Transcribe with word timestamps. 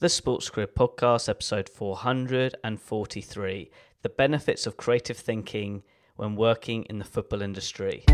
The 0.00 0.08
Sports 0.08 0.48
Career 0.48 0.66
Podcast, 0.66 1.28
episode 1.28 1.68
443 1.68 3.70
The 4.00 4.08
Benefits 4.08 4.66
of 4.66 4.78
Creative 4.78 5.14
Thinking 5.14 5.82
When 6.16 6.36
Working 6.36 6.84
in 6.84 6.98
the 6.98 7.04
Football 7.04 7.42
Industry. 7.42 8.04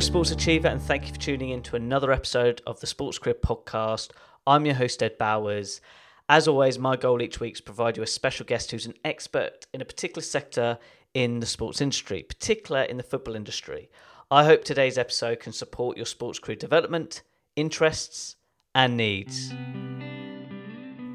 Sports 0.00 0.30
Achiever, 0.30 0.68
and 0.68 0.80
thank 0.80 1.06
you 1.06 1.12
for 1.12 1.18
tuning 1.18 1.50
in 1.50 1.62
to 1.62 1.74
another 1.74 2.12
episode 2.12 2.62
of 2.66 2.78
the 2.78 2.86
Sports 2.86 3.18
Career 3.18 3.34
Podcast. 3.34 4.10
I'm 4.46 4.64
your 4.64 4.76
host, 4.76 5.02
Ed 5.02 5.18
Bowers. 5.18 5.80
As 6.28 6.46
always, 6.46 6.78
my 6.78 6.94
goal 6.96 7.20
each 7.20 7.40
week 7.40 7.54
is 7.54 7.58
to 7.60 7.64
provide 7.64 7.96
you 7.96 8.02
a 8.02 8.06
special 8.06 8.46
guest 8.46 8.70
who's 8.70 8.86
an 8.86 8.94
expert 9.04 9.66
in 9.74 9.80
a 9.80 9.84
particular 9.84 10.22
sector 10.22 10.78
in 11.14 11.40
the 11.40 11.46
sports 11.46 11.80
industry, 11.80 12.22
particular 12.22 12.82
in 12.82 12.96
the 12.96 13.02
football 13.02 13.34
industry. 13.34 13.90
I 14.30 14.44
hope 14.44 14.62
today's 14.62 14.98
episode 14.98 15.40
can 15.40 15.52
support 15.52 15.96
your 15.96 16.06
sports 16.06 16.38
career 16.38 16.56
development, 16.56 17.22
interests, 17.56 18.36
and 18.74 18.96
needs. 18.96 19.52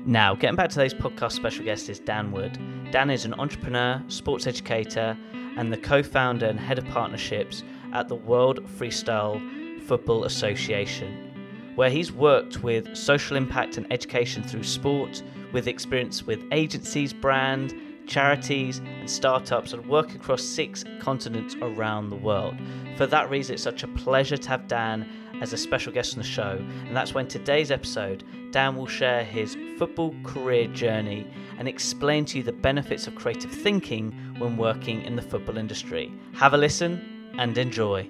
Now, 0.05 0.36
getting 0.36 0.58
back 0.58 0.69
to 0.69 0.75
today's 0.75 0.93
podcast 0.93 1.31
special 1.31 1.63
guest 1.63 1.89
is 1.89 1.99
Dan 1.99 2.31
Wood. 2.31 2.59
Dan 2.91 3.09
is 3.09 3.23
an 3.23 3.33
entrepreneur, 3.36 4.03
sports 4.09 4.45
educator, 4.45 5.17
and 5.58 5.71
the 5.71 5.77
co 5.77 6.03
founder 6.03 6.47
and 6.47 6.59
head 6.59 6.77
of 6.77 6.86
partnerships 6.88 7.63
at 7.94 8.09
the 8.09 8.16
World 8.16 8.66
Freestyle 8.66 9.39
Football 9.83 10.25
Association, 10.25 11.72
where 11.75 11.89
he's 11.89 12.11
worked 12.11 12.63
with 12.63 12.95
social 12.95 13.38
impact 13.38 13.77
and 13.77 13.91
education 13.91 14.44
through 14.44 14.63
sport, 14.63 15.23
with 15.53 15.67
experience 15.67 16.23
with 16.23 16.44
agencies, 16.52 17.14
brand, 17.14 17.73
charities, 18.08 18.80
and 18.80 19.09
startups, 19.09 19.73
and 19.73 19.86
work 19.88 20.14
across 20.16 20.44
six 20.44 20.83
continents 20.99 21.55
around 21.61 22.09
the 22.09 22.16
world. 22.16 22.55
For 22.97 23.05
that 23.08 23.30
reason, 23.30 23.53
it's 23.53 23.64
such 23.64 23.83
a 23.83 23.88
pleasure 23.88 24.38
to 24.38 24.49
have 24.49 24.67
Dan 24.67 25.08
as 25.41 25.53
a 25.53 25.58
special 25.58 25.91
guest 25.91 26.14
on 26.14 26.19
the 26.19 26.27
show, 26.27 26.59
and 26.86 26.95
that's 26.95 27.14
when 27.14 27.27
today's 27.27 27.71
episode, 27.71 28.23
Dan 28.52 28.75
will 28.75 28.88
share 28.88 29.23
his 29.23 29.58
football 29.77 30.16
career 30.23 30.67
journey 30.67 31.27
and 31.58 31.67
explain 31.67 32.25
to 32.25 32.38
you 32.38 32.44
the 32.44 32.52
benefits 32.52 33.08
of 33.08 33.16
creative 33.16 33.52
thinking 33.52 34.11
when 34.38 34.58
working 34.58 35.02
in 35.03 35.16
the 35.16 35.21
football 35.21 35.58
industry. 35.58 36.11
Have 36.33 36.53
a 36.53 36.58
listen 36.58 37.12
and 37.38 37.58
enjoy. 37.58 38.09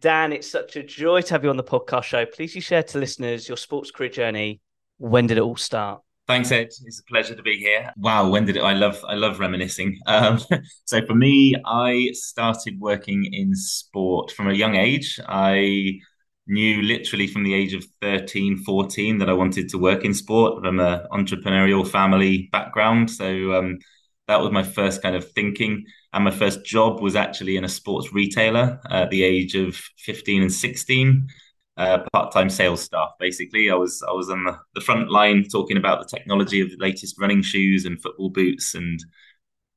Dan, 0.00 0.32
it's 0.34 0.50
such 0.50 0.76
a 0.76 0.82
joy 0.82 1.22
to 1.22 1.32
have 1.32 1.44
you 1.44 1.50
on 1.50 1.56
the 1.56 1.64
podcast 1.64 2.04
show. 2.04 2.26
Please 2.26 2.54
you 2.54 2.60
share 2.60 2.82
to 2.82 2.98
listeners 2.98 3.48
your 3.48 3.56
sports 3.56 3.90
career 3.90 4.10
journey. 4.10 4.60
When 4.98 5.26
did 5.26 5.38
it 5.38 5.40
all 5.40 5.56
start? 5.56 6.02
Thanks, 6.26 6.50
Ed. 6.52 6.68
It's 6.84 7.00
a 7.00 7.04
pleasure 7.04 7.34
to 7.34 7.42
be 7.42 7.56
here. 7.56 7.90
Wow, 7.96 8.30
when 8.30 8.44
did 8.44 8.56
it? 8.56 8.62
I 8.62 8.72
love, 8.72 9.02
I 9.06 9.14
love 9.14 9.40
reminiscing. 9.40 9.98
Um, 10.06 10.40
so 10.84 11.04
for 11.06 11.14
me, 11.14 11.54
I 11.64 12.10
started 12.12 12.80
working 12.80 13.24
in 13.32 13.54
sport 13.54 14.30
from 14.30 14.48
a 14.48 14.54
young 14.54 14.74
age. 14.74 15.18
I 15.26 16.00
knew 16.46 16.82
literally 16.82 17.26
from 17.26 17.42
the 17.42 17.54
age 17.54 17.74
of 17.74 17.84
13, 18.02 18.58
14 18.58 19.18
that 19.18 19.30
I 19.30 19.32
wanted 19.32 19.68
to 19.70 19.78
work 19.78 20.04
in 20.04 20.14
sport 20.14 20.62
from 20.62 20.80
an 20.80 21.06
entrepreneurial 21.12 21.86
family 21.86 22.48
background. 22.52 23.10
So 23.10 23.54
um, 23.54 23.78
that 24.26 24.40
was 24.40 24.50
my 24.50 24.62
first 24.62 25.02
kind 25.02 25.16
of 25.16 25.30
thinking. 25.32 25.84
And 26.12 26.24
my 26.24 26.30
first 26.30 26.64
job 26.64 27.00
was 27.00 27.16
actually 27.16 27.56
in 27.56 27.64
a 27.64 27.68
sports 27.68 28.12
retailer 28.12 28.80
at 28.90 29.10
the 29.10 29.22
age 29.22 29.54
of 29.54 29.76
15 29.98 30.42
and 30.42 30.52
16. 30.52 31.28
Uh, 31.76 31.98
part-time 32.12 32.48
sales 32.48 32.80
staff 32.80 33.10
basically 33.18 33.68
i 33.68 33.74
was 33.74 34.00
i 34.08 34.12
was 34.12 34.30
on 34.30 34.44
the, 34.44 34.56
the 34.76 34.80
front 34.80 35.10
line 35.10 35.42
talking 35.42 35.76
about 35.76 35.98
the 35.98 36.16
technology 36.16 36.60
of 36.60 36.70
the 36.70 36.76
latest 36.76 37.20
running 37.20 37.42
shoes 37.42 37.84
and 37.84 38.00
football 38.00 38.30
boots 38.30 38.76
and 38.76 39.04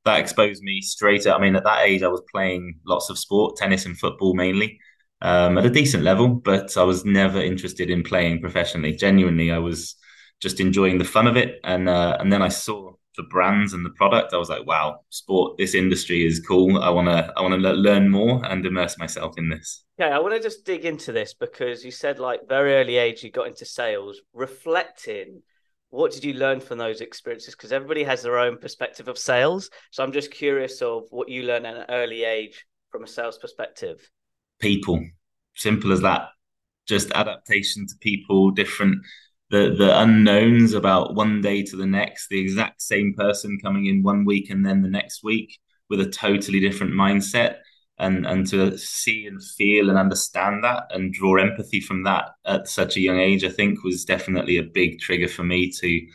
that 0.04 0.20
exposed 0.20 0.62
me 0.62 0.80
straight 0.80 1.26
up 1.26 1.36
i 1.36 1.42
mean 1.42 1.56
at 1.56 1.64
that 1.64 1.84
age 1.84 2.04
i 2.04 2.06
was 2.06 2.22
playing 2.30 2.78
lots 2.86 3.10
of 3.10 3.18
sport 3.18 3.56
tennis 3.56 3.84
and 3.84 3.98
football 3.98 4.32
mainly 4.32 4.78
um, 5.22 5.58
at 5.58 5.66
a 5.66 5.70
decent 5.70 6.04
level 6.04 6.28
but 6.28 6.76
i 6.76 6.84
was 6.84 7.04
never 7.04 7.42
interested 7.42 7.90
in 7.90 8.04
playing 8.04 8.40
professionally 8.40 8.92
genuinely 8.92 9.50
i 9.50 9.58
was 9.58 9.96
just 10.40 10.60
enjoying 10.60 10.98
the 10.98 11.04
fun 11.04 11.26
of 11.26 11.36
it 11.36 11.58
and 11.64 11.88
uh, 11.88 12.16
and 12.20 12.32
then 12.32 12.42
i 12.42 12.48
saw 12.48 12.92
the 13.18 13.24
brands 13.24 13.74
and 13.74 13.84
the 13.84 13.90
product, 13.90 14.32
I 14.32 14.38
was 14.38 14.48
like, 14.48 14.66
wow, 14.66 15.00
sport, 15.10 15.58
this 15.58 15.74
industry 15.74 16.24
is 16.24 16.40
cool. 16.40 16.78
I 16.78 16.88
want 16.88 17.08
to, 17.08 17.30
I 17.36 17.42
want 17.42 17.60
to 17.60 17.72
learn 17.72 18.08
more 18.08 18.42
and 18.46 18.64
immerse 18.64 18.96
myself 18.96 19.34
in 19.36 19.50
this. 19.50 19.84
Yeah, 19.98 20.16
I 20.16 20.20
want 20.20 20.34
to 20.34 20.40
just 20.40 20.64
dig 20.64 20.86
into 20.86 21.12
this 21.12 21.34
because 21.34 21.84
you 21.84 21.90
said 21.90 22.18
like 22.18 22.48
very 22.48 22.74
early 22.76 22.96
age 22.96 23.22
you 23.22 23.30
got 23.30 23.48
into 23.48 23.66
sales. 23.66 24.20
Reflecting, 24.32 25.42
what 25.90 26.12
did 26.12 26.24
you 26.24 26.34
learn 26.34 26.60
from 26.60 26.78
those 26.78 27.00
experiences? 27.00 27.54
Because 27.54 27.72
everybody 27.72 28.04
has 28.04 28.22
their 28.22 28.38
own 28.38 28.56
perspective 28.56 29.08
of 29.08 29.18
sales. 29.18 29.68
So 29.90 30.02
I'm 30.02 30.12
just 30.12 30.30
curious 30.30 30.80
of 30.80 31.02
what 31.10 31.28
you 31.28 31.42
learned 31.42 31.66
at 31.66 31.76
an 31.76 31.86
early 31.88 32.24
age 32.24 32.64
from 32.90 33.02
a 33.02 33.08
sales 33.08 33.36
perspective. 33.36 34.08
People, 34.60 35.04
simple 35.56 35.92
as 35.92 36.00
that. 36.02 36.28
Just 36.86 37.10
adaptation 37.10 37.86
to 37.86 37.94
people, 38.00 38.50
different 38.52 39.04
the 39.50 39.74
the 39.76 39.98
unknowns 40.00 40.74
about 40.74 41.14
one 41.14 41.40
day 41.40 41.62
to 41.64 41.76
the 41.76 41.86
next, 41.86 42.28
the 42.28 42.40
exact 42.40 42.82
same 42.82 43.14
person 43.14 43.58
coming 43.62 43.86
in 43.86 44.02
one 44.02 44.24
week 44.24 44.50
and 44.50 44.64
then 44.64 44.82
the 44.82 44.88
next 44.88 45.22
week 45.24 45.58
with 45.88 46.00
a 46.00 46.10
totally 46.10 46.60
different 46.60 46.92
mindset, 46.92 47.56
and 47.98 48.26
and 48.26 48.46
to 48.48 48.76
see 48.78 49.26
and 49.26 49.42
feel 49.42 49.88
and 49.88 49.98
understand 49.98 50.62
that 50.64 50.84
and 50.90 51.12
draw 51.12 51.36
empathy 51.36 51.80
from 51.80 52.04
that 52.04 52.30
at 52.44 52.68
such 52.68 52.96
a 52.96 53.00
young 53.00 53.18
age, 53.18 53.44
I 53.44 53.48
think 53.48 53.82
was 53.82 54.04
definitely 54.04 54.58
a 54.58 54.62
big 54.62 55.00
trigger 55.00 55.28
for 55.28 55.44
me 55.44 55.70
to 55.80 56.06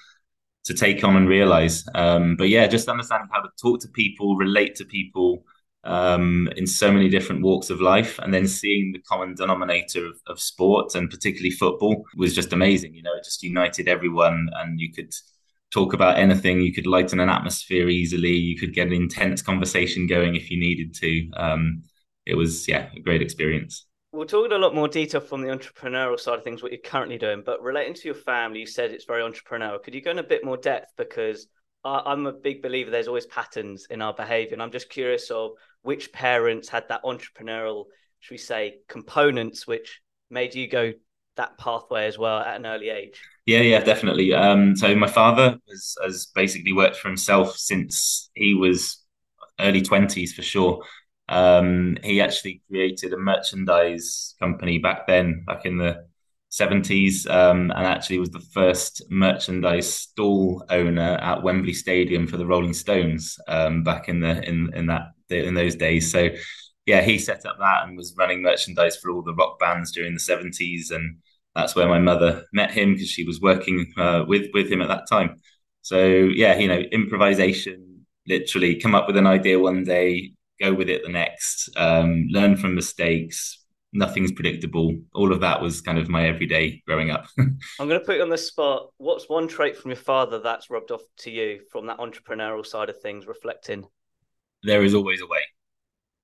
to 0.66 0.74
take 0.74 1.04
on 1.04 1.16
and 1.16 1.28
realize. 1.28 1.84
Um, 1.94 2.36
but 2.38 2.50
yeah, 2.50 2.68
just 2.68 2.88
understanding 2.88 3.30
how 3.32 3.42
to 3.42 3.50
talk 3.62 3.82
to 3.82 3.90
people, 3.90 4.38
relate 4.38 4.76
to 4.76 4.86
people, 4.86 5.46
um, 5.84 6.50
in 6.56 6.66
so 6.66 6.92
many 6.92 7.10
different 7.10 7.42
walks 7.42 7.70
of 7.70 7.82
life. 7.82 8.20
And 8.20 8.34
then 8.34 8.48
seeing 8.48 8.92
the 8.92 9.02
common 9.02 9.36
denominator 9.36 10.06
of, 10.06 10.22
of 10.28 10.40
sport 10.40 10.96
and 10.96 11.10
particularly 11.10 11.52
football 11.52 12.04
was 12.16 12.34
just 12.34 12.54
amazing. 12.54 12.96
You 12.96 13.04
know, 13.04 13.16
it 13.16 13.24
just 13.24 13.44
united 13.44 13.88
everyone 13.88 14.50
and 14.56 14.80
you 14.80 14.94
could 14.94 15.14
talk 15.72 15.94
about 15.94 16.18
anything. 16.18 16.62
You 16.62 16.74
could 16.74 16.88
lighten 16.88 17.20
an 17.20 17.30
atmosphere 17.30 17.90
easily. 17.90 18.34
You 18.34 18.58
could 18.58 18.74
get 18.74 18.88
an 18.88 18.94
intense 18.94 19.42
conversation 19.42 20.08
going 20.08 20.36
if 20.36 20.50
you 20.50 20.60
needed 20.60 20.94
to. 20.96 21.30
Um, 21.36 21.84
it 22.26 22.36
was, 22.36 22.68
yeah, 22.68 22.90
a 22.96 23.00
great 23.00 23.22
experience. 23.22 23.86
We'll 24.14 24.28
talk 24.28 24.46
in 24.46 24.52
a 24.52 24.60
lot 24.60 24.76
more 24.76 24.88
detail 24.88 25.22
from 25.22 25.42
the 25.42 25.48
entrepreneurial 25.48 26.20
side 26.20 26.38
of 26.38 26.44
things, 26.44 26.62
what 26.62 26.72
you're 26.72 26.82
currently 26.82 27.18
doing. 27.18 27.42
But 27.44 27.64
relating 27.64 27.96
to 27.96 28.06
your 28.06 28.14
family, 28.14 28.60
you 28.60 28.68
said 28.68 28.92
it's 28.92 29.06
very 29.06 29.24
entrepreneurial. 29.24 29.82
Could 29.82 29.96
you 29.96 30.02
go 30.02 30.12
in 30.12 30.20
a 30.20 30.24
bit 30.24 30.46
more 30.46 30.56
depth? 30.56 30.94
Because 30.98 31.48
I'm 31.84 32.28
a 32.28 32.32
big 32.32 32.62
believer 32.62 32.92
there's 32.92 33.08
always 33.08 33.26
patterns 33.26 33.88
in 33.90 34.02
our 34.02 34.14
behavior. 34.14 34.54
And 34.54 34.62
I'm 34.62 34.72
just 34.72 34.90
curious 34.90 35.32
of 35.32 35.54
which 35.84 36.12
parents 36.12 36.70
had 36.70 36.90
that 36.90 37.04
entrepreneurial, 37.04 37.86
should 38.20 38.34
we 38.34 38.38
say, 38.38 38.78
components 38.88 39.68
which 39.68 40.02
made 40.30 40.56
you 40.56 40.68
go 40.68 40.92
that 41.36 41.58
pathway 41.58 42.08
as 42.08 42.18
well 42.18 42.40
at 42.40 42.56
an 42.56 42.66
early 42.66 42.90
age? 42.90 43.20
Yeah, 43.46 43.60
yeah, 43.60 43.82
definitely. 43.82 44.34
Um, 44.34 44.76
so 44.76 44.96
my 44.96 45.08
father 45.08 45.58
has, 45.70 45.96
has 46.02 46.26
basically 46.28 46.74
worked 46.74 46.96
for 46.96 47.10
himself 47.10 47.58
since 47.58 48.30
he 48.34 48.54
was 48.54 49.04
early 49.60 49.82
20s 49.82 50.34
for 50.34 50.42
sure. 50.42 50.84
Um, 51.30 51.98
he 52.04 52.22
actually 52.22 52.62
created 52.70 53.14
a 53.14 53.18
merchandise 53.18 54.36
company 54.40 54.78
back 54.78 55.08
then, 55.08 55.44
back 55.46 55.66
in 55.66 55.78
the 55.78 56.06
70s, 56.52 57.28
um, 57.28 57.72
and 57.72 57.86
actually 57.88 58.20
was 58.20 58.30
the 58.30 58.40
first 58.54 59.04
merchandise 59.10 59.92
stall 59.92 60.64
owner 60.70 61.16
at 61.16 61.42
Wembley 61.42 61.74
Stadium 61.74 62.28
for 62.28 62.38
the 62.38 62.46
Rolling 62.46 62.74
Stones 62.74 63.40
um, 63.48 63.84
back 63.84 64.08
in 64.08 64.20
the 64.20 64.48
in 64.48 64.72
in 64.76 64.86
that 64.88 65.14
in 65.40 65.54
those 65.54 65.76
days. 65.76 66.12
So 66.12 66.30
yeah, 66.86 67.02
he 67.02 67.18
set 67.18 67.46
up 67.46 67.58
that 67.60 67.84
and 67.86 67.98
was 67.98 68.16
running 68.18 68.42
merchandise 68.42 68.98
for 68.98 69.12
all 69.12 69.22
the 69.22 69.34
rock 69.34 69.60
bands 69.60 69.92
during 69.92 70.14
the 70.14 70.20
70s, 70.20 70.92
and 70.92 71.18
that's 71.56 71.76
where 71.76 71.88
my 71.88 72.00
mother 72.00 72.46
met 72.52 72.72
him 72.72 72.94
because 72.94 73.10
she 73.10 73.24
was 73.24 73.40
working 73.40 73.92
uh, 73.98 74.24
with 74.28 74.48
with 74.54 74.72
him 74.72 74.82
at 74.82 74.90
that 74.90 75.08
time. 75.10 75.38
So 75.82 76.06
yeah, 76.06 76.58
you 76.58 76.68
know, 76.68 76.80
improvisation, 76.80 78.06
literally 78.28 78.76
come 78.76 78.96
up 78.96 79.08
with 79.08 79.18
an 79.18 79.28
idea 79.28 79.60
one 79.60 79.84
day, 79.84 80.34
go 80.60 80.74
with 80.74 80.90
it 80.90 81.04
the 81.04 81.12
next, 81.12 81.70
um, 81.78 82.28
learn 82.30 82.58
from 82.58 82.76
mistakes, 82.76 83.64
nothing's 83.94 84.32
predictable. 84.32 84.98
All 85.14 85.32
of 85.32 85.42
that 85.42 85.62
was 85.62 85.82
kind 85.82 85.98
of 85.98 86.10
my 86.10 86.28
everyday 86.28 86.82
growing 86.86 87.12
up. 87.12 87.28
I'm 87.38 87.56
going 87.88 88.00
to 88.00 88.06
put 88.06 88.18
you 88.18 88.24
on 88.24 88.30
the 88.30 88.38
spot. 88.38 88.90
What's 88.98 89.30
one 89.30 89.48
trait 89.48 89.78
from 89.78 89.92
your 89.92 89.98
father 89.98 90.40
that's 90.40 90.70
rubbed 90.70 90.92
off 90.92 91.02
to 91.20 91.32
you 91.32 91.62
from 91.72 91.88
that 91.88 92.00
entrepreneurial 92.00 92.66
side 92.66 92.90
of 92.90 93.00
things, 93.02 93.28
reflecting? 93.28 93.86
There 94.64 94.84
is 94.84 94.94
always 94.94 95.22
a 95.22 95.28
way. 95.28 95.42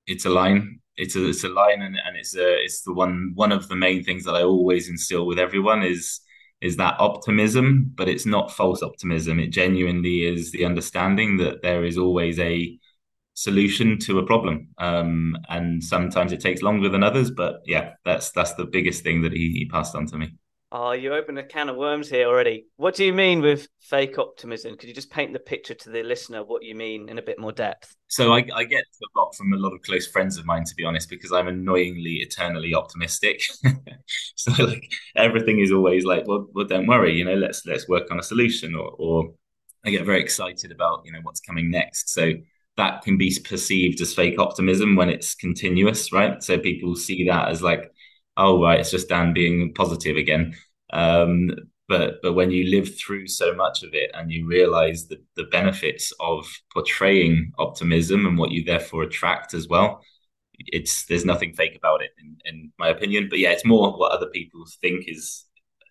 it's 0.08 0.26
a 0.26 0.30
line. 0.30 0.80
It's 0.98 1.16
a 1.16 1.30
it's 1.30 1.44
a 1.44 1.50
line, 1.50 1.82
and, 1.82 1.98
and 2.06 2.18
it's 2.18 2.36
a 2.36 2.64
it's 2.64 2.82
the 2.84 2.94
one 2.94 3.32
one 3.36 3.52
of 3.52 3.68
the 3.70 3.76
main 3.76 4.04
things 4.04 4.26
that 4.26 4.36
I 4.36 4.44
always 4.44 4.90
instill 4.90 5.26
with 5.26 5.40
everyone 5.40 5.84
is 5.84 6.22
is 6.62 6.78
that 6.78 7.00
optimism, 7.00 7.92
but 7.96 8.10
it's 8.10 8.26
not 8.26 8.52
false 8.52 8.84
optimism. 8.84 9.40
It 9.40 9.50
genuinely 9.52 10.26
is 10.26 10.52
the 10.52 10.66
understanding 10.66 11.38
that 11.38 11.62
there 11.62 11.86
is 11.86 11.98
always 11.98 12.38
a 12.40 12.78
solution 13.36 14.00
to 14.00 14.20
a 14.20 14.26
problem, 14.26 14.70
um, 14.80 15.38
and 15.50 15.84
sometimes 15.84 16.32
it 16.34 16.42
takes 16.42 16.62
longer 16.62 16.90
than 16.90 17.04
others. 17.04 17.32
But 17.32 17.62
yeah, 17.66 17.94
that's 18.06 18.32
that's 18.32 18.54
the 18.56 18.66
biggest 18.66 19.04
thing 19.04 19.22
that 19.24 19.34
he, 19.34 19.52
he 19.52 19.66
passed 19.70 19.96
on 19.96 20.08
to 20.08 20.18
me. 20.18 20.34
Oh, 20.72 20.92
you 20.92 21.16
opened 21.16 21.40
a 21.40 21.44
can 21.44 21.68
of 21.68 21.78
worms 21.78 22.10
here 22.10 22.28
already. 22.28 22.68
What 22.76 22.94
do 22.94 23.04
you 23.04 23.12
mean 23.12 23.42
with 23.42 23.68
fake 23.80 24.20
optimism? 24.20 24.78
Could 24.78 24.88
you 24.88 24.94
just 24.94 25.10
paint 25.10 25.34
the 25.34 25.40
picture 25.40 25.74
to 25.74 25.90
the 25.90 26.04
listener 26.04 26.44
what 26.44 26.64
you 26.64 26.76
mean 26.76 27.10
in 27.10 27.18
a 27.18 27.24
bit 27.24 27.40
more 27.40 27.52
depth? 27.52 27.96
So 28.08 28.34
I, 28.34 28.46
I 28.54 28.66
get 28.66 28.84
a 28.84 29.20
lot 29.20 29.34
from 29.36 29.52
a 29.54 29.58
lot 29.58 29.74
of 29.74 29.82
close 29.82 30.06
friends 30.06 30.38
of 30.38 30.46
mine, 30.46 30.66
to 30.66 30.76
be 30.76 30.86
honest, 30.86 31.10
because 31.10 31.32
I'm 31.32 31.48
annoyingly 31.48 32.18
eternally 32.18 32.76
optimistic. 32.76 33.42
so 34.36 34.64
like 34.64 34.92
everything 35.16 35.60
is 35.60 35.72
always 35.72 36.06
like, 36.06 36.28
well, 36.28 36.48
well, 36.54 36.66
don't 36.66 36.86
worry, 36.88 37.16
you 37.16 37.26
know, 37.26 37.36
let's 37.36 37.66
let's 37.66 37.88
work 37.88 38.12
on 38.12 38.20
a 38.20 38.24
solution, 38.24 38.76
or 38.76 38.94
or 39.00 39.34
I 39.84 39.90
get 39.90 40.06
very 40.06 40.22
excited 40.22 40.72
about 40.72 41.02
you 41.04 41.12
know 41.12 41.20
what's 41.24 41.42
coming 41.42 41.72
next. 41.72 42.14
So 42.14 42.34
that 42.78 43.02
can 43.02 43.18
be 43.18 43.36
perceived 43.44 44.02
as 44.02 44.14
fake 44.14 44.40
optimism 44.40 44.96
when 44.96 45.10
it's 45.10 45.34
continuous, 45.34 46.14
right? 46.14 46.44
So 46.44 46.60
people 46.60 46.96
see 46.96 47.26
that 47.28 47.50
as 47.50 47.64
like 47.64 47.92
oh 48.40 48.62
right, 48.64 48.80
it's 48.80 48.92
just 48.92 49.10
Dan 49.10 49.34
being 49.34 49.74
positive 49.74 50.18
again. 50.18 50.56
Um, 50.92 51.52
but 51.88 52.22
but 52.24 52.34
when 52.34 52.52
you 52.52 52.70
live 52.70 52.98
through 52.98 53.28
so 53.28 53.54
much 53.54 53.84
of 53.84 53.94
it 53.94 54.12
and 54.14 54.32
you 54.32 54.48
realize 54.48 55.08
the, 55.08 55.18
the 55.36 55.46
benefits 55.46 56.14
of 56.20 56.48
portraying 56.74 57.52
optimism 57.60 58.26
and 58.26 58.38
what 58.38 58.52
you 58.52 58.64
therefore 58.64 59.04
attract 59.04 59.54
as 59.54 59.68
well, 59.68 60.02
it's 60.58 61.06
there's 61.06 61.26
nothing 61.26 61.54
fake 61.54 61.76
about 61.76 62.02
it 62.02 62.12
in, 62.20 62.38
in 62.46 62.72
my 62.80 62.90
opinion. 62.90 63.28
But 63.30 63.40
yeah, 63.40 63.52
it's 63.52 63.66
more 63.66 63.92
what 63.98 64.12
other 64.12 64.28
people 64.28 64.64
think 64.82 65.06
is 65.08 65.46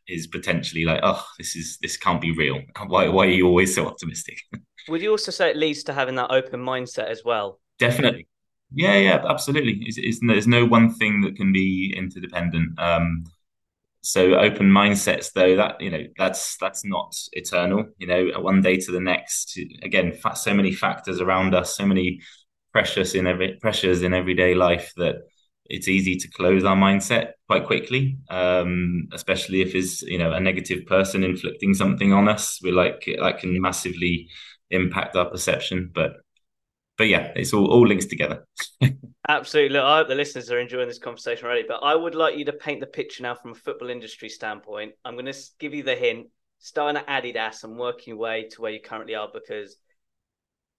is 0.09 0.27
potentially 0.27 0.85
like, 0.85 1.01
oh, 1.03 1.25
this 1.37 1.55
is 1.55 1.79
this 1.83 1.97
can't 1.97 2.21
be 2.21 2.33
real. 2.33 2.63
Why 2.87 3.09
why 3.09 3.27
are 3.27 3.31
you 3.31 3.47
always 3.47 3.75
so 3.75 3.87
optimistic? 3.87 4.39
Would 4.89 5.03
you 5.03 5.11
also 5.11 5.31
say 5.31 5.51
it 5.51 5.57
leads 5.57 5.83
to 5.85 5.93
having 5.93 6.15
that 6.15 6.31
open 6.31 6.61
mindset 6.61 7.09
as 7.09 7.23
well? 7.23 7.61
Definitely. 7.79 8.27
Yeah, 8.75 8.97
yeah, 8.97 9.25
absolutely. 9.27 9.79
It's, 9.87 9.97
it's, 9.99 10.21
there's 10.27 10.47
no 10.47 10.67
one 10.67 10.93
thing 10.95 11.23
that 11.23 11.37
can 11.37 11.53
be 11.53 11.95
interdependent. 11.97 12.79
Um, 12.79 13.25
so 14.03 14.35
open 14.37 14.69
mindsets, 14.71 15.33
though, 15.33 15.57
that 15.57 15.81
you 15.81 15.91
know, 15.91 16.05
that's 16.19 16.57
that's 16.59 16.85
not 16.85 17.15
eternal. 17.33 17.87
You 17.99 18.07
know, 18.09 18.41
one 18.41 18.63
day 18.63 18.77
to 18.79 18.93
the 18.93 19.01
next. 19.01 19.59
Again, 19.83 20.19
so 20.37 20.55
many 20.55 20.73
factors 20.73 21.21
around 21.21 21.55
us, 21.55 21.77
so 21.77 21.87
many 21.87 22.21
pressures 22.73 23.15
in 23.15 23.27
every 23.27 23.59
pressures 23.61 24.03
in 24.03 24.15
everyday 24.15 24.55
life 24.55 24.93
that 24.97 25.17
it's 25.67 25.89
easy 25.89 26.17
to 26.17 26.29
close 26.29 26.65
our 26.65 26.77
mindset 26.77 27.33
quite 27.49 27.67
quickly. 27.67 28.19
Um, 28.31 29.09
especially 29.13 29.63
if 29.63 29.75
it's 29.75 30.03
you 30.03 30.19
know 30.19 30.33
a 30.33 30.41
negative 30.41 30.87
person 30.87 31.25
inflicting 31.25 31.75
something 31.75 32.13
on 32.13 32.29
us, 32.29 32.61
we're 32.63 32.75
like 32.75 33.05
that 33.21 33.39
can 33.41 33.61
massively 33.61 34.29
impact 34.71 35.17
our 35.17 35.27
perception. 35.31 35.91
But 35.95 36.13
but 36.99 37.09
yeah, 37.09 37.33
it's 37.37 37.55
all 37.55 37.67
all 37.67 37.87
links 37.87 38.07
together. 38.07 38.45
Absolutely. 39.29 39.75
Look, 39.75 39.85
I 39.85 39.99
hope 39.99 40.09
the 40.09 40.15
listeners 40.15 40.51
are 40.51 40.59
enjoying 40.59 40.89
this 40.89 40.99
conversation 40.99 41.47
already. 41.47 41.65
But 41.67 41.83
I 41.83 41.95
would 41.95 42.15
like 42.15 42.37
you 42.37 42.45
to 42.47 42.53
paint 42.53 42.81
the 42.81 42.87
picture 42.87 43.23
now 43.23 43.35
from 43.35 43.53
a 43.53 43.55
football 43.55 43.91
industry 43.91 44.29
standpoint. 44.29 44.93
I'm 45.05 45.15
going 45.15 45.27
to 45.27 45.39
give 45.59 45.75
you 45.75 45.83
the 45.83 45.95
hint. 45.95 46.29
Starting 46.61 47.01
at 47.07 47.07
Adidas 47.07 47.63
and 47.63 47.79
working 47.79 48.13
your 48.13 48.17
way 48.17 48.49
to 48.51 48.61
where 48.61 48.73
you 48.73 48.81
currently 48.81 49.15
are, 49.15 49.29
because 49.33 49.77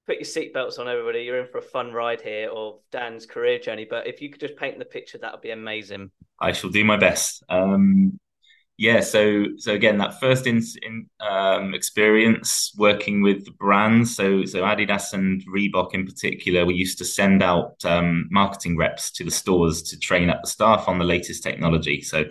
put 0.07 0.17
your 0.17 0.25
seatbelts 0.25 0.77
on, 0.77 0.89
everybody. 0.89 1.21
You're 1.21 1.39
in 1.39 1.47
for 1.47 1.59
a 1.59 1.61
fun 1.61 1.93
ride 1.93 2.19
here 2.19 2.49
of 2.49 2.79
Dan's 2.91 3.25
career 3.25 3.59
journey. 3.59 3.87
But 3.89 4.05
if 4.05 4.21
you 4.21 4.29
could 4.29 4.41
just 4.41 4.57
paint 4.57 4.77
the 4.77 4.83
picture, 4.83 5.19
that 5.19 5.31
would 5.31 5.41
be 5.41 5.51
amazing. 5.51 6.11
I 6.41 6.51
shall 6.51 6.69
do 6.69 6.83
my 6.83 6.97
best. 6.97 7.43
Um, 7.47 8.19
yeah, 8.79 9.01
so 9.01 9.43
so 9.57 9.73
again, 9.73 9.97
that 9.97 10.21
first 10.21 10.47
in, 10.47 10.63
in 10.81 11.09
um, 11.19 11.73
experience 11.73 12.71
working 12.77 13.21
with 13.21 13.45
brands, 13.57 14.15
so 14.15 14.45
so 14.45 14.61
Adidas 14.61 15.11
and 15.11 15.43
Reebok 15.53 15.93
in 15.93 16.05
particular, 16.05 16.65
we 16.65 16.75
used 16.75 16.97
to 16.99 17.05
send 17.05 17.43
out 17.43 17.73
um, 17.83 18.29
marketing 18.31 18.77
reps 18.77 19.11
to 19.11 19.25
the 19.25 19.31
stores 19.31 19.81
to 19.83 19.99
train 19.99 20.29
up 20.29 20.43
the 20.43 20.49
staff 20.49 20.87
on 20.87 20.97
the 20.97 21.03
latest 21.03 21.43
technology, 21.43 22.01
so 22.01 22.23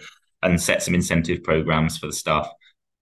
and 0.42 0.58
set 0.58 0.82
some 0.82 0.94
incentive 0.94 1.42
programs 1.42 1.98
for 1.98 2.06
the 2.06 2.14
staff. 2.14 2.48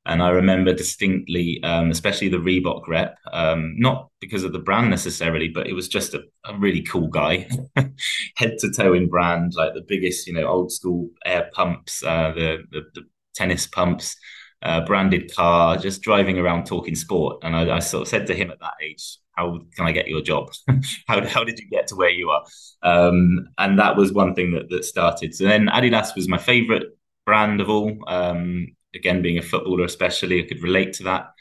And 0.07 0.25
I 0.25 0.31
remember 0.31 0.73
distinctly, 0.73 1.61
um, 1.63 1.93
especially 1.93 2.29
the 2.29 2.39
Reebok 2.39 2.89
rep, 2.89 3.17
um, 3.33 3.77
not 3.79 4.09
because 4.21 4.43
of 4.43 4.53
the 4.53 4.59
brand 4.59 4.91
necessarily, 4.91 5.49
but 5.49 5.69
it 5.69 5.73
was 5.73 5.87
just 5.87 6.15
a, 6.15 6.23
a 6.45 6.59
really 6.59 6.83
cool 6.83 7.09
guy, 7.09 7.49
head 8.37 8.57
to 8.59 8.73
toe 8.73 8.95
in 8.95 9.09
brand, 9.09 9.55
like 9.55 9.75
the 9.75 9.85
biggest, 9.87 10.27
you 10.27 10.33
know, 10.33 10.47
old 10.47 10.73
school 10.73 11.11
air 11.25 11.51
pumps, 11.53 12.03
uh, 12.05 12.33
the, 12.35 12.59
the, 12.71 12.83
the 12.95 13.03
tennis 13.37 13.67
pumps, 13.67 14.17
uh, 14.63 14.85
branded 14.85 15.35
car, 15.35 15.77
just 15.77 16.03
driving 16.03 16.39
around 16.39 16.67
talking 16.67 16.95
sport. 16.95 17.39
And 17.43 17.55
I, 17.55 17.77
I, 17.77 17.79
sort 17.79 18.03
of 18.03 18.09
said 18.09 18.27
to 18.29 18.35
him 18.35 18.51
at 18.51 18.61
that 18.61 18.75
age, 18.83 19.19
"How 19.33 19.61
can 19.75 19.87
I 19.87 19.93
get 19.93 20.09
your 20.09 20.23
job? 20.23 20.51
how 21.07 21.25
how 21.27 21.45
did 21.45 21.59
you 21.59 21.69
get 21.69 21.87
to 21.89 21.97
where 21.97 22.11
you 22.11 22.31
are?" 22.31 22.45
Um, 22.83 23.49
and 23.59 23.79
that 23.79 23.97
was 23.97 24.13
one 24.13 24.35
thing 24.35 24.53
that 24.53 24.71
that 24.71 24.85
started. 24.85 25.35
So 25.35 25.45
then 25.45 25.67
Adidas 25.67 26.15
was 26.17 26.29
my 26.29 26.39
favorite 26.39 26.97
brand 27.25 27.61
of 27.61 27.69
all. 27.69 27.97
Um, 28.07 28.69
again, 28.95 29.23
being 29.23 29.39
a 29.39 29.43
footballer, 29.43 29.85
especially, 29.85 30.43
I 30.43 30.49
could 30.49 30.63
relate 30.63 30.95
to 30.95 31.05
that. 31.05 31.33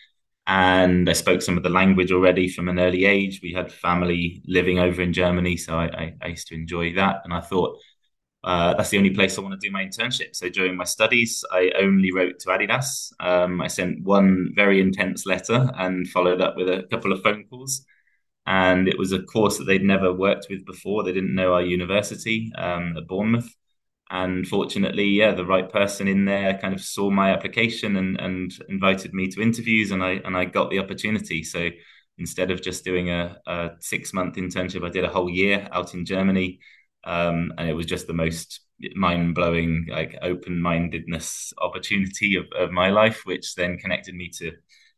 And 0.48 1.09
I 1.09 1.13
spoke 1.13 1.41
some 1.41 1.57
of 1.57 1.63
the 1.63 1.69
language 1.69 2.12
already 2.12 2.48
from 2.48 2.69
an 2.69 2.80
early 2.80 3.06
age. 3.06 3.39
We 3.41 3.53
had 3.53 3.71
family 3.71 4.44
living 4.45 4.77
over 4.77 5.01
in 5.01 5.12
Germany, 5.12 5.57
so 5.57 5.80
I, 5.80 5.86
I, 5.86 6.13
I 6.21 6.27
used 6.27 6.48
to 6.50 6.56
enjoy 6.56 6.94
that. 6.95 7.21
And 7.24 7.33
I 7.33 7.41
thought 7.41 7.80
uh, 8.45 8.75
that's 8.75 8.92
the 8.92 8.97
only 9.00 9.09
place 9.09 9.38
I 9.38 9.42
want 9.42 9.59
to 9.59 9.68
do 9.68 9.71
my 9.71 9.83
internship. 9.83 10.36
So 10.36 10.50
during 10.50 10.77
my 10.77 10.83
studies, 10.83 11.44
I 11.51 11.71
only 11.80 12.12
wrote 12.12 12.38
to 12.42 12.50
Adidas. 12.50 13.12
Um, 13.19 13.59
I 13.59 13.65
sent 13.68 14.03
one 14.03 14.51
very 14.56 14.80
intense 14.80 15.25
letter 15.25 15.71
and 15.75 16.07
followed 16.07 16.42
up 16.42 16.56
with 16.56 16.69
a 16.69 16.83
couple 16.92 17.12
of 17.12 17.24
phone 17.24 17.45
calls. 17.50 17.83
And 18.45 18.88
it 18.88 19.00
was 19.00 19.12
a 19.12 19.24
course 19.24 19.57
that 19.57 19.63
they'd 19.63 19.83
never 19.83 20.13
worked 20.13 20.45
with 20.47 20.63
before. 20.63 21.03
They 21.03 21.12
didn't 21.12 21.33
know 21.33 21.56
our 21.56 21.63
university 21.63 22.51
um, 22.56 22.95
at 22.95 23.07
Bournemouth. 23.07 23.51
And 24.12 24.48
fortunately, 24.48 25.06
yeah, 25.06 25.31
the 25.33 25.44
right 25.44 25.68
person 25.68 26.07
in 26.07 26.25
there 26.25 26.59
kind 26.59 26.75
of 26.75 26.81
saw 26.81 27.09
my 27.09 27.31
application 27.31 27.95
and, 27.95 28.21
and 28.21 28.53
invited 28.69 29.15
me 29.15 29.27
to 29.30 29.41
interviews, 29.41 29.89
and 29.89 30.03
I 30.03 30.21
and 30.24 30.38
I 30.38 30.45
got 30.45 30.69
the 30.69 30.77
opportunity. 30.77 31.44
So 31.44 31.71
instead 32.19 32.51
of 32.51 32.62
just 32.62 32.86
doing 32.86 33.09
a, 33.09 33.39
a 33.48 33.69
six 33.80 34.13
month 34.13 34.36
internship, 34.36 34.86
I 34.86 34.89
did 34.89 35.06
a 35.06 35.09
whole 35.09 35.27
year 35.27 35.68
out 35.71 35.95
in 35.95 36.06
Germany 36.06 36.59
um, 37.05 37.53
and 37.57 37.69
it 37.69 37.73
was 37.73 37.85
just 37.85 38.07
the 38.07 38.13
most 38.13 38.61
mind 38.95 39.35
blowing, 39.35 39.85
like 39.89 40.17
open 40.21 40.59
mindedness 40.59 41.53
opportunity 41.62 42.35
of, 42.35 42.45
of 42.57 42.71
my 42.71 42.89
life, 42.89 43.21
which 43.25 43.55
then 43.55 43.77
connected 43.77 44.15
me 44.15 44.29
to 44.39 44.51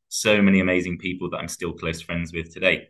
so 0.09 0.41
many 0.41 0.61
amazing 0.61 0.97
people 0.97 1.29
that 1.29 1.37
I'm 1.37 1.47
still 1.47 1.73
close 1.73 2.01
friends 2.01 2.33
with 2.33 2.53
today. 2.53 2.89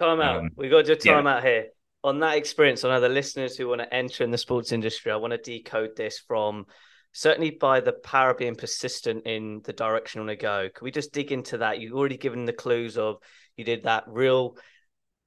Time 0.00 0.20
out. 0.20 0.40
Um, 0.40 0.50
We've 0.56 0.70
got 0.70 0.84
to 0.86 0.94
do 0.94 1.10
time 1.10 1.26
yeah. 1.26 1.36
out 1.36 1.44
here. 1.44 1.66
On 2.04 2.20
that 2.20 2.36
experience, 2.36 2.84
on 2.84 2.90
other 2.90 3.08
listeners 3.08 3.56
who 3.56 3.68
want 3.68 3.80
to 3.80 3.94
enter 3.94 4.24
in 4.24 4.30
the 4.30 4.38
sports 4.38 4.72
industry, 4.72 5.12
I 5.12 5.16
want 5.16 5.32
to 5.32 5.38
decode 5.38 5.96
this 5.96 6.18
from 6.20 6.66
certainly 7.12 7.50
by 7.50 7.80
the 7.80 7.92
power 7.92 8.30
of 8.30 8.38
being 8.38 8.54
persistent 8.54 9.26
in 9.26 9.60
the 9.64 9.72
direction 9.72 10.20
you 10.20 10.26
want 10.26 10.38
to 10.38 10.42
go. 10.42 10.68
Can 10.72 10.84
we 10.84 10.90
just 10.90 11.12
dig 11.12 11.32
into 11.32 11.58
that? 11.58 11.80
You've 11.80 11.96
already 11.96 12.18
given 12.18 12.44
the 12.44 12.52
clues 12.52 12.98
of 12.98 13.16
you 13.56 13.64
did 13.64 13.84
that 13.84 14.04
real 14.06 14.56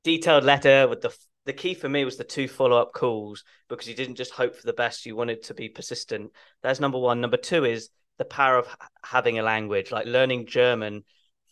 detailed 0.04 0.44
letter 0.44 0.88
with 0.88 1.02
the 1.02 1.16
the 1.50 1.54
key 1.54 1.74
for 1.74 1.90
me 1.90 2.06
was 2.06 2.16
the 2.16 2.24
two 2.24 2.48
follow 2.48 2.78
up 2.78 2.94
calls 2.94 3.44
because 3.70 3.88
you 3.88 3.96
didn't 3.96 4.18
just 4.18 4.30
hope 4.30 4.56
for 4.56 4.68
the 4.68 4.72
best, 4.72 5.08
you 5.08 5.16
wanted 5.16 5.42
to 5.42 5.56
be 5.56 5.68
persistent. 5.68 6.32
That's 6.62 6.80
number 6.80 7.00
one. 7.00 7.22
Number 7.22 7.38
two 7.38 7.66
is 7.66 7.90
the 8.20 8.26
power 8.26 8.60
of 8.60 8.68
having 9.04 9.40
a 9.40 9.42
language, 9.42 9.92
like 9.92 10.06
learning 10.06 10.46
German. 10.46 11.02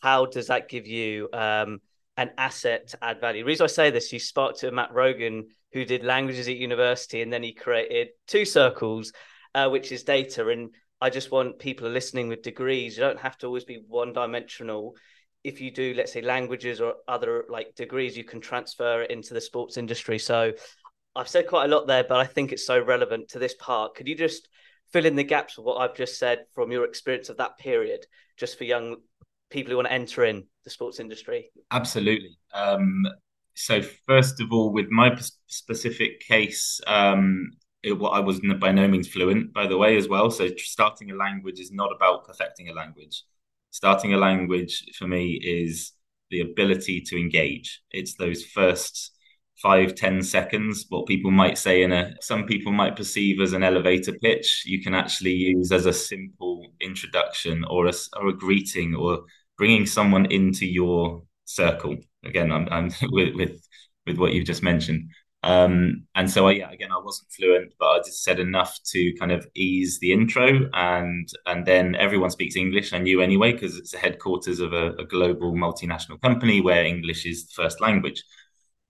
How 0.00 0.26
does 0.26 0.46
that 0.46 0.68
give 0.68 0.86
you 0.86 1.28
um, 1.32 1.80
an 2.16 2.30
asset 2.38 2.86
to 2.90 3.04
add 3.04 3.20
value? 3.20 3.42
The 3.42 3.48
reason 3.48 3.64
I 3.64 3.66
say 3.66 3.90
this, 3.90 4.12
you 4.12 4.20
spoke 4.20 4.56
to 4.58 4.70
Matt 4.70 4.94
Rogan, 4.94 5.48
who 5.72 5.84
did 5.84 6.04
languages 6.04 6.46
at 6.46 6.54
university, 6.54 7.20
and 7.20 7.32
then 7.32 7.42
he 7.42 7.52
created 7.52 8.10
two 8.28 8.44
circles, 8.44 9.12
uh, 9.56 9.68
which 9.68 9.90
is 9.90 10.04
data. 10.04 10.46
And 10.46 10.70
I 11.00 11.10
just 11.10 11.32
want 11.32 11.58
people 11.58 11.88
listening 11.88 12.28
with 12.28 12.42
degrees, 12.42 12.96
you 12.96 13.02
don't 13.02 13.18
have 13.18 13.36
to 13.38 13.48
always 13.48 13.64
be 13.64 13.82
one 13.88 14.12
dimensional 14.12 14.94
if 15.44 15.60
you 15.60 15.70
do, 15.70 15.94
let's 15.96 16.12
say, 16.12 16.20
languages 16.20 16.80
or 16.80 16.94
other 17.06 17.44
like 17.48 17.74
degrees, 17.74 18.16
you 18.16 18.24
can 18.24 18.40
transfer 18.40 19.02
into 19.02 19.34
the 19.34 19.40
sports 19.40 19.76
industry. 19.76 20.18
So 20.18 20.52
I've 21.14 21.28
said 21.28 21.46
quite 21.46 21.64
a 21.64 21.74
lot 21.74 21.86
there, 21.86 22.04
but 22.04 22.18
I 22.18 22.26
think 22.26 22.52
it's 22.52 22.66
so 22.66 22.82
relevant 22.82 23.28
to 23.30 23.38
this 23.38 23.54
part. 23.54 23.94
Could 23.94 24.08
you 24.08 24.14
just 24.14 24.48
fill 24.92 25.06
in 25.06 25.16
the 25.16 25.24
gaps 25.24 25.58
of 25.58 25.64
what 25.64 25.76
I've 25.76 25.96
just 25.96 26.18
said 26.18 26.44
from 26.54 26.72
your 26.72 26.84
experience 26.84 27.28
of 27.28 27.36
that 27.38 27.58
period, 27.58 28.06
just 28.36 28.58
for 28.58 28.64
young 28.64 28.96
people 29.50 29.70
who 29.70 29.76
want 29.76 29.88
to 29.88 29.92
enter 29.92 30.24
in 30.24 30.44
the 30.64 30.70
sports 30.70 31.00
industry? 31.00 31.50
Absolutely. 31.70 32.36
Um, 32.52 33.04
so 33.54 33.82
first 34.06 34.40
of 34.40 34.52
all, 34.52 34.72
with 34.72 34.88
my 34.90 35.18
specific 35.46 36.20
case, 36.20 36.80
um, 36.86 37.50
well, 37.84 38.12
I 38.12 38.20
was 38.20 38.40
by 38.60 38.72
no 38.72 38.86
means 38.86 39.08
fluent, 39.08 39.52
by 39.52 39.66
the 39.66 39.76
way, 39.76 39.96
as 39.96 40.08
well. 40.08 40.30
So 40.30 40.48
starting 40.56 41.10
a 41.10 41.14
language 41.14 41.58
is 41.58 41.72
not 41.72 41.90
about 41.94 42.26
perfecting 42.26 42.68
a 42.68 42.72
language 42.72 43.24
starting 43.78 44.12
a 44.12 44.16
language 44.18 44.84
for 44.98 45.06
me 45.06 45.34
is 45.40 45.92
the 46.32 46.40
ability 46.40 47.00
to 47.00 47.16
engage. 47.16 47.80
It's 47.92 48.14
those 48.16 48.44
first 48.44 49.12
five 49.62 49.94
ten 49.94 50.20
seconds 50.20 50.86
what 50.88 51.06
people 51.06 51.30
might 51.30 51.56
say 51.56 51.82
in 51.84 51.92
a 51.92 52.12
some 52.20 52.44
people 52.44 52.72
might 52.72 52.96
perceive 52.96 53.40
as 53.40 53.52
an 53.52 53.62
elevator 53.64 54.12
pitch 54.22 54.62
you 54.64 54.80
can 54.80 54.94
actually 54.94 55.32
use 55.32 55.72
as 55.72 55.84
a 55.86 55.92
simple 55.92 56.64
introduction 56.80 57.64
or 57.64 57.88
a, 57.88 57.92
or 58.16 58.28
a 58.28 58.32
greeting 58.32 58.94
or 58.94 59.24
bringing 59.56 59.84
someone 59.84 60.26
into 60.26 60.64
your 60.64 61.24
circle 61.44 61.96
again 62.24 62.52
i'm, 62.52 62.68
I'm 62.70 62.92
with, 63.10 63.34
with 63.34 63.60
with 64.06 64.16
what 64.16 64.32
you've 64.32 64.46
just 64.46 64.62
mentioned 64.62 65.10
um, 65.44 66.04
and 66.16 66.28
so 66.28 66.48
I, 66.48 66.52
yeah, 66.52 66.70
again, 66.70 66.90
I 66.90 66.98
wasn't 66.98 67.30
fluent, 67.30 67.72
but 67.78 67.86
I 67.86 67.98
just 67.98 68.24
said 68.24 68.40
enough 68.40 68.78
to 68.86 69.14
kind 69.14 69.30
of 69.30 69.46
ease 69.54 69.98
the 70.00 70.12
intro, 70.12 70.68
and 70.72 71.28
and 71.46 71.64
then 71.64 71.94
everyone 71.94 72.30
speaks 72.30 72.56
English. 72.56 72.92
I 72.92 72.98
knew 72.98 73.20
anyway 73.20 73.52
because 73.52 73.76
it's 73.76 73.92
the 73.92 73.98
headquarters 73.98 74.58
of 74.60 74.72
a, 74.72 74.92
a, 74.94 75.04
global 75.04 75.52
multinational 75.52 76.20
company 76.20 76.60
where 76.60 76.84
English 76.84 77.24
is 77.24 77.46
the 77.46 77.62
first 77.62 77.80
language. 77.80 78.24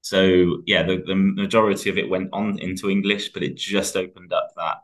So 0.00 0.62
yeah, 0.67 0.85
the, 0.85 1.02
the 1.07 1.14
majority 1.14 1.90
of 1.90 1.99
it 1.99 2.09
went 2.09 2.31
on 2.33 2.59
into 2.61 2.88
English, 2.90 3.31
but 3.33 3.43
it 3.43 3.57
just 3.57 3.97
opened 3.97 4.33
up 4.33 4.49
that 4.57 4.78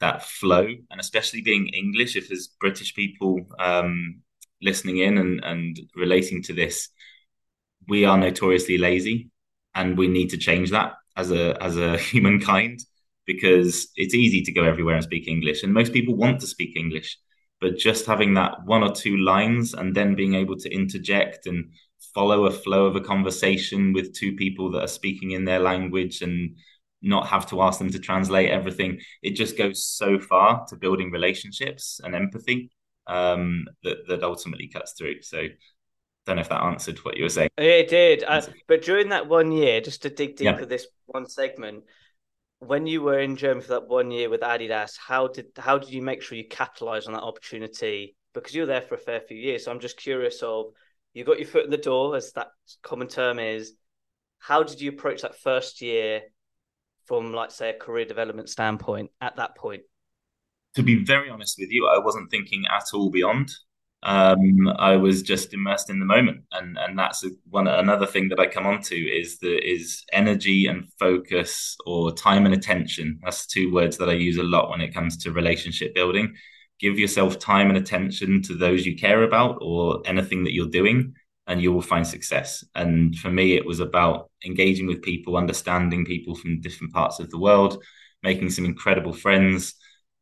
that 0.00 0.22
flow, 0.22 0.66
and 0.90 1.00
especially 1.00 1.40
being 1.40 1.68
English, 1.68 2.14
if 2.16 2.28
there's 2.28 2.48
British 2.60 2.94
people 2.94 3.40
um, 3.58 4.20
listening 4.60 4.98
in 4.98 5.16
and 5.16 5.42
and 5.44 5.80
relating 5.96 6.42
to 6.42 6.52
this, 6.52 6.90
we 7.88 8.04
are 8.04 8.18
notoriously 8.18 8.76
lazy 8.76 9.30
and 9.74 9.98
we 9.98 10.08
need 10.08 10.30
to 10.30 10.36
change 10.36 10.70
that 10.70 10.94
as 11.16 11.30
a 11.30 11.62
as 11.62 11.76
a 11.76 11.96
humankind 12.12 12.80
because 13.26 13.88
it's 13.96 14.14
easy 14.14 14.42
to 14.42 14.52
go 14.52 14.64
everywhere 14.64 14.96
and 14.96 15.04
speak 15.04 15.28
English, 15.28 15.62
and 15.62 15.72
most 15.72 15.92
people 15.92 16.14
want 16.14 16.40
to 16.40 16.46
speak 16.46 16.76
English, 16.76 17.18
but 17.60 17.78
just 17.78 18.06
having 18.06 18.34
that 18.34 18.64
one 18.64 18.82
or 18.82 18.92
two 18.92 19.16
lines 19.16 19.74
and 19.74 19.94
then 19.94 20.14
being 20.14 20.34
able 20.34 20.56
to 20.56 20.70
interject 20.70 21.46
and 21.46 21.72
follow 22.14 22.44
a 22.44 22.50
flow 22.50 22.86
of 22.86 22.96
a 22.96 23.00
conversation 23.00 23.92
with 23.92 24.14
two 24.14 24.36
people 24.36 24.70
that 24.70 24.82
are 24.82 24.88
speaking 24.88 25.32
in 25.32 25.44
their 25.44 25.58
language 25.58 26.22
and 26.22 26.56
not 27.02 27.26
have 27.26 27.46
to 27.46 27.62
ask 27.62 27.78
them 27.78 27.90
to 27.90 27.98
translate 27.98 28.50
everything. 28.50 29.00
It 29.22 29.32
just 29.32 29.58
goes 29.58 29.84
so 29.84 30.18
far 30.18 30.64
to 30.68 30.76
building 30.76 31.10
relationships 31.10 32.00
and 32.02 32.14
empathy 32.14 32.70
um, 33.06 33.66
that 33.82 33.98
that 34.08 34.22
ultimately 34.22 34.68
cuts 34.68 34.92
through. 34.92 35.22
So 35.22 35.46
don't 36.26 36.36
know 36.36 36.42
if 36.42 36.48
that 36.48 36.62
answered 36.62 36.98
what 36.98 37.16
you 37.16 37.24
were 37.24 37.28
saying. 37.28 37.50
It 37.58 37.88
did. 37.88 38.24
Uh, 38.24 38.42
but 38.66 38.82
during 38.82 39.10
that 39.10 39.28
one 39.28 39.52
year, 39.52 39.80
just 39.80 40.02
to 40.02 40.10
dig 40.10 40.36
deeper 40.36 40.60
yeah. 40.60 40.64
this 40.66 40.86
one 41.06 41.28
segment, 41.28 41.84
when 42.60 42.86
you 42.86 43.02
were 43.02 43.18
in 43.18 43.36
Germany 43.36 43.62
for 43.62 43.74
that 43.74 43.88
one 43.88 44.10
year 44.10 44.30
with 44.30 44.40
Adidas, 44.40 44.96
how 44.96 45.28
did 45.28 45.46
how 45.58 45.78
did 45.78 45.90
you 45.90 46.02
make 46.02 46.22
sure 46.22 46.38
you 46.38 46.48
capitalized 46.48 47.06
on 47.06 47.14
that 47.14 47.22
opportunity? 47.22 48.16
Because 48.32 48.54
you 48.54 48.62
were 48.62 48.66
there 48.66 48.82
for 48.82 48.94
a 48.94 48.98
fair 48.98 49.20
few 49.20 49.36
years. 49.36 49.64
So 49.64 49.70
I'm 49.70 49.80
just 49.80 49.96
curious 49.96 50.42
of 50.42 50.66
you 51.12 51.24
got 51.24 51.38
your 51.38 51.46
foot 51.46 51.64
in 51.64 51.70
the 51.70 51.76
door, 51.76 52.16
as 52.16 52.32
that 52.32 52.48
common 52.82 53.08
term 53.08 53.38
is. 53.38 53.74
How 54.38 54.62
did 54.62 54.80
you 54.80 54.90
approach 54.90 55.22
that 55.22 55.38
first 55.38 55.80
year 55.80 56.22
from, 57.06 57.32
like, 57.32 57.50
say, 57.50 57.70
a 57.70 57.74
career 57.74 58.04
development 58.04 58.48
standpoint 58.48 59.10
at 59.20 59.36
that 59.36 59.56
point? 59.56 59.82
To 60.74 60.82
be 60.82 61.04
very 61.04 61.30
honest 61.30 61.56
with 61.58 61.70
you, 61.70 61.86
I 61.86 61.98
wasn't 61.98 62.30
thinking 62.30 62.64
at 62.66 62.84
all 62.92 63.10
beyond 63.10 63.52
um, 64.04 64.68
I 64.78 64.96
was 64.96 65.22
just 65.22 65.54
immersed 65.54 65.88
in 65.88 65.98
the 65.98 66.04
moment, 66.04 66.44
and 66.52 66.76
and 66.76 66.98
that's 66.98 67.24
one 67.48 67.66
another 67.66 68.04
thing 68.06 68.28
that 68.28 68.38
I 68.38 68.46
come 68.46 68.66
on 68.66 68.82
to 68.82 68.96
is 68.96 69.38
the 69.38 69.56
is 69.56 70.04
energy 70.12 70.66
and 70.66 70.86
focus 70.98 71.74
or 71.86 72.12
time 72.12 72.44
and 72.44 72.54
attention. 72.54 73.18
That's 73.24 73.46
two 73.46 73.72
words 73.72 73.96
that 73.98 74.10
I 74.10 74.12
use 74.12 74.36
a 74.36 74.42
lot 74.42 74.68
when 74.68 74.82
it 74.82 74.92
comes 74.92 75.16
to 75.18 75.32
relationship 75.32 75.94
building. 75.94 76.34
Give 76.78 76.98
yourself 76.98 77.38
time 77.38 77.70
and 77.70 77.78
attention 77.78 78.42
to 78.42 78.54
those 78.54 78.84
you 78.84 78.94
care 78.94 79.22
about 79.22 79.58
or 79.62 80.02
anything 80.04 80.44
that 80.44 80.52
you're 80.52 80.68
doing, 80.68 81.14
and 81.46 81.62
you 81.62 81.72
will 81.72 81.80
find 81.80 82.06
success. 82.06 82.62
And 82.74 83.16
for 83.16 83.30
me, 83.30 83.56
it 83.56 83.64
was 83.64 83.80
about 83.80 84.30
engaging 84.44 84.86
with 84.86 85.00
people, 85.00 85.38
understanding 85.38 86.04
people 86.04 86.34
from 86.34 86.60
different 86.60 86.92
parts 86.92 87.20
of 87.20 87.30
the 87.30 87.38
world, 87.38 87.82
making 88.22 88.50
some 88.50 88.66
incredible 88.66 89.14
friends. 89.14 89.76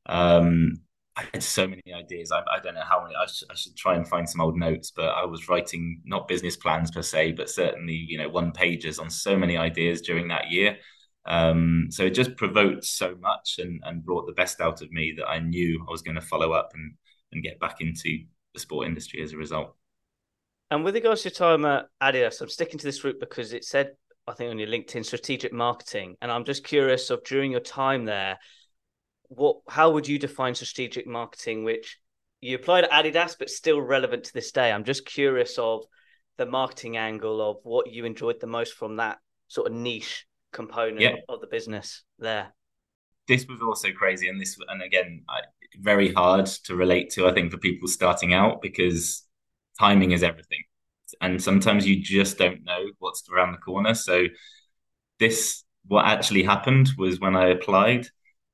Um, 0.07 0.83
I 1.16 1.25
had 1.33 1.42
so 1.42 1.66
many 1.66 1.83
ideas. 1.95 2.33
I, 2.33 2.38
I 2.38 2.61
don't 2.62 2.75
know 2.75 2.85
how 2.88 3.02
many. 3.02 3.14
I, 3.14 3.26
sh- 3.26 3.45
I, 3.50 3.54
should 3.54 3.76
try 3.76 3.97
and 3.97 4.09
find 4.09 4.28
some 4.28 4.40
old 4.40 4.57
notes, 4.57 4.90
but 4.90 5.09
I 5.09 5.26
was 5.26 5.49
writing 5.49 6.00
not 6.04 6.26
business 6.26 6.57
plans 6.57 6.90
per 6.90 7.02
se, 7.02 7.33
but 7.33 7.50
certainly 7.50 7.95
you 7.95 8.16
know 8.16 8.28
one 8.28 8.52
pages 8.52 8.99
on 8.99 9.11
so 9.11 9.37
many 9.37 9.57
ideas 9.57 10.00
during 10.00 10.28
that 10.28 10.50
year. 10.50 10.78
Um, 11.26 11.88
so 11.90 12.04
it 12.04 12.14
just 12.14 12.37
provoked 12.37 12.85
so 12.85 13.14
much 13.21 13.57
and, 13.59 13.81
and 13.85 14.04
brought 14.04 14.26
the 14.26 14.33
best 14.33 14.61
out 14.61 14.83
of 14.83 14.90
me 14.90 15.14
that 15.19 15.28
I 15.28 15.38
knew 15.38 15.85
I 15.87 15.90
was 15.90 16.02
going 16.02 16.14
to 16.16 16.21
follow 16.21 16.52
up 16.52 16.71
and 16.75 16.95
and 17.33 17.42
get 17.42 17.61
back 17.61 17.81
into 17.81 18.25
the 18.54 18.61
sport 18.61 18.87
industry 18.87 19.23
as 19.23 19.33
a 19.33 19.37
result. 19.37 19.75
And 20.71 20.85
with 20.85 20.95
regards 20.95 21.23
to 21.23 21.28
your 21.28 21.35
time 21.35 21.64
at 21.66 21.87
Adidas, 22.02 22.40
I'm 22.40 22.49
sticking 22.49 22.78
to 22.78 22.87
this 22.87 23.04
route 23.04 23.21
because 23.21 23.52
it 23.52 23.64
said 23.64 23.92
I 24.26 24.33
think 24.33 24.50
on 24.50 24.59
your 24.59 24.69
LinkedIn 24.69 25.04
strategic 25.04 25.52
marketing, 25.52 26.16
and 26.23 26.33
I'm 26.33 26.45
just 26.45 26.64
curious 26.64 27.11
of 27.11 27.23
during 27.25 27.50
your 27.50 27.61
time 27.61 28.07
there 28.07 28.38
what 29.35 29.59
how 29.69 29.91
would 29.91 30.07
you 30.09 30.19
define 30.19 30.55
strategic 30.55 31.07
marketing 31.07 31.65
which 31.65 31.99
you 32.41 32.57
applied 32.57 32.85
at 32.85 32.91
Adidas 32.91 33.37
but 33.39 33.51
still 33.51 33.81
relevant 33.81 34.25
to 34.25 34.35
this 34.35 34.53
day? 34.53 34.71
I'm 34.71 34.85
just 34.85 35.07
curious 35.07 35.59
of 35.59 35.85
the 36.37 36.47
marketing 36.47 36.97
angle 36.97 37.41
of 37.41 37.59
what 37.62 37.91
you 37.91 38.05
enjoyed 38.05 38.41
the 38.41 38.47
most 38.47 38.75
from 38.75 38.97
that 38.97 39.19
sort 39.49 39.71
of 39.71 39.75
niche 39.75 40.27
component 40.53 41.01
yeah. 41.01 41.17
of 41.29 41.41
the 41.41 41.47
business 41.47 42.03
there. 42.19 42.53
This 43.29 43.47
was 43.47 43.61
also 43.62 43.93
crazy, 43.93 44.29
and 44.29 44.41
this, 44.41 44.57
and 44.69 44.83
again, 44.83 45.23
I, 45.29 45.41
very 45.81 46.12
hard 46.12 46.47
to 46.65 46.75
relate 46.75 47.11
to. 47.11 47.29
I 47.29 47.33
think 47.33 47.53
for 47.53 47.59
people 47.59 47.89
starting 47.89 48.35
out 48.35 48.61
because 48.61 49.25
timing 49.79 50.11
is 50.11 50.23
everything, 50.23 50.62
and 51.21 51.43
sometimes 51.43 51.87
you 51.87 52.03
just 52.03 52.37
don't 52.37 52.65
know 52.65 52.85
what's 52.99 53.23
around 53.31 53.53
the 53.53 53.59
corner. 53.59 53.95
So, 53.95 54.27
this 55.21 55.65
what 55.87 56.05
actually 56.05 56.43
happened 56.43 56.91
was 56.99 57.21
when 57.21 57.37
I 57.37 57.49
applied. 57.49 58.09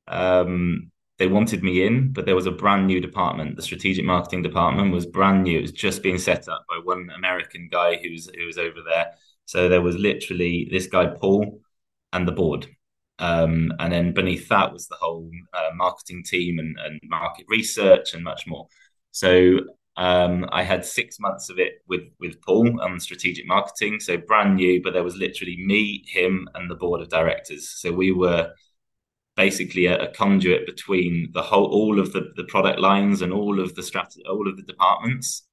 Um, 0.08 0.90
they 1.18 1.26
wanted 1.26 1.64
me 1.64 1.84
in, 1.84 2.12
but 2.12 2.26
there 2.26 2.36
was 2.36 2.46
a 2.46 2.52
brand 2.52 2.86
new 2.86 3.00
department. 3.00 3.56
The 3.56 3.62
strategic 3.62 4.04
marketing 4.04 4.42
department 4.42 4.92
was 4.92 5.04
brand 5.04 5.42
new. 5.42 5.58
It 5.58 5.62
was 5.62 5.72
just 5.72 6.02
being 6.02 6.18
set 6.18 6.48
up 6.48 6.64
by 6.68 6.78
one 6.82 7.10
American 7.14 7.68
guy 7.70 7.96
who 7.96 8.12
was 8.12 8.30
who 8.38 8.46
was 8.46 8.56
over 8.58 8.78
there. 8.88 9.12
So 9.44 9.68
there 9.68 9.82
was 9.82 9.96
literally 9.96 10.68
this 10.70 10.86
guy 10.86 11.06
Paul 11.06 11.60
and 12.12 12.26
the 12.26 12.32
board, 12.32 12.68
um, 13.18 13.72
and 13.80 13.92
then 13.92 14.14
beneath 14.14 14.48
that 14.48 14.72
was 14.72 14.86
the 14.86 14.94
whole 14.94 15.28
uh, 15.52 15.70
marketing 15.74 16.22
team 16.24 16.60
and, 16.60 16.76
and, 16.78 17.00
market 17.04 17.46
research 17.48 18.14
and 18.14 18.22
much 18.22 18.46
more. 18.46 18.68
So 19.10 19.58
um, 19.96 20.46
I 20.52 20.62
had 20.62 20.84
six 20.84 21.18
months 21.18 21.50
of 21.50 21.58
it 21.58 21.82
with 21.88 22.02
with 22.20 22.40
Paul 22.42 22.80
on 22.80 23.00
strategic 23.00 23.46
marketing. 23.46 23.98
So 23.98 24.18
brand 24.18 24.54
new, 24.54 24.80
but 24.82 24.92
there 24.92 25.02
was 25.02 25.16
literally 25.16 25.56
me, 25.66 26.04
him, 26.06 26.48
and 26.54 26.70
the 26.70 26.76
board 26.76 27.00
of 27.00 27.08
directors. 27.08 27.68
So 27.70 27.90
we 27.90 28.12
were 28.12 28.52
basically 29.38 29.86
a, 29.86 29.96
a, 29.98 30.08
conduit 30.08 30.66
between 30.66 31.30
the 31.32 31.40
whole 31.40 31.66
all 31.66 32.00
of 32.00 32.12
the, 32.12 32.32
the 32.34 32.42
product 32.44 32.80
lines 32.80 33.22
and 33.22 33.32
all 33.32 33.60
of 33.60 33.72
the 33.76 33.82
strategy 33.84 34.20
all 34.28 34.48
of 34.48 34.56
the 34.56 34.64
departments 34.64 35.46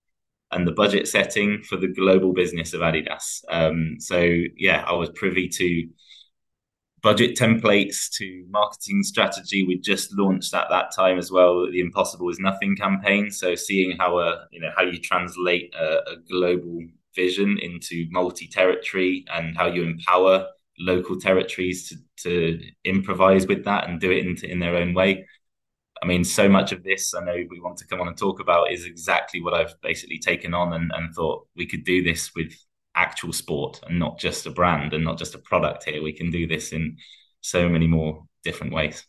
and 0.51 0.67
the 0.67 0.71
budget 0.71 1.07
setting 1.07 1.61
for 1.61 1.77
the 1.77 1.87
global 1.87 2.33
business 2.33 2.73
of 2.73 2.81
Adidas. 2.81 3.43
Um, 3.49 3.97
so 3.99 4.19
yeah, 4.57 4.83
I 4.87 4.93
was 4.93 5.09
privy 5.11 5.47
to 5.49 5.87
budget 7.03 7.37
templates 7.37 8.09
to 8.17 8.45
marketing 8.49 9.03
strategy. 9.03 9.63
We 9.67 9.77
just 9.77 10.11
launched 10.17 10.55
at 10.55 10.67
that 10.71 10.91
time 10.95 11.19
as 11.19 11.29
well 11.31 11.69
the 11.69 11.79
Impossible 11.79 12.29
is 12.29 12.39
Nothing 12.39 12.75
campaign. 12.75 13.29
So 13.29 13.53
seeing 13.53 13.97
how 13.97 14.17
a 14.17 14.47
you 14.51 14.61
know 14.61 14.71
how 14.75 14.83
you 14.83 14.97
translate 14.99 15.75
a, 15.75 15.87
a 16.13 16.15
global 16.27 16.79
vision 17.15 17.59
into 17.61 18.07
multi-territory 18.09 19.25
and 19.31 19.55
how 19.55 19.67
you 19.67 19.83
empower 19.83 20.47
local 20.79 21.19
territories 21.19 21.89
to, 21.89 21.95
to 22.17 22.59
improvise 22.83 23.47
with 23.47 23.63
that 23.65 23.89
and 23.89 23.99
do 23.99 24.11
it 24.11 24.25
in, 24.25 24.49
in 24.49 24.59
their 24.59 24.75
own 24.75 24.93
way. 24.93 25.25
I 26.01 26.05
mean, 26.05 26.23
so 26.23 26.49
much 26.49 26.71
of 26.71 26.83
this 26.83 27.13
I 27.13 27.23
know 27.23 27.35
we 27.49 27.61
want 27.61 27.77
to 27.77 27.87
come 27.87 28.01
on 28.01 28.07
and 28.07 28.17
talk 28.17 28.39
about 28.39 28.71
is 28.71 28.85
exactly 28.85 29.41
what 29.41 29.53
I've 29.53 29.79
basically 29.81 30.19
taken 30.19 30.53
on 30.53 30.73
and, 30.73 30.91
and 30.93 31.13
thought 31.13 31.47
we 31.55 31.65
could 31.65 31.83
do 31.85 32.03
this 32.03 32.31
with 32.35 32.53
actual 32.95 33.33
sport 33.33 33.81
and 33.87 33.99
not 33.99 34.19
just 34.19 34.45
a 34.45 34.51
brand 34.51 34.93
and 34.93 35.03
not 35.03 35.17
just 35.17 35.35
a 35.35 35.39
product 35.39 35.85
here. 35.85 36.03
We 36.03 36.13
can 36.13 36.31
do 36.31 36.47
this 36.47 36.73
in 36.73 36.97
so 37.41 37.69
many 37.69 37.87
more 37.87 38.25
different 38.43 38.73
ways. 38.73 39.05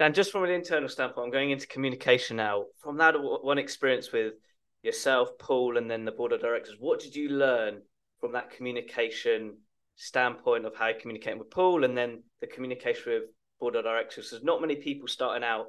And 0.00 0.14
just 0.14 0.30
from 0.30 0.44
an 0.44 0.50
internal 0.50 0.88
standpoint, 0.88 1.26
I'm 1.26 1.32
going 1.32 1.50
into 1.50 1.66
communication 1.66 2.36
now. 2.36 2.66
From 2.78 2.98
that 2.98 3.14
one 3.18 3.58
experience 3.58 4.12
with 4.12 4.34
yourself, 4.82 5.30
Paul, 5.40 5.76
and 5.76 5.90
then 5.90 6.04
the 6.04 6.12
board 6.12 6.32
of 6.32 6.40
directors, 6.40 6.76
what 6.78 7.00
did 7.00 7.16
you 7.16 7.30
learn 7.30 7.82
from 8.20 8.32
that 8.32 8.50
communication 8.50 9.56
standpoint 9.98 10.64
of 10.64 10.76
how 10.76 10.92
communicating 10.98 11.40
with 11.40 11.50
Paul 11.50 11.84
and 11.84 11.98
then 11.98 12.22
the 12.40 12.46
communication 12.46 13.12
with 13.12 13.22
board 13.60 13.74
of 13.74 13.84
directors. 13.84 14.30
There's 14.30 14.44
not 14.44 14.60
many 14.60 14.76
people 14.76 15.08
starting 15.08 15.44
out 15.44 15.66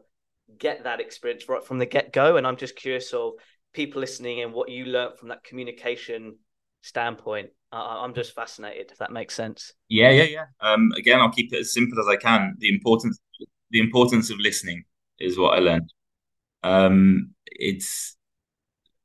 get 0.57 0.83
that 0.83 0.99
experience 0.99 1.49
right 1.49 1.63
from 1.63 1.79
the 1.79 1.85
get 1.85 2.13
go. 2.13 2.37
And 2.37 2.45
I'm 2.45 2.55
just 2.55 2.75
curious 2.75 3.11
of 3.11 3.33
people 3.73 3.99
listening 3.99 4.41
and 4.41 4.53
what 4.53 4.69
you 4.69 4.85
learned 4.85 5.17
from 5.17 5.29
that 5.29 5.43
communication 5.43 6.37
standpoint. 6.81 7.49
Uh, 7.73 8.01
I'm 8.01 8.13
just 8.13 8.35
fascinated 8.35 8.91
if 8.91 8.99
that 8.99 9.11
makes 9.11 9.35
sense. 9.35 9.73
Yeah, 9.89 10.11
yeah, 10.11 10.23
yeah. 10.23 10.45
Um, 10.61 10.91
again, 10.95 11.19
I'll 11.19 11.31
keep 11.31 11.51
it 11.51 11.59
as 11.59 11.73
simple 11.73 11.99
as 11.99 12.07
I 12.07 12.15
can. 12.15 12.55
The 12.59 12.69
importance, 12.69 13.19
the 13.71 13.79
importance 13.79 14.29
of 14.29 14.37
listening 14.39 14.83
is 15.19 15.37
what 15.37 15.57
I 15.57 15.59
learned. 15.59 15.91
Um, 16.63 17.31
it's 17.45 18.15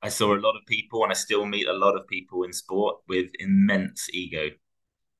I 0.02 0.08
saw 0.10 0.34
a 0.34 0.40
lot 0.40 0.54
of 0.56 0.66
people, 0.66 1.02
and 1.02 1.10
I 1.10 1.14
still 1.14 1.46
meet 1.46 1.66
a 1.66 1.72
lot 1.72 1.96
of 1.96 2.06
people 2.06 2.42
in 2.42 2.52
sport 2.52 2.96
with 3.08 3.30
immense 3.38 4.08
ego 4.12 4.50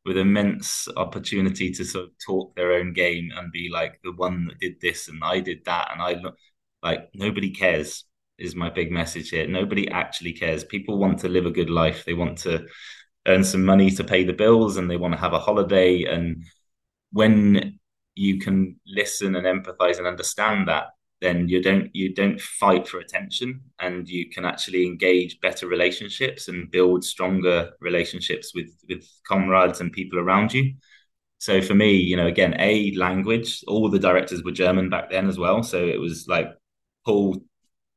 with 0.04 0.16
immense 0.16 0.88
opportunity 0.96 1.70
to 1.70 1.84
sort 1.84 2.04
of 2.04 2.10
talk 2.24 2.54
their 2.54 2.72
own 2.72 2.92
game 2.92 3.30
and 3.36 3.50
be 3.52 3.70
like 3.72 4.00
the 4.04 4.12
one 4.12 4.46
that 4.46 4.58
did 4.58 4.80
this 4.80 5.08
and 5.08 5.22
I 5.24 5.40
did 5.40 5.64
that 5.64 5.90
and 5.92 6.02
I 6.02 6.14
look 6.20 6.36
like 6.82 7.08
nobody 7.14 7.50
cares 7.50 8.04
is 8.38 8.54
my 8.54 8.68
big 8.68 8.90
message 8.90 9.30
here. 9.30 9.46
Nobody 9.46 9.88
actually 9.88 10.32
cares. 10.32 10.64
People 10.64 10.98
want 10.98 11.20
to 11.20 11.28
live 11.28 11.46
a 11.46 11.50
good 11.50 11.70
life. 11.70 12.04
They 12.04 12.14
want 12.14 12.38
to 12.38 12.66
earn 13.26 13.44
some 13.44 13.64
money 13.64 13.90
to 13.92 14.04
pay 14.04 14.24
the 14.24 14.32
bills 14.32 14.76
and 14.76 14.90
they 14.90 14.96
want 14.96 15.14
to 15.14 15.20
have 15.20 15.32
a 15.32 15.38
holiday 15.38 16.02
and 16.04 16.44
when 17.12 17.78
you 18.14 18.38
can 18.38 18.76
listen 18.86 19.36
and 19.36 19.46
empathize 19.46 19.98
and 19.98 20.06
understand 20.06 20.68
that 20.68 20.88
then 21.24 21.48
you 21.48 21.62
don't 21.62 21.88
you 21.94 22.14
don't 22.14 22.38
fight 22.40 22.86
for 22.86 22.98
attention 22.98 23.60
and 23.80 24.06
you 24.08 24.28
can 24.28 24.44
actually 24.44 24.86
engage 24.86 25.40
better 25.40 25.66
relationships 25.66 26.48
and 26.48 26.70
build 26.70 27.02
stronger 27.02 27.72
relationships 27.80 28.52
with 28.54 28.70
with 28.88 29.08
comrades 29.26 29.80
and 29.80 29.90
people 29.92 30.18
around 30.18 30.52
you. 30.52 30.74
So 31.38 31.62
for 31.62 31.74
me 31.74 31.92
you 31.96 32.16
know 32.16 32.26
again 32.26 32.54
a 32.58 32.94
language 32.96 33.64
all 33.66 33.88
the 33.90 33.98
directors 33.98 34.42
were 34.44 34.52
german 34.52 34.90
back 34.90 35.10
then 35.10 35.26
as 35.26 35.38
well. 35.38 35.62
So 35.62 35.82
it 35.84 35.98
was 35.98 36.26
like 36.28 36.48
paul 37.06 37.36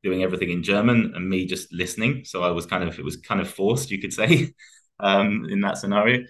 doing 0.02 0.22
everything 0.22 0.50
in 0.50 0.62
german 0.62 1.12
and 1.14 1.28
me 1.28 1.46
just 1.46 1.72
listening. 1.72 2.24
So 2.24 2.42
i 2.42 2.50
was 2.50 2.66
kind 2.66 2.84
of 2.88 2.98
it 2.98 3.04
was 3.04 3.18
kind 3.18 3.40
of 3.42 3.50
forced 3.50 3.90
you 3.90 4.00
could 4.00 4.12
say 4.14 4.54
um 5.00 5.46
in 5.50 5.60
that 5.60 5.78
scenario. 5.78 6.24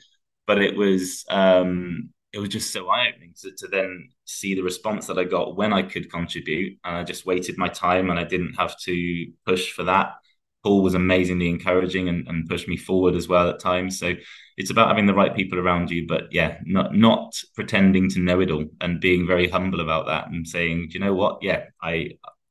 But 0.48 0.58
it 0.62 0.76
was 0.76 1.24
um 1.30 2.10
it 2.32 2.38
was 2.38 2.50
just 2.50 2.72
so 2.72 2.88
eye 2.90 3.08
opening 3.08 3.34
to, 3.42 3.52
to 3.56 3.68
then 3.68 4.10
see 4.24 4.54
the 4.54 4.62
response 4.62 5.06
that 5.06 5.18
I 5.18 5.24
got 5.24 5.56
when 5.56 5.72
I 5.72 5.82
could 5.82 6.10
contribute. 6.10 6.78
And 6.84 6.96
I 6.96 7.04
just 7.04 7.26
waited 7.26 7.56
my 7.58 7.68
time 7.68 8.10
and 8.10 8.18
I 8.18 8.24
didn't 8.24 8.54
have 8.54 8.78
to 8.80 9.26
push 9.46 9.72
for 9.72 9.84
that. 9.84 10.14
Paul 10.62 10.82
was 10.82 10.94
amazingly 10.94 11.48
encouraging 11.48 12.08
and, 12.08 12.26
and 12.28 12.48
pushed 12.48 12.68
me 12.68 12.76
forward 12.76 13.14
as 13.14 13.28
well 13.28 13.48
at 13.48 13.60
times. 13.60 13.98
So 13.98 14.14
it's 14.56 14.70
about 14.70 14.88
having 14.88 15.06
the 15.06 15.14
right 15.14 15.34
people 15.34 15.58
around 15.58 15.90
you, 15.90 16.06
but 16.06 16.32
yeah, 16.32 16.58
not 16.64 16.94
not 16.94 17.32
pretending 17.54 18.10
to 18.10 18.18
know 18.20 18.40
it 18.40 18.50
all 18.50 18.64
and 18.80 19.00
being 19.00 19.26
very 19.26 19.48
humble 19.48 19.80
about 19.80 20.06
that 20.06 20.28
and 20.30 20.46
saying, 20.46 20.88
Do 20.88 20.94
you 20.94 21.00
know 21.00 21.14
what? 21.14 21.38
Yeah, 21.42 21.64
I 21.80 22.10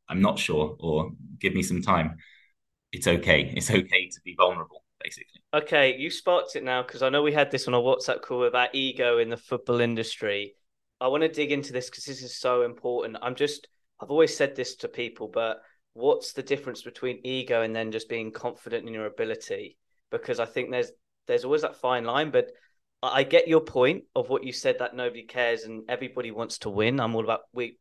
I'm 0.10 0.22
not 0.22 0.40
sure, 0.40 0.76
or 0.80 1.12
give 1.40 1.54
me 1.54 1.64
some 1.64 1.82
time. 1.82 2.18
It's 2.92 3.08
okay. 3.08 3.54
It's 3.56 3.72
okay 3.72 4.10
to 4.10 4.22
be 4.26 4.36
vulnerable 4.38 4.84
basically. 5.04 5.37
Okay, 5.54 5.96
you 5.98 6.10
sparked 6.10 6.58
it 6.58 6.64
now 6.64 6.82
because 6.84 7.02
I 7.02 7.10
know 7.10 7.24
we 7.24 7.32
had 7.32 7.52
this 7.52 7.70
on 7.70 7.74
a 7.74 7.80
WhatsApp 7.80 8.22
call 8.22 8.44
about 8.44 8.76
ego 8.76 9.18
in 9.18 9.30
the 9.30 9.38
football 9.38 9.80
industry. 9.80 10.56
I 11.00 11.08
want 11.08 11.22
to 11.22 11.30
dig 11.30 11.54
into 11.54 11.72
this 11.72 11.90
because 11.90 12.04
this 12.04 12.22
is 12.22 12.38
so 12.38 12.64
important. 12.64 13.18
I'm 13.22 13.36
just, 13.36 13.70
I've 14.02 14.12
always 14.12 14.36
said 14.36 14.56
this 14.56 14.76
to 14.78 14.90
people, 14.90 15.30
but 15.30 15.62
what's 15.94 16.34
the 16.34 16.44
difference 16.44 16.82
between 16.82 17.22
ego 17.24 17.62
and 17.62 17.74
then 17.74 17.94
just 17.94 18.10
being 18.10 18.32
confident 18.32 18.88
in 18.88 18.94
your 18.94 19.06
ability? 19.06 19.78
Because 20.12 20.42
I 20.42 20.46
think 20.46 20.70
there's 20.70 20.92
there's 21.28 21.46
always 21.46 21.62
that 21.62 21.78
fine 21.78 22.04
line, 22.04 22.30
but 22.30 22.52
I 23.02 23.24
get 23.24 23.48
your 23.48 23.62
point 23.62 24.04
of 24.16 24.30
what 24.30 24.44
you 24.44 24.52
said 24.52 24.80
that 24.80 24.96
nobody 24.96 25.24
cares 25.24 25.64
and 25.64 25.84
everybody 25.88 26.32
wants 26.32 26.58
to 26.60 26.70
win. 26.70 27.00
I'm 27.00 27.16
all 27.16 27.24
about 27.24 27.42
we. 27.54 27.78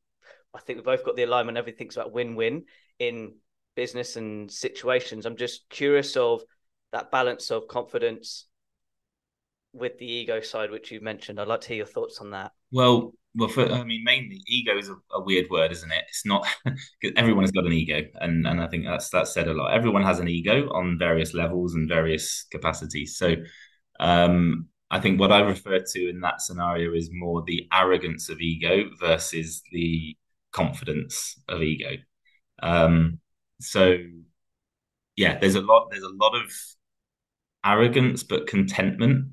I 0.55 0.61
think 0.61 0.79
we 0.79 0.83
both 0.85 1.05
got 1.05 1.17
the 1.17 1.25
alignment. 1.25 1.59
Everything's 1.59 1.97
about 1.97 2.13
win-win 2.13 2.65
in 2.99 3.35
business 3.75 4.17
and 4.17 4.51
situations. 4.51 5.27
I'm 5.27 5.37
just 5.37 5.69
curious 5.69 6.17
of 6.17 6.43
that 6.97 7.11
balance 7.11 7.51
of 7.51 7.69
confidence 7.69 8.47
with 9.75 9.99
the 9.99 10.07
ego 10.07 10.41
side, 10.41 10.71
which 10.71 10.91
you 10.91 11.01
mentioned. 11.01 11.39
I'd 11.39 11.47
like 11.49 11.61
to 11.63 11.69
hear 11.69 11.77
your 11.79 11.87
thoughts 11.87 12.21
on 12.21 12.31
that. 12.31 12.53
Well, 12.73 13.13
well, 13.35 13.49
for, 13.49 13.71
I 13.71 13.85
mean, 13.85 14.03
mainly 14.03 14.43
ego 14.47 14.79
is 14.79 14.89
a, 14.89 14.97
a 15.13 15.21
weird 15.21 15.51
word, 15.51 15.71
isn't 15.73 15.93
it? 15.93 16.05
It's 16.09 16.25
not 16.25 16.47
everyone 17.17 17.45
has 17.45 17.53
got 17.53 17.67
an 17.67 17.73
ego, 17.73 18.03
and 18.15 18.47
and 18.47 18.63
I 18.63 18.67
think 18.69 18.87
that's 18.87 19.11
that's 19.11 19.35
said 19.35 19.49
a 19.49 19.53
lot. 19.53 19.75
Everyone 19.75 20.03
has 20.03 20.21
an 20.21 20.29
ego 20.29 20.71
on 20.73 20.99
various 20.99 21.35
levels 21.35 21.75
and 21.75 21.87
various 21.87 22.47
capacities. 22.51 23.19
So, 23.19 23.37
um, 24.01 24.69
I 24.91 25.01
think 25.01 25.21
what 25.21 25.33
I 25.33 25.41
refer 25.41 25.81
to 25.81 26.09
in 26.09 26.21
that 26.21 26.41
scenario 26.41 26.95
is 26.95 27.11
more 27.13 27.43
the 27.47 27.69
arrogance 27.73 28.31
of 28.31 28.41
ego 28.41 28.85
versus 28.99 29.63
the 29.71 30.17
confidence 30.53 31.39
of 31.47 31.61
ego. 31.63 31.97
Um, 32.63 33.21
so, 33.61 33.99
yeah, 35.15 35.39
there's 35.39 35.57
a 35.57 35.61
lot. 35.61 35.89
There's 35.91 36.03
a 36.03 36.09
lot 36.09 36.35
of 36.35 36.51
arrogance 37.67 38.23
but 38.23 38.47
contentment 38.47 39.33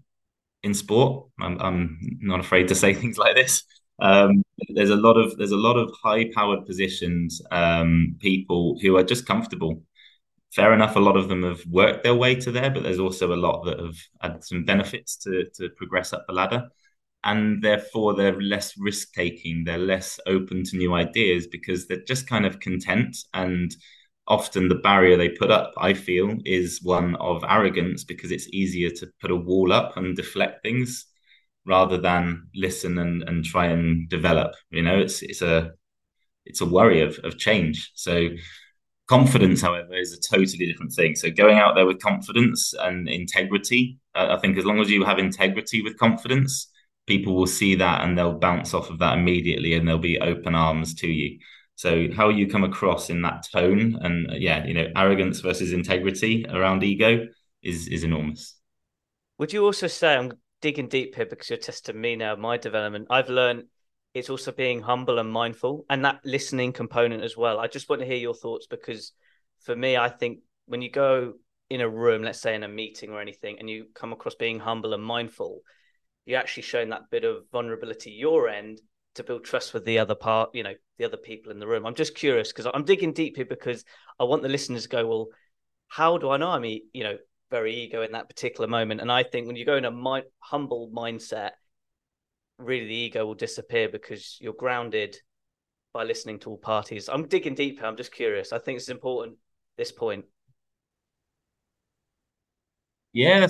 in 0.63 0.73
sport. 0.73 1.27
I'm, 1.39 1.59
I'm 1.61 1.99
not 2.21 2.39
afraid 2.39 2.67
to 2.69 2.75
say 2.75 2.93
things 2.93 3.17
like 3.17 3.35
this. 3.35 3.63
Um, 3.99 4.43
there's 4.69 4.89
a 4.89 4.95
lot 4.95 5.17
of 5.17 5.37
there's 5.37 5.51
a 5.51 5.57
lot 5.57 5.77
of 5.77 5.93
high 6.03 6.29
powered 6.33 6.65
positions 6.65 7.41
um, 7.51 8.15
people 8.19 8.77
who 8.81 8.97
are 8.97 9.03
just 9.03 9.27
comfortable. 9.27 9.83
Fair 10.55 10.73
enough, 10.73 10.95
a 10.95 10.99
lot 10.99 11.17
of 11.17 11.29
them 11.29 11.43
have 11.43 11.61
worked 11.67 12.03
their 12.03 12.15
way 12.15 12.35
to 12.35 12.51
there, 12.51 12.69
but 12.69 12.83
there's 12.83 12.99
also 12.99 13.33
a 13.33 13.35
lot 13.35 13.63
that 13.65 13.79
have 13.79 13.97
had 14.21 14.43
some 14.43 14.65
benefits 14.65 15.15
to 15.17 15.45
to 15.55 15.69
progress 15.77 16.13
up 16.13 16.25
the 16.27 16.33
ladder, 16.33 16.69
and 17.23 17.61
therefore 17.63 18.15
they're 18.15 18.39
less 18.41 18.73
risk 18.77 19.13
taking. 19.13 19.63
They're 19.63 19.77
less 19.77 20.19
open 20.25 20.63
to 20.65 20.77
new 20.77 20.93
ideas 20.93 21.47
because 21.47 21.87
they're 21.87 22.03
just 22.07 22.27
kind 22.27 22.45
of 22.45 22.59
content 22.59 23.17
and 23.33 23.75
often 24.27 24.69
the 24.69 24.75
barrier 24.75 25.17
they 25.17 25.29
put 25.29 25.51
up, 25.51 25.73
I 25.77 25.93
feel, 25.93 26.35
is 26.45 26.81
one 26.81 27.15
of 27.15 27.43
arrogance 27.47 28.03
because 28.03 28.31
it's 28.31 28.47
easier 28.49 28.89
to 28.91 29.07
put 29.21 29.31
a 29.31 29.35
wall 29.35 29.73
up 29.73 29.97
and 29.97 30.15
deflect 30.15 30.63
things 30.63 31.05
rather 31.65 31.97
than 31.97 32.47
listen 32.55 32.97
and, 32.97 33.23
and 33.23 33.43
try 33.43 33.67
and 33.67 34.09
develop. 34.09 34.53
You 34.69 34.83
know, 34.83 34.97
it's 34.99 35.21
it's 35.21 35.41
a 35.41 35.71
it's 36.45 36.61
a 36.61 36.65
worry 36.65 37.01
of, 37.01 37.17
of 37.23 37.37
change. 37.37 37.91
So 37.95 38.29
confidence, 39.07 39.61
however, 39.61 39.93
is 39.95 40.13
a 40.13 40.35
totally 40.35 40.65
different 40.65 40.93
thing. 40.93 41.15
So 41.15 41.29
going 41.29 41.57
out 41.57 41.75
there 41.75 41.85
with 41.85 42.01
confidence 42.01 42.73
and 42.79 43.07
integrity, 43.07 43.99
I 44.15 44.37
think 44.37 44.57
as 44.57 44.65
long 44.65 44.79
as 44.79 44.89
you 44.89 45.03
have 45.03 45.19
integrity 45.19 45.81
with 45.81 45.97
confidence, 45.97 46.71
people 47.07 47.35
will 47.35 47.47
see 47.47 47.75
that 47.75 48.01
and 48.01 48.17
they'll 48.17 48.39
bounce 48.39 48.73
off 48.73 48.89
of 48.89 48.99
that 48.99 49.17
immediately 49.17 49.73
and 49.73 49.87
they'll 49.87 49.97
be 49.97 50.19
open 50.19 50.55
arms 50.55 50.93
to 50.95 51.07
you. 51.07 51.39
So 51.83 52.07
how 52.15 52.29
you 52.29 52.47
come 52.47 52.63
across 52.63 53.09
in 53.09 53.23
that 53.23 53.45
tone 53.51 53.99
and 53.99 54.31
uh, 54.31 54.35
yeah, 54.35 54.65
you 54.65 54.73
know, 54.73 54.87
arrogance 54.95 55.41
versus 55.41 55.73
integrity 55.73 56.45
around 56.49 56.81
ego 56.81 57.27
is 57.61 57.89
is 57.89 58.05
enormous. 58.05 58.55
Would 59.37 59.51
you 59.51 59.65
also 59.65 59.87
say 59.87 60.15
I'm 60.15 60.31
digging 60.61 60.87
deep 60.87 61.13
here 61.13 61.25
because 61.25 61.49
you're 61.49 61.59
testing 61.59 61.99
me 61.99 62.15
now, 62.15 62.37
my 62.37 62.55
development. 62.55 63.07
I've 63.09 63.27
learned 63.27 63.65
it's 64.13 64.29
also 64.29 64.53
being 64.53 64.81
humble 64.81 65.19
and 65.19 65.29
mindful 65.29 65.83
and 65.89 66.05
that 66.05 66.21
listening 66.23 66.71
component 66.71 67.21
as 67.21 67.35
well. 67.35 67.59
I 67.59 67.67
just 67.67 67.89
want 67.89 67.99
to 67.99 68.07
hear 68.07 68.15
your 68.15 68.33
thoughts 68.33 68.65
because 68.65 69.11
for 69.59 69.75
me, 69.75 69.97
I 69.97 70.07
think 70.07 70.39
when 70.67 70.81
you 70.81 70.89
go 70.89 71.33
in 71.69 71.81
a 71.81 71.89
room, 71.89 72.23
let's 72.23 72.39
say 72.39 72.55
in 72.55 72.63
a 72.63 72.69
meeting 72.69 73.09
or 73.09 73.19
anything, 73.19 73.57
and 73.59 73.69
you 73.69 73.87
come 73.93 74.13
across 74.13 74.35
being 74.35 74.57
humble 74.57 74.93
and 74.93 75.03
mindful, 75.03 75.59
you're 76.25 76.39
actually 76.39 76.63
showing 76.63 76.91
that 76.91 77.09
bit 77.11 77.25
of 77.25 77.43
vulnerability 77.51 78.11
your 78.11 78.47
end 78.47 78.79
to 79.15 79.23
build 79.23 79.43
trust 79.43 79.73
with 79.73 79.85
the 79.85 79.99
other 79.99 80.15
part, 80.15 80.49
you 80.53 80.63
know, 80.63 80.73
the 80.97 81.05
other 81.05 81.17
people 81.17 81.51
in 81.51 81.59
the 81.59 81.67
room. 81.67 81.85
I'm 81.85 81.95
just 81.95 82.15
curious 82.15 82.51
because 82.51 82.69
I'm 82.73 82.85
digging 82.85 83.13
deep 83.13 83.35
here 83.35 83.45
because 83.45 83.83
I 84.19 84.23
want 84.23 84.41
the 84.43 84.49
listeners 84.49 84.83
to 84.83 84.89
go, 84.89 85.07
well, 85.07 85.27
how 85.87 86.17
do 86.17 86.29
I 86.29 86.37
know 86.37 86.49
I'm, 86.49 86.65
you 86.65 87.03
know, 87.03 87.17
very 87.51 87.75
ego 87.75 88.01
in 88.01 88.13
that 88.13 88.29
particular 88.29 88.67
moment? 88.67 89.01
And 89.01 89.11
I 89.11 89.23
think 89.23 89.47
when 89.47 89.55
you 89.55 89.65
go 89.65 89.77
in 89.77 89.85
a 89.85 89.91
mi- 89.91 90.23
humble 90.39 90.91
mindset, 90.93 91.51
really 92.57 92.87
the 92.87 92.95
ego 92.95 93.25
will 93.25 93.35
disappear 93.35 93.89
because 93.89 94.37
you're 94.41 94.53
grounded 94.53 95.17
by 95.93 96.03
listening 96.03 96.39
to 96.39 96.49
all 96.51 96.57
parties. 96.57 97.09
I'm 97.09 97.27
digging 97.27 97.55
deep 97.55 97.79
here. 97.79 97.87
I'm 97.87 97.97
just 97.97 98.11
curious. 98.11 98.51
I 98.51 98.59
think 98.59 98.77
it's 98.77 98.89
important 98.89 99.37
this 99.77 99.91
point. 99.91 100.25
Yeah, 103.13 103.47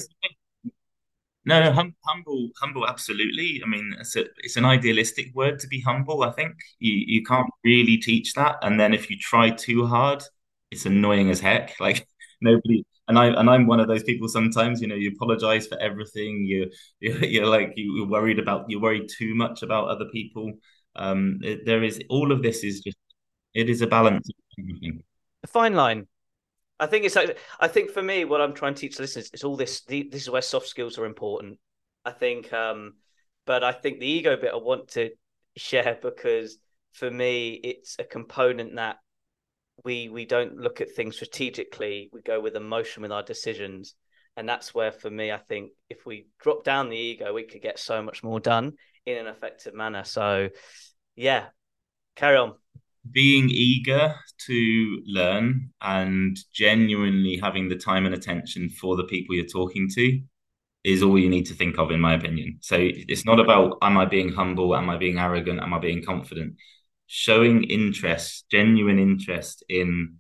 no, 1.45 1.61
no, 1.61 1.73
hum, 1.73 1.95
humble, 2.05 2.49
humble, 2.59 2.87
absolutely. 2.87 3.61
I 3.63 3.67
mean, 3.67 3.93
it's 3.99 4.15
a, 4.15 4.25
it's 4.37 4.55
an 4.55 4.65
idealistic 4.65 5.33
word 5.35 5.59
to 5.59 5.67
be 5.67 5.81
humble. 5.81 6.23
I 6.23 6.31
think 6.31 6.55
you 6.79 6.93
you 6.93 7.23
can't 7.23 7.49
really 7.63 7.97
teach 7.97 8.33
that, 8.33 8.57
and 8.61 8.79
then 8.79 8.93
if 8.93 9.09
you 9.09 9.17
try 9.17 9.49
too 9.49 9.85
hard, 9.85 10.23
it's 10.71 10.85
annoying 10.85 11.29
as 11.29 11.39
heck. 11.41 11.75
Like 11.79 12.07
nobody, 12.41 12.85
and 13.07 13.19
I 13.19 13.27
and 13.27 13.49
I'm 13.49 13.67
one 13.67 13.79
of 13.81 13.87
those 13.87 14.03
people. 14.03 14.27
Sometimes, 14.29 14.81
you 14.81 14.87
know, 14.87 14.95
you 14.95 15.11
apologize 15.15 15.67
for 15.67 15.77
everything. 15.79 16.45
You 16.45 16.71
you're, 17.01 17.25
you're 17.25 17.47
like 17.47 17.73
you're 17.75 18.07
worried 18.07 18.39
about 18.39 18.69
you 18.69 18.79
worry 18.79 19.05
too 19.07 19.35
much 19.35 19.63
about 19.63 19.89
other 19.89 20.05
people. 20.13 20.53
Um, 20.95 21.39
it, 21.43 21.65
there 21.65 21.83
is 21.83 22.01
all 22.09 22.31
of 22.31 22.41
this 22.43 22.63
is 22.63 22.81
just 22.81 22.97
it 23.53 23.69
is 23.69 23.81
a 23.81 23.87
balance. 23.87 24.29
A 25.43 25.47
fine 25.47 25.73
line. 25.73 26.07
I 26.83 26.87
think 26.87 27.05
it's 27.05 27.15
like 27.15 27.37
I 27.61 27.69
think 27.69 27.91
for 27.91 28.03
me, 28.03 28.25
what 28.25 28.41
I'm 28.41 28.53
trying 28.53 28.73
to 28.73 28.81
teach 28.81 28.99
listeners 28.99 29.29
is 29.33 29.45
all 29.45 29.55
this. 29.55 29.81
This 29.81 30.23
is 30.23 30.29
where 30.29 30.41
soft 30.41 30.67
skills 30.67 30.97
are 30.97 31.05
important. 31.05 31.57
I 32.03 32.11
think, 32.11 32.51
um, 32.51 32.95
but 33.45 33.63
I 33.63 33.71
think 33.71 33.99
the 33.99 34.07
ego 34.07 34.35
bit 34.35 34.51
I 34.51 34.57
want 34.57 34.89
to 34.89 35.11
share 35.55 35.97
because 36.01 36.57
for 36.91 37.09
me, 37.09 37.53
it's 37.53 37.95
a 37.99 38.03
component 38.03 38.75
that 38.75 38.97
we 39.85 40.09
we 40.09 40.25
don't 40.25 40.57
look 40.57 40.81
at 40.81 40.91
things 40.91 41.15
strategically. 41.15 42.09
We 42.11 42.21
go 42.21 42.41
with 42.41 42.57
emotion 42.57 43.01
with 43.01 43.13
our 43.13 43.23
decisions, 43.23 43.95
and 44.35 44.47
that's 44.47 44.73
where 44.73 44.91
for 44.91 45.09
me, 45.09 45.31
I 45.31 45.37
think 45.37 45.71
if 45.89 46.05
we 46.05 46.27
drop 46.41 46.65
down 46.65 46.89
the 46.89 46.97
ego, 46.97 47.33
we 47.33 47.43
could 47.43 47.61
get 47.61 47.79
so 47.79 48.01
much 48.01 48.23
more 48.23 48.41
done 48.41 48.73
in 49.05 49.17
an 49.17 49.27
effective 49.27 49.73
manner. 49.73 50.03
So, 50.03 50.49
yeah, 51.15 51.45
carry 52.17 52.35
on 52.35 52.55
being 53.11 53.49
eager 53.49 54.15
to 54.47 55.01
learn 55.05 55.69
and 55.81 56.37
genuinely 56.53 57.37
having 57.37 57.69
the 57.69 57.75
time 57.75 58.05
and 58.05 58.15
attention 58.15 58.69
for 58.69 58.95
the 58.95 59.03
people 59.05 59.35
you're 59.35 59.45
talking 59.45 59.89
to 59.95 60.21
is 60.83 61.01
all 61.01 61.17
you 61.17 61.29
need 61.29 61.45
to 61.45 61.53
think 61.53 61.77
of, 61.77 61.91
in 61.91 61.99
my 61.99 62.13
opinion. 62.13 62.57
So 62.61 62.77
it's 62.79 63.25
not 63.25 63.39
about 63.39 63.77
am 63.81 63.97
I 63.97 64.05
being 64.05 64.33
humble, 64.33 64.75
am 64.75 64.89
I 64.89 64.97
being 64.97 65.17
arrogant, 65.17 65.61
am 65.61 65.73
I 65.73 65.79
being 65.79 66.03
confident? 66.03 66.55
Showing 67.07 67.63
interest, 67.63 68.45
genuine 68.51 68.99
interest 68.99 69.63
in 69.69 70.17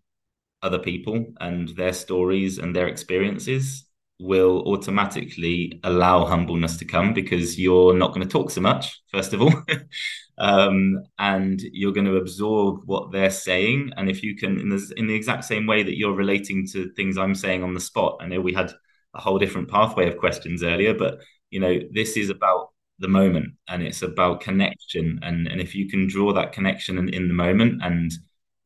other 0.61 0.79
people 0.79 1.25
and 1.41 1.69
their 1.69 1.93
stories 1.93 2.57
and 2.57 2.75
their 2.75 2.87
experiences 2.87 3.85
will 4.19 4.63
automatically 4.67 5.79
allow 5.83 6.25
humbleness 6.25 6.77
to 6.77 6.85
come 6.85 7.13
because 7.13 7.59
you're 7.59 7.93
not 7.93 8.13
going 8.13 8.25
to 8.25 8.31
talk 8.31 8.49
so 8.49 8.61
much, 8.61 9.01
first 9.11 9.33
of 9.33 9.41
all. 9.41 9.53
um, 10.37 11.03
and 11.19 11.61
you're 11.61 11.91
going 11.91 12.07
to 12.07 12.17
absorb 12.17 12.81
what 12.85 13.11
they're 13.11 13.29
saying. 13.29 13.91
And 13.97 14.09
if 14.09 14.23
you 14.23 14.35
can, 14.35 14.59
in 14.59 14.69
the, 14.69 14.93
in 14.97 15.07
the 15.07 15.15
exact 15.15 15.45
same 15.45 15.67
way 15.67 15.83
that 15.83 15.97
you're 15.97 16.15
relating 16.15 16.67
to 16.69 16.91
things 16.93 17.17
I'm 17.17 17.35
saying 17.35 17.63
on 17.63 17.73
the 17.73 17.79
spot, 17.79 18.17
I 18.19 18.27
know 18.27 18.41
we 18.41 18.53
had 18.53 18.71
a 19.13 19.21
whole 19.21 19.39
different 19.39 19.69
pathway 19.69 20.07
of 20.07 20.17
questions 20.17 20.63
earlier, 20.63 20.93
but 20.93 21.19
you 21.49 21.59
know, 21.59 21.79
this 21.91 22.17
is 22.17 22.29
about 22.29 22.71
the 22.99 23.07
moment 23.07 23.53
and 23.67 23.83
it's 23.83 24.01
about 24.01 24.41
connection. 24.41 25.19
And, 25.21 25.47
and 25.47 25.61
if 25.61 25.75
you 25.75 25.87
can 25.87 26.07
draw 26.07 26.33
that 26.33 26.53
connection 26.53 26.97
in, 26.97 27.09
in 27.09 27.27
the 27.27 27.33
moment 27.33 27.83
and 27.83 28.11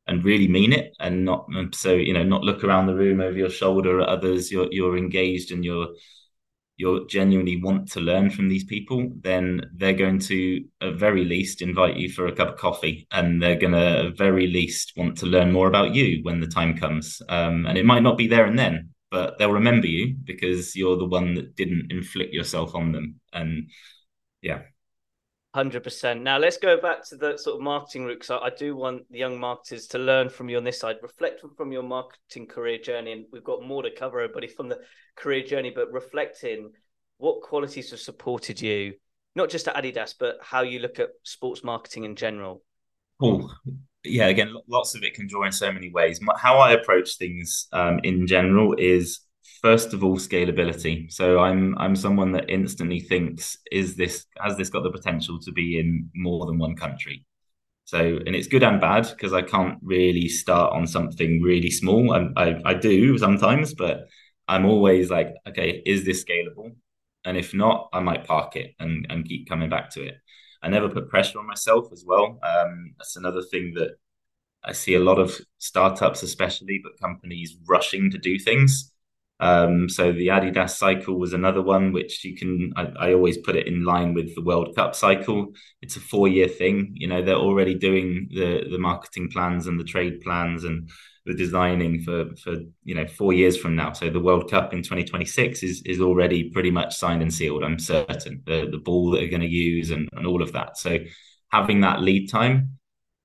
and 0.08 0.24
really 0.24 0.48
mean 0.48 0.72
it 0.72 0.96
and 1.00 1.26
not 1.26 1.48
so 1.74 1.94
you 1.94 2.14
know 2.14 2.24
not 2.24 2.44
look 2.44 2.64
around 2.64 2.88
the 2.88 2.96
room 2.96 3.20
over 3.20 3.38
your 3.38 3.50
shoulder 3.50 4.00
at 4.00 4.08
others 4.08 4.50
you're 4.50 4.68
you're 4.72 4.98
engaged 4.98 5.52
and 5.52 5.66
you're 5.66 5.88
you 6.78 7.06
genuinely 7.08 7.60
want 7.62 7.92
to 7.92 8.00
learn 8.00 8.30
from 8.30 8.48
these 8.48 8.63
people 8.63 9.12
then 9.22 9.62
they're 9.76 9.94
going 9.94 10.20
to 10.20 10.63
at 10.82 10.94
very 10.96 11.26
least 11.26 11.62
invite 11.62 11.98
you 11.98 12.10
for 12.10 12.28
a 12.28 12.36
cup 12.36 12.50
of 12.50 12.58
coffee 12.58 13.08
and 13.12 13.42
they're 13.42 13.60
going 13.60 13.74
to 13.74 14.08
at 14.08 14.18
very 14.18 14.48
least 14.48 14.94
want 14.96 15.18
to 15.18 15.26
learn 15.26 15.52
more 15.52 15.68
about 15.68 15.96
you 15.96 16.24
when 16.24 16.40
the 16.40 16.48
time 16.48 16.78
comes. 16.78 17.22
Um, 17.30 17.66
and 17.66 17.78
it 17.78 17.86
might 17.86 18.04
not 18.04 18.18
be 18.18 18.28
there 18.28 18.46
and 18.46 18.58
then 18.58 18.90
but 19.10 19.38
they'll 19.38 19.52
remember 19.52 19.88
you 19.88 20.16
because 20.24 20.76
you're 20.76 20.98
the 20.98 21.06
one 21.06 21.34
that 21.36 21.56
didn't 21.56 21.92
inflict 21.92 22.34
yourself 22.34 22.76
on 22.76 22.92
them. 22.92 23.20
And 23.32 23.70
yeah 24.42 24.62
Hundred 25.56 25.84
percent. 25.84 26.22
Now 26.22 26.38
let's 26.38 26.58
go 26.58 26.80
back 26.80 27.08
to 27.10 27.16
the 27.16 27.38
sort 27.38 27.56
of 27.56 27.64
marketing 27.64 28.06
route. 28.06 28.24
So 28.24 28.38
I 28.40 28.52
do 28.52 28.76
want 28.76 29.10
the 29.10 29.18
young 29.18 29.40
marketers 29.40 29.88
to 29.88 29.98
learn 29.98 30.30
from 30.30 30.50
you 30.50 30.58
on 30.58 30.64
this 30.64 30.80
side, 30.80 30.98
reflect 31.02 31.42
from 31.56 31.72
your 31.72 31.84
marketing 31.84 32.46
career 32.48 32.78
journey, 32.78 33.14
and 33.14 33.26
we've 33.32 33.44
got 33.44 33.64
more 33.64 33.82
to 33.82 33.90
cover, 33.90 34.20
everybody, 34.20 34.48
from 34.48 34.70
the 34.70 34.78
career 35.16 35.44
journey. 35.44 35.72
But 35.74 35.92
reflecting 35.92 36.74
what 37.18 37.42
qualities 37.42 37.90
have 37.92 38.00
supported 38.00 38.62
you, 38.62 38.94
not 39.36 39.50
just 39.50 39.68
at 39.68 39.76
Adidas, 39.76 40.14
but 40.20 40.38
how 40.42 40.62
you 40.62 40.80
look 40.80 41.00
at 41.00 41.10
sports 41.24 41.64
marketing 41.64 42.04
in 42.04 42.16
general. 42.16 42.62
Oh, 43.20 43.50
yeah. 44.04 44.28
Again, 44.28 44.54
lots 44.68 44.94
of 44.96 45.02
it 45.02 45.16
can 45.16 45.28
draw 45.28 45.46
in 45.46 45.52
so 45.52 45.72
many 45.72 45.90
ways. 45.90 46.20
How 46.38 46.60
I 46.60 46.74
approach 46.74 47.18
things 47.18 47.68
um, 47.72 48.00
in 48.04 48.28
general 48.28 48.76
is 48.78 49.22
first 49.62 49.94
of 49.94 50.04
all 50.04 50.18
scalability. 50.18 51.12
So 51.12 51.40
i'm 51.40 51.78
i'm 51.78 51.96
someone 51.96 52.32
that 52.34 52.50
instantly 52.50 53.00
thinks 53.00 53.58
is 53.72 53.96
this 53.96 54.26
has 54.40 54.58
this 54.58 54.70
got 54.70 54.84
the 54.84 54.92
potential 54.92 55.40
to 55.42 55.52
be 55.52 55.80
in 55.80 56.10
more 56.16 56.46
than 56.46 56.58
one 56.58 56.76
country? 56.76 57.26
So 57.86 58.00
and 58.26 58.36
it's 58.36 58.48
good 58.48 58.64
and 58.64 58.82
bad 58.82 59.08
because 59.10 59.34
i 59.34 59.42
can't 59.42 59.78
really 59.82 60.28
start 60.30 60.74
on 60.74 60.88
something 60.88 61.42
really 61.42 61.72
small. 61.72 62.14
I, 62.14 62.44
I, 62.44 62.62
I 62.66 62.74
do 62.74 63.18
sometimes 63.18 63.74
but 63.74 64.08
i'm 64.48 64.66
always 64.66 65.10
like 65.10 65.34
okay 65.48 65.82
is 65.86 66.06
this 66.06 66.24
scalable? 66.24 66.76
And 67.26 67.38
if 67.38 67.54
not 67.54 67.90
i 67.94 68.00
might 68.00 68.26
park 68.26 68.56
it 68.56 68.76
and 68.80 69.06
and 69.10 69.26
keep 69.26 69.50
coming 69.50 69.70
back 69.70 69.90
to 69.92 70.04
it. 70.04 70.16
I 70.64 70.70
never 70.70 70.90
put 70.90 71.10
pressure 71.10 71.40
on 71.40 71.46
myself 71.48 71.92
as 71.94 72.04
well. 72.06 72.40
Um, 72.44 72.94
that's 72.98 73.16
another 73.16 73.42
thing 73.44 73.74
that 73.76 73.92
i 74.64 74.72
see 74.72 74.96
a 74.96 75.00
lot 75.00 75.20
of 75.20 75.40
startups 75.60 76.24
especially 76.24 76.80
but 76.84 77.00
companies 77.00 77.58
rushing 77.68 78.12
to 78.12 78.18
do 78.18 78.38
things 78.40 78.92
um, 79.39 79.88
so 79.88 80.12
the 80.12 80.28
Adidas 80.28 80.71
cycle 80.71 81.19
was 81.19 81.34
another 81.34 81.62
one, 81.62 81.91
which 81.91 82.23
you 82.26 82.36
can. 82.36 82.73
I, 82.76 83.10
I, 83.10 83.13
always 83.13 83.38
put 83.38 83.56
it 83.56 83.67
in 83.67 83.84
line 83.84 84.15
with 84.15 84.34
the 84.34 84.41
World 84.41 84.76
Cup 84.76 84.95
cycle. 84.95 85.54
It's 85.82 85.95
a 85.95 86.00
four-year 86.00 86.47
thing. 86.47 86.93
You 86.95 87.08
know, 87.08 87.21
they're 87.21 87.36
already 87.36 87.76
doing 87.76 88.30
the 88.32 88.67
the 88.69 88.80
marketing 88.80 89.30
plans 89.30 89.67
and 89.67 89.80
the 89.80 89.84
trade 89.84 90.21
plans 90.21 90.63
and 90.63 90.89
the 91.28 91.36
designing 91.36 92.02
for 92.02 92.36
for 92.38 92.56
you 92.84 92.95
know 92.95 93.06
four 93.06 93.32
years 93.32 93.58
from 93.58 93.76
now. 93.76 93.93
So 93.93 94.10
the 94.10 94.19
World 94.19 94.50
Cup 94.50 94.73
in 94.73 94.82
2026 94.82 95.62
is 95.62 95.84
is 95.86 96.02
already 96.02 96.50
pretty 96.50 96.71
much 96.71 96.95
signed 96.95 97.21
and 97.21 97.32
sealed. 97.32 97.63
I'm 97.63 97.78
certain 97.78 98.41
the 98.47 98.67
the 98.71 98.80
ball 98.80 99.12
that 99.12 99.19
they're 99.19 99.30
going 99.30 99.41
to 99.41 99.47
use 99.47 99.91
and 99.91 100.10
and 100.13 100.26
all 100.26 100.41
of 100.41 100.54
that. 100.54 100.78
So 100.78 100.97
having 101.52 101.82
that 101.82 102.02
lead 102.02 102.28
time 102.28 102.80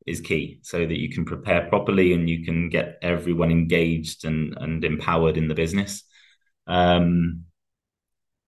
is 0.07 0.21
key 0.21 0.59
so 0.63 0.79
that 0.79 0.99
you 0.99 1.11
can 1.11 1.25
prepare 1.25 1.69
properly 1.69 2.13
and 2.13 2.29
you 2.29 2.45
can 2.45 2.69
get 2.69 2.99
everyone 3.03 3.51
engaged 3.51 4.25
and, 4.25 4.55
and 4.61 4.85
empowered 4.85 5.37
in 5.37 5.49
the 5.49 5.55
business. 5.55 6.05
Um, 6.67 7.45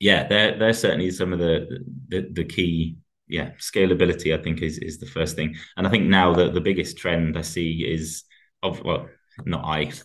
yeah, 0.00 0.26
they're, 0.26 0.58
they're 0.58 0.72
certainly 0.72 1.10
some 1.10 1.32
of 1.32 1.38
the, 1.38 1.84
the, 2.08 2.28
the 2.32 2.44
key 2.44 2.98
yeah 3.26 3.52
scalability 3.58 4.38
i 4.38 4.42
think 4.42 4.60
is 4.60 4.76
is 4.76 4.98
the 4.98 5.06
first 5.06 5.34
thing. 5.34 5.56
And 5.78 5.86
i 5.86 5.90
think 5.90 6.04
now 6.04 6.34
that 6.34 6.52
the 6.52 6.60
biggest 6.60 6.98
trend 6.98 7.38
i 7.38 7.40
see 7.40 7.82
is 7.82 8.24
of 8.62 8.84
well 8.84 9.08
not 9.46 9.64
i 9.64 9.86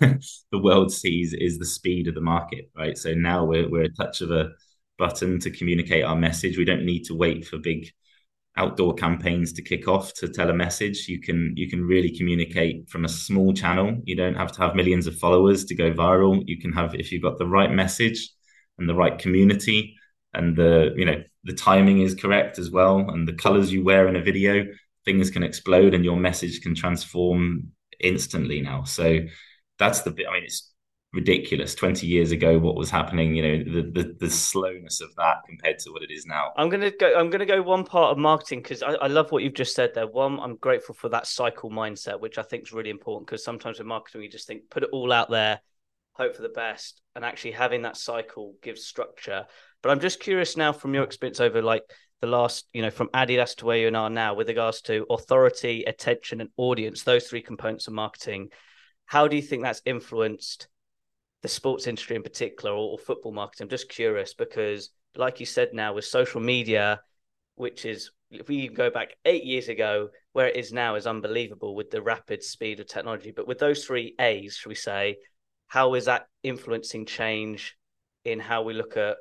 the 0.51 0.59
world 0.59 0.89
sees 0.89 1.33
is 1.33 1.59
the 1.59 1.65
speed 1.65 2.07
of 2.07 2.15
the 2.15 2.21
market 2.21 2.71
right? 2.77 2.97
So 2.97 3.13
now 3.13 3.43
we're, 3.43 3.69
we're 3.69 3.83
a 3.83 3.93
touch 3.93 4.21
of 4.21 4.31
a 4.31 4.51
button 4.99 5.39
to 5.39 5.49
communicate 5.49 6.03
our 6.03 6.15
message. 6.15 6.57
We 6.57 6.65
don't 6.65 6.85
need 6.85 7.05
to 7.05 7.15
wait 7.15 7.47
for 7.47 7.57
big 7.57 7.91
outdoor 8.57 8.93
campaigns 8.93 9.53
to 9.53 9.61
kick 9.61 9.87
off 9.87 10.13
to 10.15 10.27
tell 10.27 10.49
a 10.49 10.53
message. 10.53 11.07
You 11.07 11.21
can 11.21 11.53
you 11.55 11.69
can 11.69 11.83
really 11.83 12.15
communicate 12.15 12.89
from 12.89 13.05
a 13.05 13.09
small 13.09 13.53
channel. 13.53 13.97
You 14.03 14.15
don't 14.15 14.35
have 14.35 14.51
to 14.53 14.61
have 14.61 14.75
millions 14.75 15.07
of 15.07 15.17
followers 15.17 15.65
to 15.65 15.75
go 15.75 15.91
viral. 15.91 16.43
You 16.45 16.59
can 16.59 16.73
have 16.73 16.95
if 16.95 17.11
you've 17.11 17.23
got 17.23 17.37
the 17.37 17.47
right 17.47 17.71
message 17.71 18.29
and 18.77 18.87
the 18.87 18.95
right 18.95 19.17
community 19.17 19.95
and 20.33 20.55
the 20.55 20.93
you 20.95 21.05
know 21.05 21.23
the 21.43 21.53
timing 21.53 22.01
is 22.01 22.13
correct 22.15 22.59
as 22.59 22.69
well 22.69 22.99
and 23.09 23.27
the 23.27 23.33
colors 23.33 23.71
you 23.71 23.83
wear 23.83 24.07
in 24.07 24.15
a 24.15 24.21
video 24.21 24.65
things 25.05 25.31
can 25.31 25.43
explode 25.43 25.93
and 25.93 26.03
your 26.03 26.17
message 26.17 26.61
can 26.61 26.75
transform 26.75 27.71
instantly 27.99 28.61
now. 28.61 28.83
So 28.83 29.19
that's 29.79 30.01
the 30.01 30.11
bit 30.11 30.27
i 30.29 30.33
mean 30.33 30.43
it's 30.43 30.71
ridiculous. 31.13 31.73
20 31.73 32.05
years 32.05 32.31
ago 32.31 32.59
what 32.59 32.75
was 32.75 32.89
happening 32.89 33.35
you 33.35 33.41
know 33.41 33.81
the, 33.81 33.89
the, 33.89 34.15
the 34.19 34.29
slowness 34.29 35.01
of 35.01 35.15
that 35.15 35.37
compared 35.47 35.79
to 35.79 35.91
what 35.91 36.03
it 36.03 36.11
is 36.11 36.25
now. 36.25 36.51
I'm 36.55 36.69
gonna 36.69 36.91
go 36.91 37.17
i'm 37.17 37.29
gonna 37.29 37.45
go 37.45 37.61
one 37.61 37.83
part 37.83 38.11
of 38.11 38.17
marketing 38.17 38.61
because 38.61 38.83
I, 38.83 38.93
I, 38.93 39.07
love 39.07 39.31
what 39.31 39.43
you've 39.43 39.55
just 39.55 39.75
said 39.75 39.91
there. 39.95 40.07
One 40.07 40.39
i'm 40.39 40.55
grateful 40.57 40.93
for 40.93 41.09
that 41.09 41.25
cycle 41.25 41.71
mindset 41.71 42.19
which 42.19 42.37
i 42.37 42.43
think 42.43 42.63
is 42.63 42.73
really 42.73 42.91
important 42.91 43.27
because 43.27 43.43
sometimes 43.43 43.79
with 43.79 43.87
marketing 43.87 44.21
you 44.21 44.29
just 44.29 44.47
think 44.47 44.69
put 44.69 44.83
it 44.83 44.89
all 44.91 45.11
out 45.11 45.31
there 45.31 45.59
hope 46.13 46.35
for 46.35 46.41
the 46.41 46.49
best 46.49 47.01
and 47.15 47.25
actually 47.25 47.51
having 47.51 47.83
that 47.83 47.97
cycle 47.97 48.55
gives 48.61 48.85
structure. 48.85 49.45
But 49.81 49.89
i'm 49.89 49.99
just 49.99 50.19
curious 50.19 50.57
now 50.57 50.73
from 50.73 50.93
your 50.93 51.03
experience 51.03 51.39
over 51.39 51.61
like 51.61 51.83
the 52.21 52.27
last 52.27 52.67
you 52.73 52.81
know 52.81 52.91
from 52.91 53.07
adidas 53.09 53.55
to 53.55 53.65
where 53.65 53.77
you 53.77 53.95
are 53.95 54.09
now 54.09 54.33
with 54.33 54.47
regards 54.47 54.81
to 54.81 55.05
authority 55.09 55.85
attention 55.85 56.41
and 56.41 56.49
audience 56.57 57.03
those 57.03 57.27
three 57.27 57.41
components 57.41 57.87
of 57.87 57.93
marketing 57.93 58.49
how 59.05 59.27
do 59.27 59.35
you 59.35 59.41
think 59.41 59.63
that's 59.63 59.81
influenced 59.85 60.67
the 61.41 61.47
sports 61.47 61.87
industry 61.87 62.15
in 62.15 62.23
particular 62.23 62.73
or, 62.73 62.91
or 62.91 62.97
football 62.97 63.31
marketing. 63.31 63.65
I'm 63.65 63.69
just 63.69 63.89
curious 63.89 64.33
because, 64.33 64.89
like 65.15 65.39
you 65.39 65.45
said, 65.45 65.69
now 65.73 65.93
with 65.93 66.05
social 66.05 66.41
media, 66.41 67.01
which 67.55 67.85
is 67.85 68.11
if 68.31 68.47
we 68.47 68.67
go 68.67 68.89
back 68.89 69.15
eight 69.25 69.43
years 69.43 69.69
ago, 69.69 70.09
where 70.33 70.47
it 70.47 70.55
is 70.55 70.71
now 70.71 70.95
is 70.95 71.07
unbelievable 71.07 71.75
with 71.75 71.89
the 71.89 72.01
rapid 72.01 72.43
speed 72.43 72.79
of 72.79 72.87
technology. 72.87 73.31
But 73.35 73.47
with 73.47 73.59
those 73.59 73.85
three 73.85 74.15
A's, 74.19 74.55
should 74.55 74.69
we 74.69 74.75
say, 74.75 75.17
how 75.67 75.93
is 75.95 76.05
that 76.05 76.27
influencing 76.43 77.05
change 77.05 77.75
in 78.25 78.39
how 78.39 78.61
we 78.61 78.73
look 78.73 78.97
at 78.97 79.17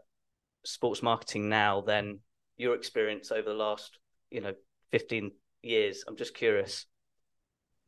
sports 0.64 1.02
marketing 1.02 1.48
now 1.48 1.80
than 1.80 2.20
your 2.56 2.74
experience 2.74 3.30
over 3.30 3.48
the 3.48 3.54
last, 3.54 3.98
you 4.30 4.40
know, 4.40 4.52
15 4.90 5.30
years? 5.62 6.04
I'm 6.06 6.16
just 6.16 6.34
curious 6.34 6.86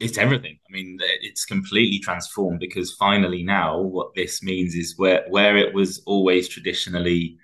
it's 0.01 0.19
everything. 0.19 0.59
I 0.69 0.73
mean, 0.73 0.99
it's 1.21 1.45
completely 1.45 1.99
transformed 1.99 2.59
because 2.59 2.95
finally 2.95 3.43
now 3.43 3.79
what 3.81 4.15
this 4.15 4.43
means 4.43 4.75
is 4.75 4.95
where 4.97 5.25
where 5.29 5.57
it 5.57 5.75
was 5.75 6.03
always 6.07 6.49
traditionally 6.49 7.37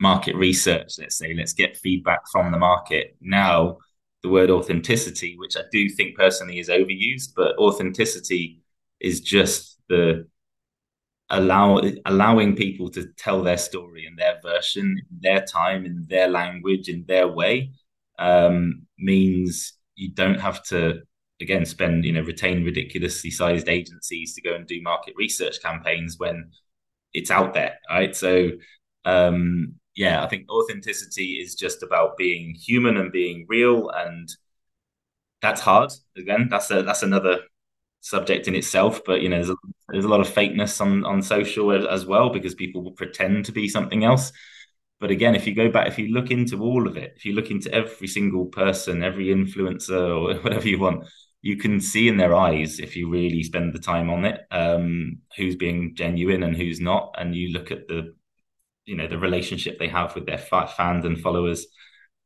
market 0.00 0.36
research, 0.36 0.94
let's 0.98 1.18
say, 1.18 1.34
let's 1.34 1.52
get 1.52 1.76
feedback 1.76 2.20
from 2.30 2.52
the 2.52 2.58
market. 2.58 3.16
Now 3.20 3.78
the 4.22 4.28
word 4.28 4.50
authenticity, 4.50 5.36
which 5.38 5.56
I 5.56 5.62
do 5.72 5.88
think 5.88 6.16
personally 6.16 6.60
is 6.60 6.68
overused, 6.68 7.32
but 7.36 7.56
authenticity 7.58 8.62
is 9.00 9.20
just 9.20 9.78
the 9.88 10.26
allow 11.30 11.80
allowing 12.06 12.56
people 12.56 12.90
to 12.90 13.08
tell 13.16 13.42
their 13.42 13.58
story 13.58 14.06
in 14.06 14.16
their 14.16 14.40
version, 14.42 14.96
in 15.10 15.18
their 15.20 15.44
time, 15.44 15.84
in 15.84 16.06
their 16.08 16.28
language, 16.28 16.88
in 16.88 17.04
their 17.06 17.28
way, 17.28 17.72
um, 18.18 18.86
means 18.98 19.74
you 19.96 20.10
don't 20.10 20.40
have 20.40 20.62
to 20.62 21.02
again 21.40 21.64
spend 21.64 22.04
you 22.04 22.12
know 22.12 22.22
retain 22.22 22.64
ridiculously 22.64 23.30
sized 23.30 23.68
agencies 23.68 24.34
to 24.34 24.42
go 24.42 24.54
and 24.54 24.66
do 24.66 24.80
market 24.82 25.14
research 25.16 25.62
campaigns 25.62 26.16
when 26.18 26.50
it's 27.14 27.30
out 27.30 27.54
there 27.54 27.78
right? 27.90 28.14
So 28.14 28.50
um 29.04 29.74
yeah 29.94 30.22
i 30.22 30.28
think 30.28 30.50
authenticity 30.50 31.34
is 31.40 31.54
just 31.54 31.82
about 31.82 32.16
being 32.16 32.54
human 32.54 32.96
and 32.96 33.12
being 33.12 33.46
real 33.48 33.88
and 33.90 34.28
that's 35.40 35.60
hard. 35.60 35.92
Again 36.16 36.48
that's 36.50 36.70
a 36.70 36.82
that's 36.82 37.02
another 37.02 37.40
subject 38.00 38.46
in 38.48 38.54
itself 38.54 39.00
but 39.04 39.20
you 39.22 39.28
know 39.28 39.36
there's 39.36 39.50
a, 39.50 39.56
there's 39.88 40.04
a 40.04 40.08
lot 40.08 40.20
of 40.20 40.28
fakeness 40.28 40.80
on 40.80 41.04
on 41.04 41.20
social 41.22 41.72
as, 41.72 41.84
as 41.86 42.06
well 42.06 42.30
because 42.30 42.54
people 42.54 42.82
will 42.82 42.92
pretend 42.92 43.44
to 43.46 43.52
be 43.52 43.68
something 43.68 44.04
else. 44.04 44.32
But 45.00 45.12
again, 45.12 45.36
if 45.36 45.46
you 45.46 45.54
go 45.54 45.70
back, 45.70 45.86
if 45.86 45.98
you 45.98 46.08
look 46.12 46.32
into 46.32 46.60
all 46.62 46.88
of 46.88 46.96
it, 46.96 47.12
if 47.16 47.24
you 47.24 47.32
look 47.34 47.52
into 47.52 47.72
every 47.72 48.08
single 48.08 48.46
person, 48.46 49.02
every 49.04 49.26
influencer 49.26 49.92
or 49.92 50.34
whatever 50.42 50.68
you 50.68 50.80
want, 50.80 51.06
you 51.42 51.56
can 51.56 51.80
see 51.80 52.08
in 52.08 52.16
their 52.16 52.34
eyes 52.34 52.80
if 52.80 52.96
you 52.96 53.08
really 53.08 53.42
spend 53.42 53.72
the 53.72 53.78
time 53.78 54.10
on 54.10 54.24
it, 54.24 54.40
um, 54.50 55.18
who's 55.36 55.56
being 55.56 55.94
genuine 55.94 56.42
and 56.42 56.56
who's 56.56 56.80
not. 56.80 57.14
And 57.18 57.34
you 57.34 57.52
look 57.52 57.70
at 57.70 57.86
the, 57.88 58.14
you 58.86 58.96
know, 58.96 59.06
the 59.06 59.18
relationship 59.18 59.78
they 59.78 59.88
have 59.88 60.14
with 60.14 60.26
their 60.26 60.38
fans 60.38 61.04
and 61.04 61.20
followers. 61.20 61.66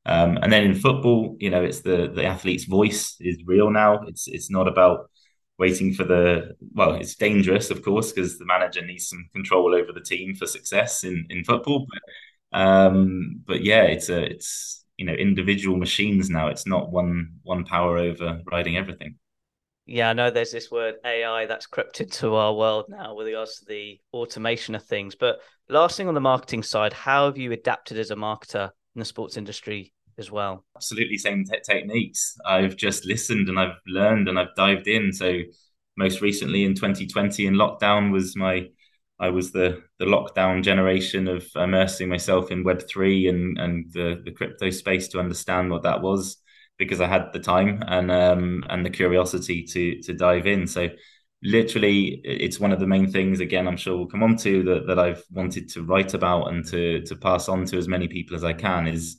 Um, 0.07 0.39
and 0.43 0.53
then 0.53 0.65
in 0.65 0.75
football, 0.75 1.37
you 1.39 1.51
know, 1.51 1.63
it's 1.63 1.81
the 1.81 2.11
the 2.13 2.25
athlete's 2.25 2.65
voice 2.65 3.17
is 3.21 3.43
real 3.47 3.71
now. 3.71 4.03
It's 4.09 4.27
it's 4.29 4.51
not 4.51 4.67
about 4.69 5.11
waiting 5.59 5.93
for 5.93 6.05
the 6.05 6.57
well 6.73 6.95
it's 6.95 7.15
dangerous 7.15 7.71
of 7.71 7.83
course 7.83 8.11
because 8.11 8.39
the 8.39 8.45
manager 8.47 8.85
needs 8.85 9.09
some 9.09 9.29
control 9.35 9.75
over 9.75 9.93
the 9.93 10.01
team 10.01 10.35
for 10.35 10.47
success 10.47 11.05
in 11.05 11.27
in 11.31 11.45
football 11.45 11.87
but 11.89 12.59
um 12.59 13.41
but 13.47 13.63
yeah 13.63 13.83
it's 13.83 14.09
a 14.09 14.23
it's 14.23 14.82
you 15.03 15.07
know 15.09 15.15
individual 15.15 15.77
machines 15.77 16.31
now 16.31 16.47
it's 16.47 16.65
not 16.65 16.93
one 16.93 17.29
one 17.43 17.65
power 17.65 17.99
overriding 17.99 18.77
everything 18.77 19.17
yeah 19.85 20.11
i 20.11 20.13
know 20.13 20.31
there's 20.31 20.53
this 20.53 20.71
word 20.71 20.95
ai 21.05 21.45
that's 21.47 21.67
crept 21.67 22.01
into 22.01 22.37
our 22.37 22.55
world 22.55 22.85
now 22.89 23.17
with 23.17 23.27
regards 23.27 23.59
to 23.59 23.65
the 23.65 23.99
automation 24.15 24.77
of 24.77 24.85
things 24.85 25.17
but 25.17 25.41
last 25.69 25.97
thing 25.97 26.07
on 26.07 26.15
the 26.15 26.21
marketing 26.21 26.63
side 26.63 26.93
how 26.93 27.25
have 27.25 27.37
you 27.37 27.51
adapted 27.51 27.99
as 27.99 28.13
a 28.13 28.15
marketer 28.15 28.71
in 28.95 29.01
the 29.01 29.05
sports 29.05 29.37
industry 29.37 29.93
as 30.19 30.31
well? 30.31 30.65
Absolutely 30.77 31.17
same 31.19 31.45
te- 31.45 31.59
techniques. 31.65 32.37
I've 32.47 32.77
just 32.77 33.07
listened 33.07 33.49
and 33.49 33.59
I've 33.59 33.77
learned 33.87 34.29
and 34.29 34.39
I've 34.39 34.55
dived 34.55 34.87
in. 34.87 35.11
So 35.11 35.41
most 35.97 36.21
recently 36.21 36.65
in 36.65 36.75
2020 36.75 37.47
in 37.47 37.55
lockdown 37.55 38.13
was 38.13 38.37
my 38.37 38.69
I 39.21 39.31
was 39.31 39.53
the 39.53 39.83
the 39.99 40.05
lockdown 40.05 40.63
generation 40.63 41.29
of 41.29 41.47
immersing 41.55 42.09
myself 42.09 42.51
in 42.51 42.65
Web 42.65 42.83
three 42.89 43.29
and 43.29 43.59
and 43.59 43.93
the 43.93 44.23
the 44.25 44.33
crypto 44.33 44.71
space 44.71 45.09
to 45.09 45.21
understand 45.21 45.71
what 45.71 45.83
that 45.85 46.03
was 46.03 46.39
because 46.79 47.01
I 47.01 47.07
had 47.07 47.33
the 47.33 47.39
time 47.41 47.83
and 47.87 48.11
um 48.11 48.65
and 48.69 48.85
the 48.85 48.91
curiosity 48.91 49.65
to 49.65 50.01
to 50.03 50.13
dive 50.13 50.47
in. 50.47 50.67
So 50.67 50.89
literally 51.43 52.21
it's 52.25 52.61
one 52.61 52.73
of 52.73 52.79
the 52.81 52.87
main 52.87 53.11
things 53.11 53.41
again 53.41 53.67
i'm 53.67 53.77
sure 53.77 53.97
we'll 53.97 54.07
come 54.07 54.23
on 54.23 54.37
to 54.37 54.63
that, 54.63 54.87
that 54.87 54.99
i've 54.99 55.25
wanted 55.31 55.69
to 55.69 55.83
write 55.83 56.15
about 56.15 56.49
and 56.53 56.65
to 56.65 57.03
to 57.03 57.17
pass 57.17 57.49
on 57.49 57.65
to 57.65 57.77
as 57.77 57.89
many 57.89 58.07
people 58.07 58.37
as 58.37 58.45
i 58.45 58.53
can 58.53 58.87
is 58.87 59.19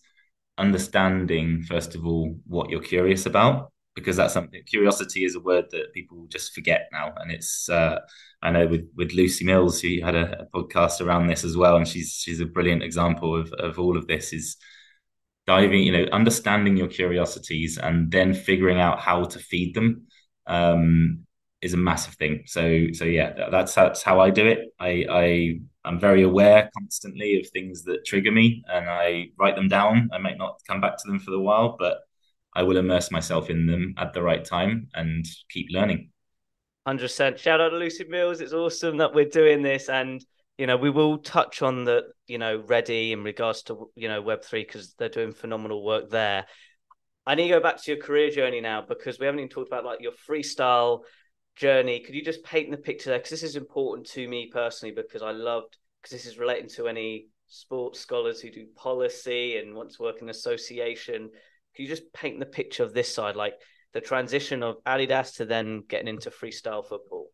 understanding 0.58 1.62
first 1.64 1.96
of 1.96 2.06
all 2.06 2.36
what 2.48 2.70
you're 2.70 2.82
curious 2.82 3.26
about 3.26 3.73
because 3.96 4.18
that's 4.18 4.34
something 4.34 4.62
curiosity 4.66 5.24
is 5.24 5.36
a 5.36 5.40
word 5.40 5.66
that 5.72 5.94
people 5.94 6.26
just 6.30 6.54
forget 6.54 6.90
now. 6.92 7.14
And 7.18 7.32
it's 7.32 7.70
uh, 7.70 8.00
i 8.42 8.52
know 8.52 8.68
with 8.68 8.88
with 8.96 9.14
lucy 9.14 9.46
mills 9.46 9.80
who 9.80 10.00
had 10.04 10.16
a, 10.16 10.42
a, 10.42 10.46
podcast 10.48 11.02
around 11.02 11.28
this 11.28 11.44
as 11.44 11.56
well. 11.58 11.78
And 11.78 11.88
she's 11.88 12.12
she's 12.14 12.40
a 12.40 12.46
brilliant 12.46 12.84
example 12.84 13.36
of 13.40 13.52
of 13.54 13.80
all 13.80 13.98
of 13.98 14.08
this 14.08 14.34
is 14.34 14.58
diving 15.46 15.84
you 15.84 15.92
know 15.92 16.06
understanding 16.12 16.78
your 16.78 16.88
curiosities 16.88 17.78
and 17.78 18.10
then 18.12 18.34
figuring 18.34 18.80
out 18.80 19.00
how 19.00 19.26
to 19.26 19.40
feed 19.40 19.76
them 19.76 20.04
um, 20.48 21.26
is 21.62 21.74
a 21.74 21.78
massive 21.78 22.16
thing. 22.16 22.44
So 22.46 22.88
so 22.94 23.06
yeah 23.06 23.50
that's 23.52 23.74
that's 23.76 24.04
how 24.04 24.20
i 24.20 24.30
do 24.30 24.48
it. 24.48 24.60
I 24.80 25.06
i 25.10 25.60
I'm 25.86 26.00
very 26.00 26.24
aware 26.24 26.70
constantly 26.78 27.40
of 27.40 27.50
things 27.50 27.84
that 27.84 28.06
trigger 28.06 28.32
me 28.32 28.64
and 28.68 28.90
I 28.90 29.28
write 29.38 29.56
them 29.56 29.68
down. 29.68 30.10
I 30.14 30.18
might 30.18 30.38
not 30.38 30.62
come 30.66 30.80
back 30.80 30.98
to 30.98 31.08
them 31.08 31.20
for 31.20 31.34
a 31.34 31.40
while, 31.40 31.76
but 31.78 31.98
I 32.56 32.64
will 32.64 32.78
immerse 32.78 33.12
myself 33.12 33.50
in 33.50 33.66
them 33.66 33.96
at 33.98 34.14
the 34.14 34.22
right 34.22 34.44
time 34.44 34.88
and 34.94 35.26
keep 35.50 35.68
learning. 35.72 36.10
100%. 36.88 37.38
Shout 37.38 37.62
out 37.62 37.70
to 37.70 37.78
Lucy 37.78 38.06
Mills. 38.06 38.42
It's 38.42 38.54
awesome 38.54 38.98
that 38.98 39.14
we're 39.14 39.26
doing 39.26 39.62
this. 39.62 39.90
And, 39.90 40.24
you 40.58 40.68
know, 40.68 40.78
we 40.78 40.90
will 40.90 41.18
touch 41.18 41.62
on 41.62 41.86
the, 41.86 42.04
you 42.28 42.38
know, 42.38 42.64
Ready 42.68 43.14
in 43.14 43.24
regards 43.24 43.64
to, 43.64 43.90
you 43.96 44.10
know, 44.10 44.22
Web3 44.22 44.52
because 44.68 44.94
they're 44.96 45.10
doing 45.10 45.32
phenomenal 45.32 45.84
work 45.84 46.10
there. 46.10 46.46
I 47.26 47.36
need 47.36 47.48
to 47.48 47.56
go 47.56 47.60
back 47.62 47.82
to 47.82 47.92
your 47.92 48.02
career 48.02 48.30
journey 48.30 48.60
now 48.60 48.82
because 48.82 49.18
we 49.18 49.26
haven't 49.26 49.40
even 49.40 49.50
talked 49.50 49.70
about 49.70 49.86
like 49.86 50.02
your 50.02 50.12
freestyle 50.12 51.02
journey. 51.56 52.02
Could 52.02 52.16
you 52.16 52.24
just 52.24 52.44
paint 52.44 52.70
the 52.70 52.78
picture 52.78 53.10
there? 53.10 53.20
Because 53.20 53.32
this 53.32 53.44
is 53.44 53.56
important 53.56 54.08
to 54.12 54.28
me 54.28 54.50
personally 54.52 54.94
because 54.94 55.22
I 55.22 55.32
loved 55.32 55.78
because 56.02 56.18
this 56.18 56.26
is 56.26 56.38
relating 56.38 56.68
to 56.70 56.88
any 56.88 57.28
sports 57.48 58.00
scholars 58.00 58.42
who 58.42 58.52
do 58.52 58.66
policy 58.76 59.58
and 59.58 59.74
want 59.74 59.92
to 59.92 60.02
work 60.02 60.22
in 60.22 60.30
association. 60.30 61.30
Can 61.76 61.84
you 61.84 61.90
just 61.90 62.14
paint 62.14 62.40
the 62.40 62.46
picture 62.46 62.84
of 62.84 62.94
this 62.94 63.14
side, 63.14 63.36
like 63.36 63.56
the 63.94 64.02
transition 64.02 64.64
of 64.64 64.84
Adidas 64.86 65.36
to 65.38 65.46
then 65.46 65.84
getting 65.88 66.08
into 66.08 66.30
freestyle 66.30 66.86
football? 66.86 67.28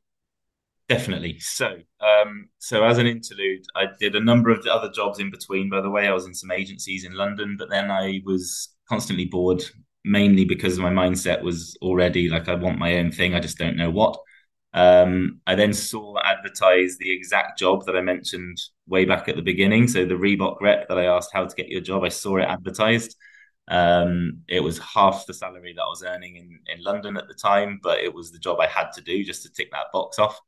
Definitely. 0.87 1.37
So, 1.39 1.77
um, 2.01 2.49
so 2.57 2.83
as 2.83 2.97
an 2.97 3.05
interlude, 3.05 3.63
I 3.75 3.85
did 3.99 4.15
a 4.15 4.23
number 4.23 4.49
of 4.49 4.65
other 4.65 4.89
jobs 4.89 5.19
in 5.19 5.29
between. 5.29 5.69
By 5.69 5.81
the 5.81 5.89
way, 5.89 6.07
I 6.07 6.13
was 6.13 6.25
in 6.25 6.33
some 6.33 6.51
agencies 6.51 7.05
in 7.05 7.13
London, 7.13 7.57
but 7.59 7.69
then 7.69 7.91
I 7.91 8.21
was 8.25 8.69
constantly 8.87 9.25
bored 9.25 9.63
mainly 10.05 10.45
because 10.45 10.79
my 10.79 10.89
mindset 10.89 11.41
was 11.43 11.77
already 11.81 12.29
like 12.29 12.47
I 12.47 12.55
want 12.55 12.79
my 12.79 12.95
own 12.95 13.11
thing. 13.11 13.35
I 13.35 13.39
just 13.39 13.57
don't 13.57 13.77
know 13.77 13.91
what. 13.91 14.17
Um, 14.73 15.41
I 15.47 15.55
then 15.55 15.73
saw 15.73 16.19
advertised 16.23 16.99
the 16.99 17.11
exact 17.11 17.59
job 17.59 17.85
that 17.85 17.95
I 17.95 18.01
mentioned 18.01 18.57
way 18.87 19.05
back 19.05 19.27
at 19.27 19.35
the 19.35 19.41
beginning. 19.41 19.87
So 19.87 20.05
the 20.05 20.15
Reebok 20.15 20.61
rep 20.61 20.87
that 20.87 20.97
I 20.97 21.05
asked 21.05 21.31
how 21.33 21.45
to 21.45 21.55
get 21.55 21.69
your 21.69 21.81
job, 21.81 22.03
I 22.03 22.09
saw 22.09 22.37
it 22.37 22.43
advertised. 22.43 23.15
Um, 23.69 24.41
it 24.47 24.61
was 24.61 24.79
half 24.79 25.25
the 25.25 25.33
salary 25.33 25.73
that 25.75 25.83
I 25.83 25.89
was 25.89 26.03
earning 26.03 26.35
in, 26.35 26.59
in 26.75 26.83
London 26.83 27.17
at 27.17 27.27
the 27.27 27.33
time, 27.35 27.79
but 27.81 27.99
it 27.99 28.13
was 28.13 28.31
the 28.31 28.39
job 28.39 28.59
I 28.59 28.67
had 28.67 28.91
to 28.93 29.01
do 29.01 29.23
just 29.23 29.43
to 29.43 29.51
tick 29.51 29.71
that 29.71 29.87
box 29.93 30.17
off. 30.19 30.39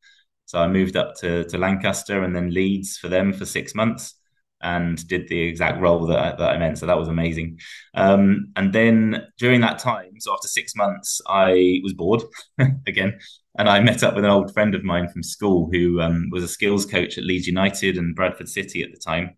So 0.45 0.59
I 0.59 0.67
moved 0.67 0.97
up 0.97 1.15
to, 1.21 1.43
to 1.45 1.57
Lancaster 1.57 2.23
and 2.23 2.35
then 2.35 2.53
Leeds 2.53 2.97
for 2.97 3.07
them 3.07 3.31
for 3.31 3.45
six 3.45 3.75
months 3.75 4.15
and 4.61 5.07
did 5.07 5.27
the 5.27 5.39
exact 5.39 5.81
role 5.81 6.05
that 6.07 6.19
I, 6.19 6.35
that 6.35 6.49
I 6.49 6.57
meant. 6.57 6.77
So 6.77 6.85
that 6.85 6.97
was 6.97 7.07
amazing. 7.07 7.59
Um, 7.93 8.51
and 8.55 8.73
then 8.73 9.27
during 9.37 9.61
that 9.61 9.79
time, 9.79 10.19
so 10.19 10.33
after 10.33 10.47
six 10.47 10.75
months, 10.75 11.21
I 11.27 11.79
was 11.83 11.93
bored 11.93 12.23
again, 12.87 13.19
and 13.57 13.67
I 13.67 13.79
met 13.79 14.03
up 14.03 14.15
with 14.15 14.25
an 14.25 14.31
old 14.31 14.53
friend 14.53 14.75
of 14.75 14.83
mine 14.83 15.09
from 15.09 15.23
school 15.23 15.69
who 15.71 15.99
um, 16.01 16.29
was 16.31 16.43
a 16.43 16.47
skills 16.47 16.85
coach 16.85 17.17
at 17.17 17.23
Leeds 17.23 17.47
United 17.47 17.97
and 17.97 18.15
Bradford 18.15 18.49
City 18.49 18.83
at 18.83 18.91
the 18.91 18.99
time. 18.99 19.35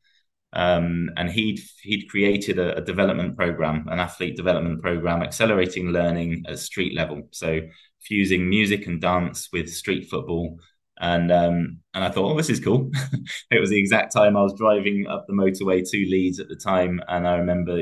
Um, 0.54 1.10
and 1.18 1.30
he'd 1.30 1.60
he'd 1.82 2.10
created 2.10 2.60
a, 2.60 2.78
a, 2.78 2.82
development 2.82 3.36
program, 3.36 3.88
an 3.90 4.00
athlete 4.00 4.38
development 4.38 4.84
program, 4.84 5.24
accelerating 5.24 5.88
learning 5.88 6.44
at 6.48 6.60
street 6.60 6.96
level. 6.96 7.28
So 7.32 7.62
fusing 8.02 8.48
music 8.48 8.86
and 8.86 9.02
dance 9.02 9.50
with 9.52 9.74
street 9.74 10.10
football 10.10 10.60
and 11.00 11.32
um, 11.32 11.80
and 11.94 12.04
I 12.04 12.10
thought, 12.10 12.32
oh, 12.32 12.38
this 12.38 12.50
is 12.50 12.60
cool. 12.60 12.92
it 13.52 13.60
was 13.60 13.70
the 13.70 13.80
exact 13.80 14.14
time 14.14 14.38
I 14.38 14.42
was 14.42 14.54
driving 14.54 15.08
up 15.08 15.26
the 15.28 15.34
motorway 15.34 15.88
to 15.90 15.98
Leeds 15.98 16.40
at 16.40 16.48
the 16.48 16.56
time, 16.56 17.02
and 17.08 17.28
I 17.28 17.38
remember 17.38 17.78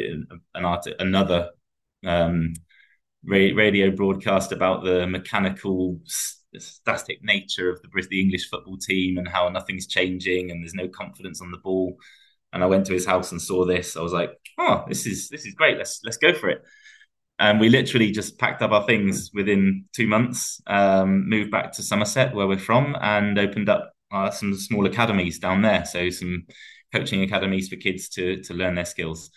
an 0.56 0.66
art 0.66 0.88
another 1.00 1.50
um, 2.06 2.54
radio 3.24 3.92
broadcast 3.92 4.52
about 4.52 4.84
the 4.84 5.06
mechanical, 5.08 6.00
static 6.58 7.20
nature 7.22 7.70
of 7.70 7.82
the 7.82 8.08
the 8.10 8.22
English 8.22 8.50
football 8.50 8.78
team 8.78 9.18
and 9.18 9.28
how 9.28 9.50
nothing's 9.50 9.88
changing 9.88 10.50
and 10.50 10.64
there's 10.64 10.74
no 10.74 10.88
confidence 10.88 11.42
on 11.42 11.52
the 11.52 11.58
ball. 11.58 11.98
And 12.54 12.64
I 12.64 12.68
went 12.68 12.86
to 12.88 12.94
his 12.94 13.06
house 13.06 13.32
and 13.32 13.42
saw 13.42 13.66
this. 13.66 13.96
I 13.96 14.02
was 14.02 14.14
like, 14.14 14.32
oh, 14.58 14.84
this 14.88 15.06
is 15.06 15.30
this 15.30 15.46
is 15.46 15.54
great. 15.54 15.78
Let's 15.78 16.02
let's 16.04 16.18
go 16.18 16.34
for 16.34 16.50
it 16.50 16.62
and 17.42 17.60
we 17.60 17.70
literally 17.70 18.12
just 18.12 18.38
packed 18.38 18.62
up 18.62 18.72
our 18.72 18.86
things 18.86 19.32
within 19.34 19.86
two 19.94 20.08
months, 20.08 20.62
um, 20.68 21.28
moved 21.28 21.50
back 21.50 21.72
to 21.72 21.82
Somerset, 21.82 22.36
where 22.36 22.46
we're 22.46 22.60
from, 22.60 22.96
and 23.02 23.40
opened 23.40 23.68
up 23.68 23.94
uh, 24.12 24.30
some 24.30 24.54
small 24.54 24.86
academies 24.86 25.40
down 25.40 25.64
there. 25.64 25.84
So 25.84 26.12
some 26.12 26.46
coaching 26.94 27.24
academies 27.24 27.68
for 27.68 27.78
kids 27.78 28.10
to 28.10 28.44
to 28.44 28.54
learn 28.54 28.76
their 28.76 28.86
skills. 28.86 29.32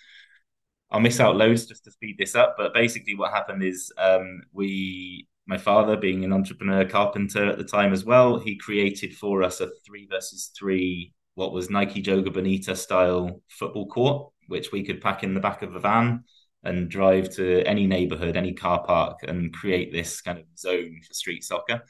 I'll 0.90 1.00
miss 1.00 1.18
out 1.18 1.37
loads 1.37 1.66
just 1.66 1.85
to 1.85 1.90
speed 1.90 2.16
this 2.18 2.35
up, 2.35 2.57
but 2.59 2.74
basically 2.74 3.14
what 3.14 3.33
happened 3.33 3.64
is 3.64 3.90
um, 3.96 4.42
we, 4.53 5.27
my 5.46 5.57
father 5.57 5.96
being 5.96 6.24
an 6.24 6.33
entrepreneur 6.33 6.85
carpenter 6.85 7.48
at 7.48 7.57
the 7.57 7.64
time 7.64 7.92
as 7.92 8.05
well, 8.05 8.38
he 8.38 8.57
created 8.57 9.16
for 9.16 9.42
us 9.42 9.61
a 9.61 9.70
three 9.87 10.07
versus 10.11 10.53
three, 10.57 11.14
what 11.35 11.53
was 11.53 11.70
Nike 11.70 12.03
Joga 12.03 12.33
Bonita 12.33 12.77
style 12.77 13.40
football 13.49 13.87
court, 13.87 14.33
which 14.49 14.73
we 14.73 14.85
could 14.85 15.01
pack 15.01 15.23
in 15.23 15.35
the 15.35 15.40
back 15.40 15.62
of 15.62 15.75
a 15.75 15.81
van 15.81 16.25
and 16.62 16.88
drive 16.88 17.29
to 17.37 17.62
any 17.64 17.87
neighborhood, 17.87 18.37
any 18.37 18.53
car 18.53 18.85
park, 18.85 19.20
and 19.23 19.53
create 19.53 19.92
this 19.92 20.20
kind 20.20 20.38
of 20.38 20.44
zone 20.59 21.01
for 21.07 21.14
street 21.14 21.44
soccer. 21.44 21.83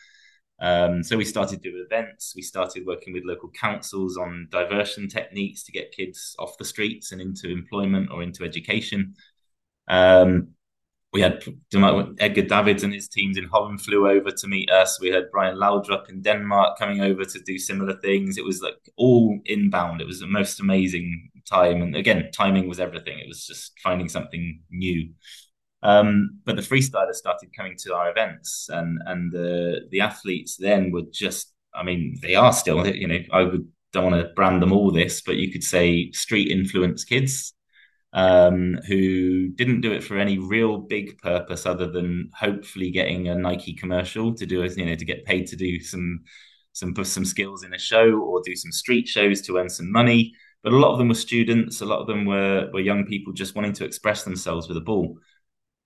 Um, 0.61 1.03
so 1.03 1.17
we 1.17 1.25
started 1.25 1.63
doing 1.63 1.85
events. 1.85 2.33
We 2.35 2.43
started 2.43 2.87
working 2.87 3.13
with 3.13 3.25
local 3.25 3.51
councils 3.51 4.17
on 4.17 4.49
diversion 4.51 5.09
techniques 5.09 5.65
to 5.65 5.73
get 5.73 5.93
kids 5.93 6.35
off 6.39 6.59
the 6.59 6.65
streets 6.65 7.13
and 7.13 7.21
into 7.21 7.51
employment 7.51 8.11
or 8.11 8.23
into 8.23 8.45
education. 8.45 9.15
Um, 9.89 10.55
we 11.15 11.21
had 11.21 11.45
Edgar 12.19 12.43
Davids 12.43 12.83
and 12.83 12.93
his 12.93 13.09
teams 13.09 13.39
in 13.39 13.45
Holland 13.45 13.81
flew 13.81 14.09
over 14.09 14.33
to 14.33 14.49
meet 14.49 14.69
us. 14.69 15.01
We 15.01 15.11
had 15.11 15.31
Brian 15.31 15.57
Laudrup 15.57 16.11
in 16.11 16.23
Denmark 16.23 16.77
coming 16.77 17.03
over 17.03 17.25
to 17.25 17.39
do 17.39 17.57
similar 17.57 17.97
things. 18.01 18.37
It 18.37 18.45
was 18.45 18.61
like 18.61 18.75
all 18.97 19.39
inbound. 19.45 20.01
It 20.01 20.09
was 20.09 20.19
the 20.19 20.27
most 20.27 20.59
amazing 20.59 21.31
time. 21.49 21.83
And 21.83 21.95
again, 21.95 22.31
timing 22.33 22.69
was 22.69 22.81
everything. 22.81 23.21
It 23.21 23.29
was 23.29 23.47
just 23.47 23.79
finding 23.81 24.09
something 24.09 24.61
new. 24.73 25.09
Um, 25.85 26.41
but 26.45 26.57
the 26.57 26.63
freestylers 26.63 27.15
started 27.15 27.57
coming 27.57 27.77
to 27.85 27.95
our 27.95 28.11
events, 28.11 28.69
and 28.71 28.99
and 29.07 29.31
the 29.31 29.83
the 29.91 30.01
athletes 30.01 30.57
then 30.57 30.91
were 30.91 31.03
just. 31.13 31.53
I 31.77 31.83
mean, 31.85 32.17
they 32.23 32.35
are 32.35 32.53
still. 32.53 32.87
You 32.87 33.07
know, 33.07 33.19
I 33.33 33.43
would 33.43 33.69
don't 33.93 34.11
want 34.11 34.21
to 34.21 34.33
brand 34.35 34.63
them 34.63 34.73
all 34.73 34.91
this, 34.91 35.21
but 35.21 35.37
you 35.37 35.53
could 35.53 35.63
say 35.63 36.11
street 36.11 36.51
influence 36.51 37.05
kids 37.05 37.55
um, 38.15 38.79
who 38.87 39.49
didn't 39.49 39.81
do 39.81 39.93
it 39.93 40.05
for 40.05 40.17
any 40.17 40.39
real 40.39 40.79
big 40.79 41.19
purpose 41.19 41.67
other 41.67 41.91
than 41.91 42.31
hopefully 42.33 42.91
getting 42.91 43.29
a 43.29 43.35
Nike 43.35 43.75
commercial 43.75 44.33
to 44.35 44.47
do 44.47 44.65
you 44.65 44.87
know, 44.87 44.95
to 44.95 45.05
get 45.05 45.25
paid 45.25 45.47
to 45.49 45.57
do 45.57 45.81
some 45.81 46.21
some 46.73 46.95
some 47.05 47.25
skills 47.25 47.65
in 47.65 47.75
a 47.75 47.79
show 47.79 48.19
or 48.19 48.41
do 48.45 48.57
some 48.57 48.73
street 48.73 49.07
shows 49.07 49.41
to 49.43 49.59
earn 49.59 49.69
some 49.69 49.91
money. 49.93 50.33
But 50.63 50.73
a 50.73 50.79
lot 50.79 50.93
of 50.93 50.99
them 50.99 51.09
were 51.09 51.15
students. 51.15 51.81
A 51.81 51.87
lot 51.87 52.01
of 52.01 52.07
them 52.07 52.25
were 52.25 52.71
were 52.73 52.81
young 52.81 53.05
people 53.05 53.33
just 53.33 53.55
wanting 53.55 53.75
to 53.75 53.85
express 53.85 54.25
themselves 54.25 54.69
with 54.69 54.77
a 54.77 54.81
ball. 54.81 55.19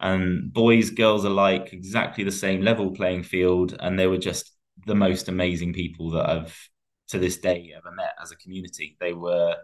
And 0.01 0.53
boys, 0.53 0.91
girls 0.91 1.25
alike, 1.25 1.73
exactly 1.73 2.25
the 2.25 2.31
same 2.31 2.63
level 2.63 2.93
playing 2.93 3.25
field, 3.25 3.77
and 3.81 3.99
they 3.99 4.07
were 4.07 4.19
just 4.19 4.53
the 4.87 4.95
most 4.95 5.29
amazing 5.29 5.73
people 5.73 6.11
that 6.13 6.29
I've 6.29 6.57
to 7.09 7.19
this 7.19 7.39
day 7.39 7.73
ever 7.77 7.91
met 7.95 8.15
as 8.23 8.31
a 8.33 8.37
community. 8.37 8.97
They 9.01 9.13
were, 9.13 9.57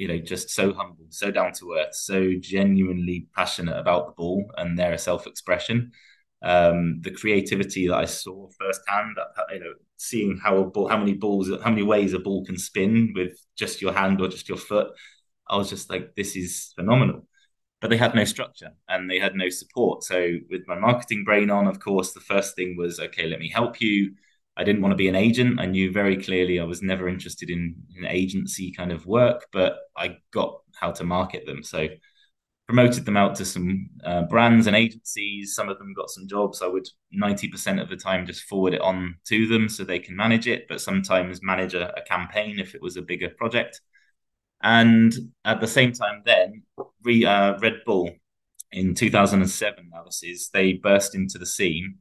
you 0.00 0.08
know, 0.08 0.18
just 0.18 0.48
so 0.48 0.72
humble, 0.72 1.04
so 1.10 1.30
down 1.30 1.52
to 1.52 1.74
earth, 1.74 1.94
so 1.94 2.32
genuinely 2.40 3.28
passionate 3.36 3.78
about 3.78 4.06
the 4.06 4.12
ball 4.12 4.50
and 4.56 4.78
their 4.78 4.96
self 4.96 5.26
expression. 5.26 5.92
Um, 6.42 7.02
the 7.02 7.10
creativity 7.10 7.86
that 7.88 7.96
I 7.96 8.06
saw 8.06 8.48
firsthand, 8.58 9.18
you 9.52 9.60
know, 9.60 9.74
seeing 9.98 10.38
how 10.42 10.56
a 10.56 10.64
ball, 10.64 10.88
how 10.88 10.96
many 10.96 11.12
balls, 11.12 11.50
how 11.62 11.68
many 11.68 11.82
ways 11.82 12.14
a 12.14 12.18
ball 12.18 12.46
can 12.46 12.56
spin 12.56 13.12
with 13.14 13.38
just 13.56 13.82
your 13.82 13.92
hand 13.92 14.22
or 14.22 14.28
just 14.28 14.48
your 14.48 14.56
foot. 14.56 14.88
I 15.46 15.58
was 15.58 15.68
just 15.68 15.90
like, 15.90 16.14
this 16.14 16.34
is 16.34 16.72
phenomenal. 16.76 17.26
But 17.82 17.90
they 17.90 17.98
had 17.98 18.14
no 18.14 18.24
structure 18.24 18.70
and 18.88 19.10
they 19.10 19.18
had 19.18 19.34
no 19.34 19.50
support. 19.50 20.02
So 20.02 20.36
with 20.50 20.62
my 20.66 20.78
marketing 20.78 21.24
brain 21.24 21.50
on, 21.50 21.66
of 21.66 21.78
course, 21.78 22.12
the 22.14 22.20
first 22.20 22.56
thing 22.56 22.74
was, 22.78 22.98
okay, 22.98 23.26
let 23.26 23.38
me 23.38 23.50
help 23.50 23.82
you 23.82 24.14
I 24.60 24.64
didn't 24.64 24.82
want 24.82 24.92
to 24.92 24.96
be 24.96 25.08
an 25.08 25.16
agent. 25.16 25.58
I 25.58 25.64
knew 25.64 25.90
very 25.90 26.22
clearly 26.22 26.60
I 26.60 26.64
was 26.64 26.82
never 26.82 27.08
interested 27.08 27.48
in, 27.48 27.74
in 27.96 28.04
agency 28.04 28.70
kind 28.70 28.92
of 28.92 29.06
work, 29.06 29.46
but 29.54 29.78
I 29.96 30.18
got 30.34 30.60
how 30.78 30.92
to 30.92 31.02
market 31.02 31.46
them. 31.46 31.62
So 31.62 31.88
promoted 32.68 33.06
them 33.06 33.16
out 33.16 33.34
to 33.36 33.46
some 33.46 33.88
uh, 34.04 34.24
brands 34.24 34.66
and 34.66 34.76
agencies. 34.76 35.54
Some 35.54 35.70
of 35.70 35.78
them 35.78 35.94
got 35.96 36.10
some 36.10 36.28
jobs. 36.28 36.60
I 36.60 36.66
would 36.66 36.86
90% 37.10 37.80
of 37.80 37.88
the 37.88 37.96
time 37.96 38.26
just 38.26 38.42
forward 38.42 38.74
it 38.74 38.82
on 38.82 39.14
to 39.28 39.46
them 39.46 39.70
so 39.70 39.82
they 39.82 39.98
can 39.98 40.14
manage 40.14 40.46
it, 40.46 40.66
but 40.68 40.82
sometimes 40.82 41.42
manage 41.42 41.72
a, 41.72 41.96
a 41.98 42.02
campaign 42.02 42.58
if 42.58 42.74
it 42.74 42.82
was 42.82 42.98
a 42.98 43.02
bigger 43.02 43.30
project. 43.30 43.80
And 44.62 45.14
at 45.42 45.62
the 45.62 45.66
same 45.66 45.92
time, 45.92 46.20
then 46.26 46.64
re, 47.02 47.24
uh, 47.24 47.58
Red 47.60 47.76
Bull 47.86 48.10
in 48.72 48.94
2007, 48.94 49.88
now 49.90 50.04
this 50.04 50.22
is, 50.22 50.50
they 50.52 50.74
burst 50.74 51.14
into 51.14 51.38
the 51.38 51.46
scene 51.46 51.96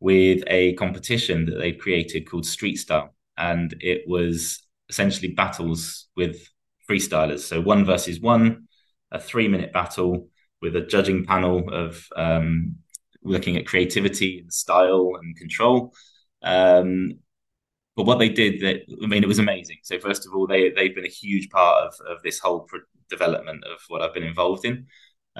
with 0.00 0.42
a 0.46 0.72
competition 0.74 1.46
that 1.46 1.58
they 1.58 1.72
created 1.72 2.28
called 2.28 2.46
Street 2.46 2.76
Style. 2.76 3.14
And 3.36 3.74
it 3.80 4.02
was 4.06 4.62
essentially 4.88 5.32
battles 5.32 6.08
with 6.16 6.48
freestylers. 6.88 7.40
So 7.40 7.60
one 7.60 7.84
versus 7.84 8.20
one, 8.20 8.66
a 9.12 9.20
three 9.20 9.48
minute 9.48 9.72
battle 9.72 10.28
with 10.60 10.76
a 10.76 10.80
judging 10.80 11.24
panel 11.24 11.68
of 11.72 12.06
um, 12.16 12.76
looking 13.22 13.56
at 13.56 13.66
creativity 13.66 14.40
and 14.40 14.52
style 14.52 15.12
and 15.20 15.36
control. 15.36 15.94
Um, 16.42 17.20
but 17.96 18.06
what 18.06 18.18
they 18.18 18.28
did, 18.28 18.60
that 18.60 18.82
I 19.02 19.06
mean, 19.06 19.22
it 19.22 19.28
was 19.28 19.38
amazing. 19.38 19.78
So 19.82 19.98
first 19.98 20.26
of 20.26 20.34
all, 20.34 20.46
they 20.46 20.70
they've 20.70 20.94
been 20.94 21.04
a 21.04 21.08
huge 21.08 21.50
part 21.50 21.84
of 21.84 21.94
of 22.06 22.22
this 22.22 22.38
whole 22.38 22.66
development 23.08 23.64
of 23.64 23.80
what 23.88 24.00
I've 24.00 24.14
been 24.14 24.22
involved 24.22 24.64
in. 24.64 24.86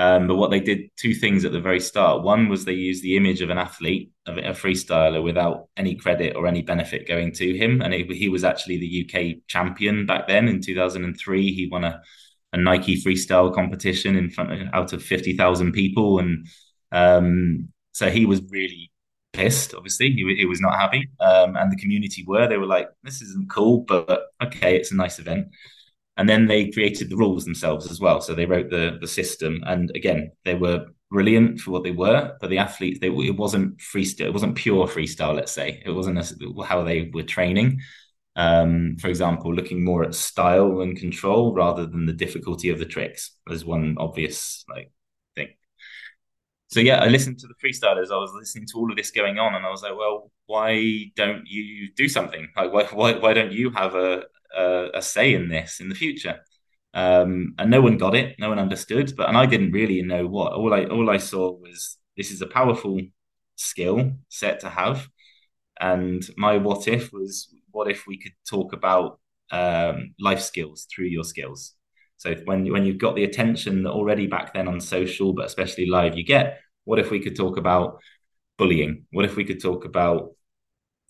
Um, 0.01 0.29
but 0.29 0.37
what 0.37 0.51
they 0.51 0.61
did, 0.61 0.91
two 0.97 1.13
things 1.13 1.45
at 1.45 1.53
the 1.53 1.61
very 1.61 1.79
start. 1.79 2.23
One 2.23 2.49
was 2.49 2.65
they 2.65 2.73
used 2.73 3.03
the 3.03 3.19
image 3.19 3.43
of 3.43 3.51
an 3.51 3.59
athlete, 3.59 4.11
of 4.25 4.39
a 4.39 4.53
freestyler, 4.53 5.23
without 5.23 5.69
any 5.77 5.95
credit 5.95 6.37
or 6.37 6.47
any 6.47 6.63
benefit 6.63 7.07
going 7.07 7.33
to 7.35 7.55
him. 7.55 7.83
And 7.83 7.93
it, 7.93 8.11
he 8.11 8.31
was 8.31 8.43
actually 8.43 8.79
the 8.79 9.05
UK 9.05 9.47
champion 9.47 10.07
back 10.07 10.27
then 10.27 10.49
in 10.49 10.63
2003. 10.63 11.53
He 11.53 11.69
won 11.71 11.85
a, 11.85 12.01
a 12.55 12.57
Nike 12.57 12.97
freestyle 13.03 13.55
competition 13.55 14.17
in 14.17 14.31
front 14.31 14.53
of, 14.53 14.69
out 14.73 14.95
of 14.95 15.03
50,000 15.03 15.73
people. 15.73 16.19
And 16.19 16.47
um, 16.93 17.69
so 17.93 18.09
he 18.09 18.25
was 18.25 18.41
really 18.49 18.91
pissed, 19.35 19.75
obviously. 19.75 20.13
He, 20.13 20.35
he 20.35 20.47
was 20.47 20.63
not 20.63 20.81
happy. 20.81 21.11
Um, 21.21 21.59
and 21.59 21.71
the 21.71 21.77
community 21.77 22.25
were. 22.27 22.49
They 22.49 22.57
were 22.57 22.65
like, 22.65 22.89
this 23.03 23.21
isn't 23.21 23.51
cool, 23.51 23.81
but 23.81 24.29
okay, 24.43 24.77
it's 24.77 24.93
a 24.93 24.97
nice 24.97 25.19
event 25.19 25.49
and 26.21 26.29
then 26.29 26.47
they 26.47 26.71
created 26.71 27.09
the 27.09 27.17
rules 27.17 27.47
themselves 27.47 27.91
as 27.91 27.99
well. 27.99 28.21
So 28.21 28.35
they 28.35 28.45
wrote 28.45 28.69
the 28.69 28.99
the 29.01 29.09
system, 29.09 29.63
and 29.67 29.91
again, 29.95 30.33
they 30.45 30.55
were 30.55 30.85
brilliant 31.11 31.61
for 31.61 31.71
what 31.71 31.83
they 31.83 31.93
were. 31.93 32.37
But 32.43 32.51
the 32.51 32.59
athletes, 32.59 33.01
they 33.01 33.09
it 33.09 33.39
wasn't 33.39 33.79
freestyle, 33.79 34.27
it 34.27 34.35
wasn't 34.35 34.55
pure 34.55 34.87
freestyle. 34.87 35.35
Let's 35.35 35.51
say 35.53 35.83
it 35.83 35.91
wasn't 35.91 36.19
a, 36.19 36.63
how 36.63 36.85
they 36.85 37.11
were 37.15 37.23
training. 37.23 37.81
Um, 38.37 38.97
for 39.01 39.09
example, 39.09 39.55
looking 39.55 39.83
more 39.83 40.05
at 40.05 40.15
style 40.15 40.83
and 40.83 40.95
control 40.95 41.55
rather 41.55 41.87
than 41.87 42.05
the 42.05 42.13
difficulty 42.13 42.69
of 42.69 42.79
the 42.79 42.85
tricks 42.85 43.35
as 43.51 43.65
one 43.65 43.97
obvious 43.99 44.63
like 44.69 44.93
thing. 45.37 45.49
So 46.69 46.81
yeah, 46.81 46.99
I 47.03 47.09
listened 47.09 47.39
to 47.39 47.47
the 47.49 47.55
freestylers. 47.63 48.13
I 48.13 48.19
was 48.19 48.33
listening 48.35 48.67
to 48.73 48.79
all 48.79 48.91
of 48.91 48.97
this 48.99 49.11
going 49.11 49.39
on, 49.39 49.55
and 49.55 49.65
I 49.65 49.71
was 49.71 49.83
like, 49.83 49.97
well, 49.97 50.31
why 50.45 50.71
don't 51.17 51.47
you 51.47 51.91
do 51.97 52.11
something? 52.11 52.47
Like, 52.55 52.73
why 52.75 52.85
why, 52.93 53.19
why 53.19 53.33
don't 53.33 53.53
you 53.53 53.71
have 53.71 53.95
a 53.95 54.25
a, 54.57 54.89
a 54.95 55.03
say 55.03 55.35
in 55.35 55.49
this 55.49 55.81
in 55.81 55.89
the 55.89 55.95
future. 55.95 56.41
Um, 56.93 57.55
and 57.59 57.71
no 57.71 57.81
one 57.81 57.99
got 57.99 58.17
it, 58.17 58.37
no 58.39 58.49
one 58.49 58.59
understood, 58.59 59.15
but 59.17 59.29
and 59.29 59.39
I 59.39 59.47
didn't 59.47 59.73
really 59.73 60.03
know 60.03 60.27
what. 60.27 60.53
All 60.53 60.75
I 60.75 60.85
all 60.87 61.09
I 61.09 61.19
saw 61.19 61.53
was 61.53 61.99
this 62.17 62.31
is 62.31 62.43
a 62.43 62.47
powerful 62.47 63.01
skill 63.57 64.13
set 64.29 64.61
to 64.61 64.69
have, 64.69 65.09
and 65.81 66.23
my 66.37 66.57
what 66.57 66.89
if 66.89 67.13
was 67.13 67.55
what 67.71 67.89
if 67.91 68.07
we 68.07 68.19
could 68.19 68.33
talk 68.49 68.73
about 68.73 69.21
um, 69.53 70.15
life 70.21 70.41
skills 70.41 70.87
through 70.93 71.07
your 71.07 71.25
skills. 71.25 71.75
So 72.17 72.35
when 72.45 72.71
when 72.73 72.85
you've 72.85 72.99
got 72.99 73.15
the 73.15 73.25
attention 73.25 73.85
that 73.85 73.93
already 73.93 74.27
back 74.27 74.53
then 74.53 74.69
on 74.69 74.81
social, 74.81 75.33
but 75.33 75.47
especially 75.47 75.87
live, 75.87 76.17
you 76.17 76.25
get. 76.25 76.61
What 76.85 76.99
if 76.99 77.11
we 77.11 77.21
could 77.21 77.37
talk 77.37 77.57
about 77.57 78.01
bullying? 78.59 79.07
What 79.13 79.27
if 79.27 79.37
we 79.37 79.45
could 79.45 79.63
talk 79.63 79.85
about 79.85 80.31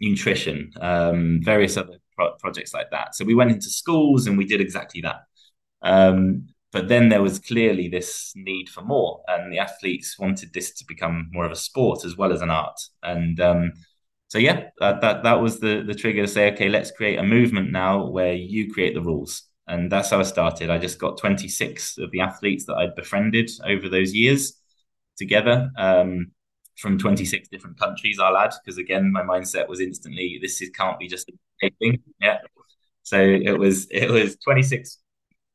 nutrition, 0.01 0.73
um, 0.81 1.41
various 1.43 1.77
other 1.77 1.99
pro- 2.21 2.37
projects 2.37 2.75
like 2.75 2.91
that. 2.91 3.15
So 3.15 3.25
we 3.25 3.35
went 3.35 3.51
into 3.51 3.69
schools 3.71 4.27
and 4.27 4.37
we 4.37 4.45
did 4.45 4.61
exactly 4.61 5.01
that. 5.03 5.23
Um, 5.83 6.49
but 6.73 6.89
then 6.89 7.09
there 7.09 7.23
was 7.23 7.41
clearly 7.41 7.89
this 7.89 8.33
need 8.37 8.69
for 8.69 8.83
more, 8.83 9.23
and 9.27 9.53
the 9.53 9.59
athletes 9.59 10.19
wanted 10.19 10.53
this 10.53 10.73
to 10.75 10.85
become 10.87 11.29
more 11.33 11.45
of 11.45 11.51
a 11.51 11.57
sport 11.57 12.05
as 12.05 12.17
well 12.17 12.33
as 12.33 12.43
an 12.43 12.51
art. 12.51 12.79
And 13.03 13.41
um, 13.41 13.73
so, 14.29 14.39
yeah, 14.39 14.69
that, 14.79 15.01
that 15.01 15.25
that 15.25 15.41
was 15.43 15.59
the 15.59 15.83
the 15.85 15.95
trigger 15.95 16.23
to 16.23 16.29
say, 16.29 16.53
okay, 16.53 16.69
let's 16.69 16.93
create 16.93 17.19
a 17.19 17.25
movement 17.25 17.73
now 17.73 18.07
where 18.07 18.35
you 18.35 18.73
create 18.73 18.95
the 18.95 19.03
rules. 19.03 19.43
And 19.67 19.91
that's 19.91 20.11
how 20.11 20.21
I 20.21 20.23
started. 20.25 20.71
I 20.71 20.79
just 20.79 20.99
got 21.01 21.19
26 21.19 21.99
of 21.99 22.11
the 22.13 22.21
athletes 22.21 22.67
that 22.67 22.77
I'd 22.77 22.95
befriended 22.95 23.51
over 23.65 23.89
those 23.89 24.15
years 24.15 24.55
together. 25.17 25.71
Um, 25.77 26.33
from 26.77 26.99
26 26.99 27.49
different 27.49 27.79
countries, 27.79 28.19
I'll 28.21 28.37
add, 28.37 28.55
because 28.65 28.79
again, 28.79 29.13
my 29.13 29.23
mindset 29.23 29.69
was 29.69 29.81
instantly 29.81 30.39
this 30.41 30.63
is, 30.63 30.71
can't 30.71 30.99
be 30.99 31.09
just 31.09 31.31
a 31.63 31.71
thing. 31.79 31.99
Yeah. 32.21 32.39
So 33.03 33.21
it 33.21 33.59
was 33.59 33.89
it 33.91 34.11
was 34.11 34.37
26 34.45 34.99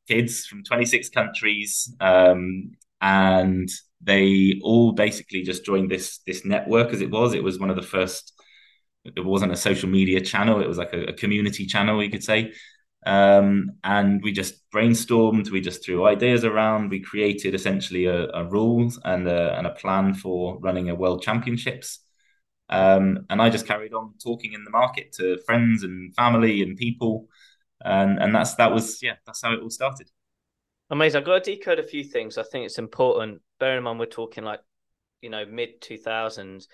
kids 0.08 0.46
from 0.46 0.64
26 0.64 1.08
countries, 1.10 1.94
um, 2.00 2.72
and 3.00 3.68
they 4.02 4.60
all 4.62 4.92
basically 4.92 5.42
just 5.42 5.64
joined 5.64 5.90
this 5.90 6.20
this 6.26 6.44
network 6.44 6.92
as 6.92 7.00
it 7.00 7.10
was. 7.10 7.34
It 7.34 7.44
was 7.44 7.58
one 7.58 7.70
of 7.70 7.76
the 7.76 7.82
first. 7.82 8.32
It 9.04 9.24
wasn't 9.24 9.52
a 9.52 9.56
social 9.56 9.88
media 9.88 10.20
channel. 10.20 10.60
It 10.60 10.68
was 10.68 10.78
like 10.78 10.92
a, 10.92 11.06
a 11.06 11.12
community 11.12 11.66
channel, 11.66 12.02
you 12.02 12.10
could 12.10 12.24
say. 12.24 12.52
Um, 13.06 13.72
and 13.84 14.20
we 14.22 14.32
just 14.32 14.68
brainstormed, 14.74 15.50
we 15.50 15.60
just 15.60 15.84
threw 15.84 16.06
ideas 16.06 16.44
around, 16.44 16.90
we 16.90 17.00
created 17.00 17.54
essentially 17.54 18.06
a, 18.06 18.28
a 18.30 18.44
rules 18.44 18.98
and 19.04 19.28
a, 19.28 19.56
and 19.56 19.66
a 19.66 19.70
plan 19.70 20.12
for 20.14 20.58
running 20.58 20.90
a 20.90 20.94
world 20.96 21.22
championships. 21.22 22.00
Um, 22.68 23.26
and 23.30 23.40
I 23.40 23.50
just 23.50 23.66
carried 23.66 23.94
on 23.94 24.14
talking 24.22 24.52
in 24.52 24.64
the 24.64 24.70
market 24.70 25.12
to 25.14 25.38
friends 25.46 25.82
and 25.82 26.14
family 26.14 26.62
and 26.62 26.76
people, 26.76 27.28
and 27.84 28.18
and 28.18 28.34
that's 28.34 28.54
that 28.56 28.72
was 28.72 29.02
yeah 29.02 29.14
that's 29.24 29.42
how 29.42 29.52
it 29.52 29.60
all 29.60 29.70
started. 29.70 30.10
Amazing. 30.90 31.18
I've 31.20 31.26
got 31.26 31.44
to 31.44 31.56
decode 31.56 31.78
a 31.78 31.86
few 31.86 32.04
things. 32.04 32.38
I 32.38 32.42
think 32.42 32.66
it's 32.66 32.78
important. 32.78 33.40
Bearing 33.58 33.78
in 33.78 33.84
mind 33.84 33.98
we're 33.98 34.06
talking 34.06 34.44
like 34.44 34.60
you 35.20 35.30
know 35.30 35.44
mid 35.46 35.80
two 35.80 35.98
thousands. 35.98 36.68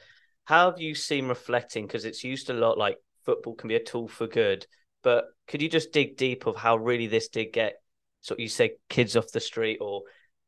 How 0.44 0.70
have 0.70 0.80
you 0.80 0.94
seen 0.94 1.28
reflecting? 1.28 1.86
Because 1.86 2.04
it's 2.04 2.24
used 2.24 2.50
a 2.50 2.54
lot 2.54 2.78
like 2.78 2.96
football 3.24 3.54
can 3.54 3.68
be 3.68 3.76
a 3.76 3.82
tool 3.82 4.08
for 4.08 4.26
good 4.26 4.66
but 5.02 5.26
could 5.48 5.60
you 5.60 5.68
just 5.68 5.92
dig 5.92 6.16
deep 6.16 6.46
of 6.46 6.56
how 6.56 6.76
really 6.76 7.08
this 7.08 7.28
did 7.28 7.52
get, 7.52 7.74
so 8.20 8.36
you 8.38 8.48
say, 8.48 8.72
kids 8.88 9.16
off 9.16 9.32
the 9.32 9.40
street 9.40 9.78
or 9.80 10.02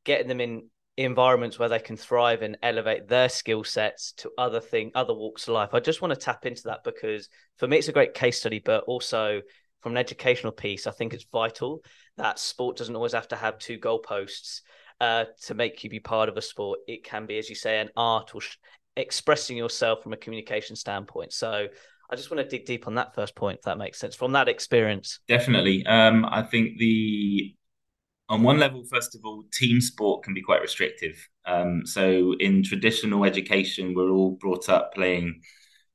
getting 0.05 0.29
them 0.29 0.41
in 0.41 0.69
environments 0.97 1.59
where 1.59 1.69
they 1.69 1.79
can 1.79 1.97
thrive 1.97 2.43
and 2.43 2.57
elevate 2.63 3.09
their 3.09 3.29
skill 3.29 3.65
sets 3.65 4.13
to 4.13 4.31
other 4.39 4.61
thing, 4.61 4.93
other 4.95 5.15
walks 5.15 5.49
of 5.49 5.55
life. 5.55 5.75
I 5.75 5.81
just 5.81 6.01
want 6.01 6.15
to 6.15 6.21
tap 6.21 6.47
into 6.47 6.63
that 6.65 6.85
because 6.85 7.29
for 7.59 7.67
me 7.67 7.79
it's 7.79 7.89
a 7.89 7.93
great 7.93 8.15
case 8.15 8.39
study, 8.39 8.61
but 8.65 8.85
also 8.85 9.41
from 9.83 9.93
an 9.93 9.99
educational 9.99 10.53
piece, 10.53 10.87
I 10.87 10.93
think 10.93 11.13
it's 11.13 11.27
vital 11.31 11.83
that 12.17 12.39
sport 12.39 12.77
doesn't 12.77 12.95
always 12.95 13.13
have 13.13 13.29
to 13.29 13.37
have 13.37 13.59
two 13.59 13.79
goalposts 13.79 14.61
uh, 15.01 15.25
to 15.43 15.55
make 15.55 15.83
you 15.83 15.91
be 15.91 16.01
part 16.01 16.29
of 16.29 16.37
a 16.37 16.43
sport. 16.43 16.79
It 16.87 17.05
can 17.05 17.27
be, 17.27 17.39
as 17.39 17.49
you 17.49 17.57
say, 17.57 17.81
an 17.81 17.91
art 17.97 18.35
or 18.35 18.41
sh- 18.41 18.57
expressing 18.97 19.57
yourself 19.57 20.03
from 20.03 20.13
a 20.13 20.17
communication 20.17 20.77
standpoint. 20.77 21.33
So 21.33 21.67
I 22.11 22.17
just 22.17 22.31
want 22.31 22.43
to 22.43 22.49
dig 22.49 22.67
deep 22.67 22.87
on 22.87 22.95
that 22.95 23.15
first 23.15 23.35
point, 23.35 23.59
if 23.59 23.65
that 23.65 23.79
makes 23.79 23.99
sense, 23.99 24.15
from 24.15 24.33
that 24.33 24.49
experience. 24.49 25.21
Definitely. 25.27 25.85
Um, 25.87 26.25
I 26.25 26.43
think 26.43 26.79
the 26.79 27.55
on 28.29 28.43
one 28.43 28.59
level, 28.59 28.85
first 28.85 29.15
of 29.15 29.21
all, 29.25 29.45
team 29.53 29.81
sport 29.81 30.23
can 30.23 30.35
be 30.35 30.43
quite 30.43 30.63
restrictive. 30.63 31.29
Um, 31.47 31.85
so 31.85 32.35
in 32.41 32.63
traditional 32.63 33.25
education, 33.25 33.95
we're 33.95 34.11
all 34.11 34.33
brought 34.33 34.69
up 34.69 34.95
playing 34.95 35.43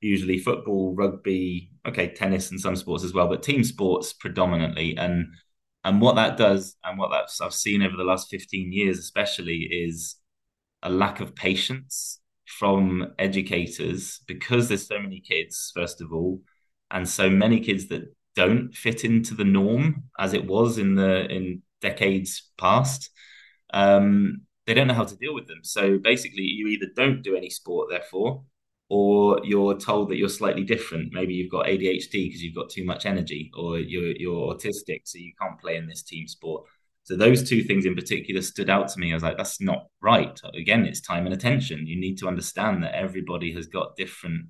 usually 0.01 0.37
football, 0.37 0.93
rugby, 0.95 1.71
okay, 1.87 2.07
tennis 2.09 2.51
and 2.51 2.59
some 2.59 2.75
sports 2.75 3.03
as 3.03 3.13
well, 3.13 3.27
but 3.27 3.43
team 3.43 3.63
sports 3.63 4.13
predominantly. 4.13 4.95
And 4.97 5.27
and 5.83 6.01
what 6.01 6.15
that 6.15 6.37
does, 6.37 6.75
and 6.83 6.99
what 6.99 7.09
that's 7.09 7.41
I've 7.41 7.53
seen 7.53 7.81
over 7.81 7.95
the 7.97 8.03
last 8.03 8.29
15 8.29 8.71
years 8.73 8.99
especially, 8.99 9.67
is 9.71 10.15
a 10.83 10.89
lack 10.89 11.19
of 11.19 11.35
patience 11.35 12.19
from 12.45 13.13
educators 13.19 14.21
because 14.27 14.67
there's 14.67 14.87
so 14.87 14.99
many 14.99 15.19
kids, 15.19 15.71
first 15.75 16.01
of 16.01 16.11
all, 16.13 16.41
and 16.91 17.07
so 17.07 17.29
many 17.29 17.59
kids 17.59 17.87
that 17.87 18.13
don't 18.35 18.73
fit 18.73 19.03
into 19.03 19.33
the 19.33 19.43
norm 19.43 20.03
as 20.19 20.33
it 20.33 20.45
was 20.45 20.77
in 20.77 20.95
the 20.95 21.25
in 21.31 21.61
decades 21.81 22.51
past. 22.57 23.09
Um, 23.73 24.41
they 24.65 24.73
don't 24.73 24.87
know 24.87 24.93
how 24.93 25.05
to 25.05 25.17
deal 25.17 25.33
with 25.33 25.47
them. 25.47 25.59
So 25.63 25.97
basically, 25.97 26.43
you 26.43 26.67
either 26.67 26.87
don't 26.95 27.21
do 27.21 27.35
any 27.35 27.49
sport, 27.49 27.89
therefore, 27.89 28.43
or 28.89 29.39
you're 29.43 29.77
told 29.77 30.09
that 30.09 30.17
you're 30.17 30.29
slightly 30.29 30.63
different. 30.63 31.13
Maybe 31.13 31.33
you've 31.33 31.51
got 31.51 31.65
ADHD 31.65 32.11
because 32.11 32.43
you've 32.43 32.55
got 32.55 32.69
too 32.69 32.85
much 32.85 33.05
energy, 33.05 33.51
or 33.57 33.79
you're 33.79 34.15
you're 34.15 34.53
autistic, 34.53 35.01
so 35.05 35.17
you 35.17 35.33
can't 35.41 35.59
play 35.59 35.75
in 35.75 35.87
this 35.87 36.03
team 36.03 36.27
sport. 36.27 36.65
So 37.03 37.15
those 37.15 37.47
two 37.47 37.63
things 37.63 37.85
in 37.85 37.95
particular 37.95 38.41
stood 38.43 38.69
out 38.69 38.87
to 38.89 38.99
me. 38.99 39.11
I 39.11 39.15
was 39.15 39.23
like, 39.23 39.37
that's 39.37 39.59
not 39.59 39.87
right. 39.99 40.39
Again, 40.53 40.85
it's 40.85 41.01
time 41.01 41.25
and 41.25 41.33
attention. 41.33 41.87
You 41.87 41.99
need 41.99 42.19
to 42.19 42.27
understand 42.27 42.83
that 42.83 42.93
everybody 42.93 43.51
has 43.53 43.65
got 43.65 43.95
different 43.95 44.45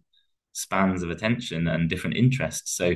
spans 0.52 1.04
of 1.04 1.10
attention 1.10 1.68
and 1.68 1.90
different 1.90 2.18
interests. 2.18 2.76
So 2.76 2.96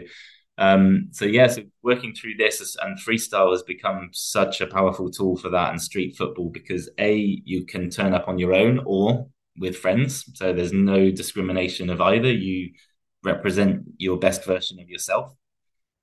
um, 0.57 1.09
so 1.11 1.25
yeah, 1.25 1.47
so 1.47 1.63
working 1.81 2.13
through 2.13 2.35
this 2.37 2.75
and 2.81 2.97
freestyle 2.99 3.51
has 3.51 3.63
become 3.63 4.09
such 4.11 4.61
a 4.61 4.67
powerful 4.67 5.09
tool 5.09 5.35
for 5.35 5.49
that 5.49 5.71
and 5.71 5.81
street 5.81 6.15
football 6.15 6.49
because 6.49 6.89
a 6.99 7.41
you 7.43 7.65
can 7.65 7.89
turn 7.89 8.13
up 8.13 8.27
on 8.27 8.37
your 8.37 8.53
own 8.53 8.81
or 8.85 9.27
with 9.57 9.77
friends. 9.77 10.25
So 10.35 10.53
there's 10.53 10.73
no 10.73 11.11
discrimination 11.11 11.89
of 11.89 12.01
either. 12.01 12.31
You 12.31 12.71
represent 13.23 13.83
your 13.97 14.17
best 14.17 14.45
version 14.45 14.79
of 14.79 14.89
yourself. 14.89 15.33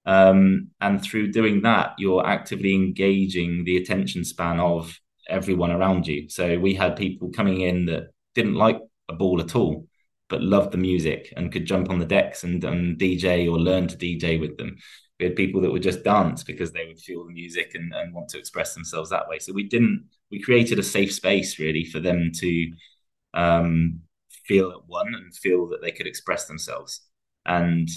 Um, 0.07 0.69
and 0.81 1.03
through 1.03 1.33
doing 1.33 1.63
that, 1.63 1.95
you're 1.99 2.27
actively 2.27 2.75
engaging 2.75 3.65
the 3.65 3.77
attention 3.77 4.25
span 4.25 4.59
of 4.59 4.99
everyone 5.29 5.71
around 5.71 6.07
you. 6.07 6.29
So 6.29 6.59
we 6.59 6.75
had 6.75 6.97
people 6.97 7.31
coming 7.31 7.61
in 7.61 7.87
that 7.87 8.09
didn't 8.35 8.55
like 8.55 8.81
a 9.09 9.13
ball 9.13 9.41
at 9.41 9.55
all, 9.55 9.87
but 10.31 10.43
loved 10.43 10.72
the 10.72 10.78
music 10.78 11.35
and 11.37 11.53
could 11.53 11.66
jump 11.66 11.91
on 11.91 11.99
the 11.99 12.07
decks 12.07 12.45
and, 12.45 12.62
and 12.64 12.99
DJ 12.99 13.51
or 13.51 13.59
learn 13.59 13.89
to 13.89 13.97
DJ 13.97 14.41
with 14.41 14.57
them. 14.57 14.78
We 15.18 15.26
had 15.26 15.37
people 15.37 15.61
that 15.61 15.70
would 15.70 15.83
just 15.83 16.05
dance 16.05 16.43
because 16.43 16.72
they 16.72 16.87
would 16.87 17.01
feel 17.01 17.26
the 17.26 17.33
music 17.33 17.72
and, 17.74 17.93
and 17.93 18.14
want 18.14 18.31
to 18.31 18.39
express 18.39 18.72
themselves 18.72 19.11
that 19.11 19.28
way. 19.28 19.41
So 19.41 19.53
we 19.53 19.64
didn't, 19.64 20.09
we 20.31 20.41
created 20.41 20.78
a 20.78 20.85
safe 20.85 21.12
space 21.12 21.59
really 21.59 21.85
for 21.85 22.01
them 22.01 22.31
to 22.37 22.72
um, 23.35 24.01
feel 24.45 24.70
at 24.70 24.87
one 24.87 25.14
and 25.14 25.35
feel 25.35 25.68
that 25.68 25.83
they 25.83 25.91
could 25.91 26.07
express 26.07 26.47
themselves. 26.47 27.03
And 27.45 27.89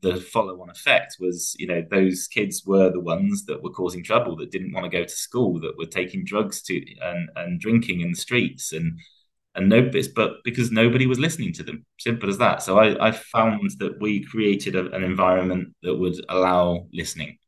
the 0.00 0.16
follow 0.16 0.60
on 0.62 0.70
effect 0.70 1.16
was, 1.20 1.54
you 1.58 1.66
know, 1.66 1.84
those 1.90 2.26
kids 2.26 2.64
were 2.66 2.90
the 2.90 3.00
ones 3.00 3.44
that 3.44 3.62
were 3.62 3.70
causing 3.70 4.02
trouble, 4.02 4.36
that 4.36 4.50
didn't 4.50 4.72
want 4.72 4.84
to 4.84 4.90
go 4.90 5.04
to 5.04 5.08
school, 5.08 5.60
that 5.60 5.78
were 5.78 5.86
taking 5.86 6.24
drugs 6.24 6.62
to 6.62 6.82
and, 7.02 7.28
and 7.36 7.60
drinking 7.60 8.00
in 8.00 8.10
the 8.10 8.16
streets 8.16 8.72
and 8.72 8.98
and 9.54 9.68
no 9.68 9.90
but 10.14 10.42
because 10.44 10.70
nobody 10.72 11.06
was 11.06 11.18
listening 11.18 11.52
to 11.54 11.62
them. 11.62 11.84
Simple 11.98 12.28
as 12.28 12.38
that. 12.38 12.62
So 12.62 12.78
i, 12.78 13.08
I 13.08 13.12
found 13.12 13.70
that 13.78 14.00
we 14.00 14.24
created 14.24 14.74
a, 14.76 14.90
an 14.92 15.04
environment 15.04 15.74
that 15.82 15.94
would 15.94 16.16
allow 16.28 16.86
listening. 16.92 17.38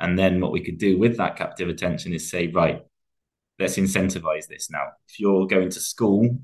And 0.00 0.18
then 0.18 0.40
what 0.40 0.52
we 0.52 0.64
could 0.64 0.78
do 0.78 0.98
with 0.98 1.16
that 1.18 1.36
captive 1.36 1.68
attention 1.68 2.12
is 2.12 2.30
say 2.30 2.48
right 2.48 2.82
let's 3.58 3.76
incentivize 3.76 4.48
this 4.48 4.70
now. 4.70 4.86
If 5.08 5.20
you're 5.20 5.46
going 5.46 5.70
to 5.70 5.80
school 5.80 6.38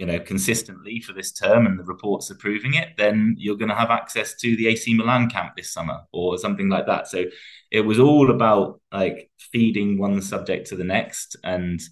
you 0.00 0.06
know, 0.06 0.18
consistently 0.18 0.98
for 0.98 1.12
this 1.12 1.30
term 1.30 1.66
and 1.66 1.78
the 1.78 1.84
reports 1.84 2.30
are 2.30 2.36
proving 2.36 2.72
it, 2.72 2.88
then 2.96 3.34
you're 3.36 3.58
going 3.58 3.68
to 3.68 3.74
have 3.74 3.90
access 3.90 4.34
to 4.36 4.56
the 4.56 4.66
AC 4.68 4.94
Milan 4.94 5.28
camp 5.28 5.52
this 5.54 5.74
summer 5.74 6.00
or 6.10 6.38
something 6.38 6.70
like 6.70 6.86
that. 6.86 7.06
So 7.06 7.26
it 7.70 7.82
was 7.82 7.98
all 8.00 8.30
about 8.30 8.80
like 8.90 9.30
feeding 9.52 9.98
one 9.98 10.22
subject 10.22 10.68
to 10.68 10.76
the 10.76 10.84
next 10.84 11.36
and 11.44 11.82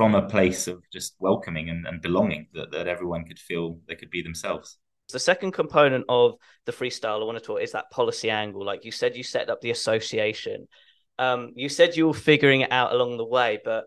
from 0.00 0.14
a 0.14 0.26
place 0.26 0.66
of 0.66 0.82
just 0.90 1.14
welcoming 1.18 1.68
and, 1.68 1.86
and 1.86 2.00
belonging 2.00 2.46
that, 2.54 2.70
that 2.72 2.88
everyone 2.88 3.22
could 3.22 3.38
feel 3.38 3.78
they 3.86 3.94
could 3.94 4.08
be 4.08 4.22
themselves. 4.22 4.78
The 5.12 5.18
second 5.18 5.52
component 5.52 6.06
of 6.08 6.36
the 6.64 6.72
freestyle 6.72 7.20
I 7.20 7.24
want 7.24 7.36
to 7.36 7.44
talk 7.44 7.60
is 7.60 7.72
that 7.72 7.90
policy 7.90 8.30
angle. 8.30 8.64
Like 8.64 8.86
you 8.86 8.92
said, 8.92 9.14
you 9.14 9.22
set 9.22 9.50
up 9.50 9.60
the 9.60 9.72
association. 9.72 10.68
Um, 11.18 11.52
you 11.54 11.68
said 11.68 11.98
you 11.98 12.06
were 12.06 12.14
figuring 12.14 12.62
it 12.62 12.72
out 12.72 12.94
along 12.94 13.18
the 13.18 13.26
way, 13.26 13.58
but 13.62 13.84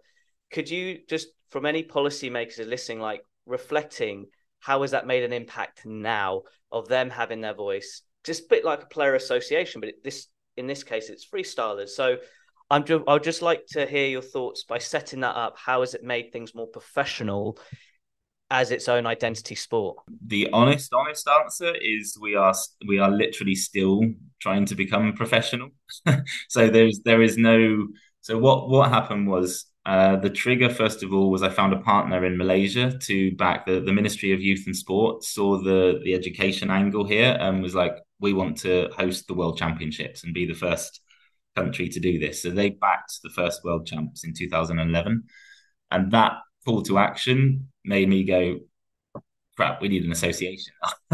could 0.51 0.69
you 0.69 0.99
just, 1.09 1.29
from 1.49 1.65
any 1.65 1.83
policymakers 1.83 2.67
listening, 2.67 2.99
like 2.99 3.21
reflecting 3.47 4.27
how 4.59 4.83
has 4.83 4.91
that 4.91 5.07
made 5.07 5.23
an 5.23 5.33
impact 5.33 5.83
now 5.83 6.43
of 6.71 6.87
them 6.89 7.09
having 7.09 7.41
their 7.41 7.55
voice 7.55 8.03
just 8.23 8.43
a 8.43 8.47
bit 8.51 8.63
like 8.63 8.83
a 8.83 8.85
player 8.85 9.15
association 9.15 9.81
but 9.81 9.89
this 10.03 10.27
in 10.55 10.67
this 10.67 10.81
case 10.81 11.09
it's 11.09 11.27
freestylers 11.27 11.89
so 11.89 12.15
i'm 12.69 12.83
just 12.83 13.03
i'd 13.07 13.23
just 13.23 13.41
like 13.41 13.65
to 13.67 13.85
hear 13.85 14.07
your 14.07 14.21
thoughts 14.21 14.63
by 14.63 14.77
setting 14.77 15.21
that 15.21 15.35
up. 15.35 15.57
How 15.57 15.81
has 15.81 15.93
it 15.93 16.03
made 16.03 16.31
things 16.31 16.55
more 16.55 16.67
professional 16.67 17.57
as 18.49 18.71
its 18.71 18.87
own 18.87 19.05
identity 19.05 19.55
sport? 19.55 19.97
The 20.27 20.49
honest 20.51 20.93
honest 20.93 21.27
answer 21.27 21.73
is 21.75 22.17
we 22.21 22.35
are 22.35 22.53
we 22.87 22.99
are 22.99 23.11
literally 23.11 23.55
still 23.55 24.01
trying 24.39 24.65
to 24.65 24.75
become 24.75 25.13
professional. 25.13 25.69
So 26.49 26.69
there's 26.69 27.01
there 27.03 27.21
is 27.21 27.37
no 27.37 27.87
so 28.21 28.37
what 28.37 28.69
what 28.69 28.89
happened 28.89 29.27
was 29.27 29.65
uh, 29.85 30.15
the 30.15 30.29
trigger, 30.29 30.69
first 30.69 31.03
of 31.03 31.13
all, 31.13 31.29
was 31.29 31.43
I 31.43 31.49
found 31.49 31.73
a 31.73 31.79
partner 31.79 32.23
in 32.25 32.37
Malaysia 32.37 32.97
to 32.97 33.35
back 33.35 33.65
the, 33.65 33.81
the 33.81 33.91
Ministry 33.91 34.31
of 34.31 34.39
Youth 34.39 34.63
and 34.65 34.75
Sport, 34.75 35.25
saw 35.25 35.57
the, 35.57 35.99
the 36.05 36.13
education 36.13 36.71
angle 36.71 37.05
here, 37.05 37.35
and 37.37 37.61
was 37.61 37.75
like, 37.75 37.97
we 38.21 38.31
want 38.31 38.55
to 38.59 38.89
host 38.97 39.27
the 39.27 39.33
World 39.33 39.57
Championships 39.57 40.23
and 40.23 40.33
be 40.33 40.45
the 40.45 40.53
first 40.53 41.01
country 41.55 41.89
to 41.89 41.99
do 41.99 42.19
this. 42.19 42.41
So 42.41 42.49
they 42.49 42.71
backed 42.71 43.19
the 43.23 43.29
first 43.29 43.63
World 43.63 43.85
Champs 43.85 44.23
in 44.23 44.33
2011. 44.33 45.23
And 45.91 46.11
that 46.11 46.33
call 46.65 46.81
to 46.83 46.97
action 46.97 47.69
made 47.85 48.09
me 48.09 48.23
go, 48.23 48.59
crap, 49.55 49.81
we 49.81 49.89
need 49.89 50.03
an 50.03 50.11
association. 50.11 50.73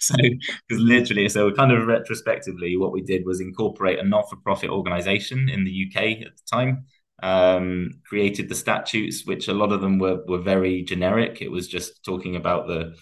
so, 0.00 0.14
because 0.16 0.82
literally, 0.82 1.28
so 1.28 1.50
kind 1.52 1.72
of 1.72 1.86
retrospectively, 1.86 2.76
what 2.76 2.92
we 2.92 3.02
did 3.02 3.24
was 3.26 3.40
incorporate 3.40 3.98
a 3.98 4.04
not 4.04 4.30
for 4.30 4.36
profit 4.36 4.70
organization 4.70 5.48
in 5.48 5.64
the 5.64 5.86
UK 5.88 6.26
at 6.26 6.36
the 6.36 6.42
time 6.50 6.84
um, 7.22 7.90
created 8.06 8.48
the 8.48 8.54
statutes, 8.54 9.24
which 9.24 9.48
a 9.48 9.54
lot 9.54 9.72
of 9.72 9.80
them 9.80 9.98
were 9.98 10.22
were 10.26 10.40
very 10.40 10.82
generic. 10.82 11.40
It 11.40 11.50
was 11.50 11.68
just 11.68 12.04
talking 12.04 12.36
about 12.36 12.66
the 12.66 12.94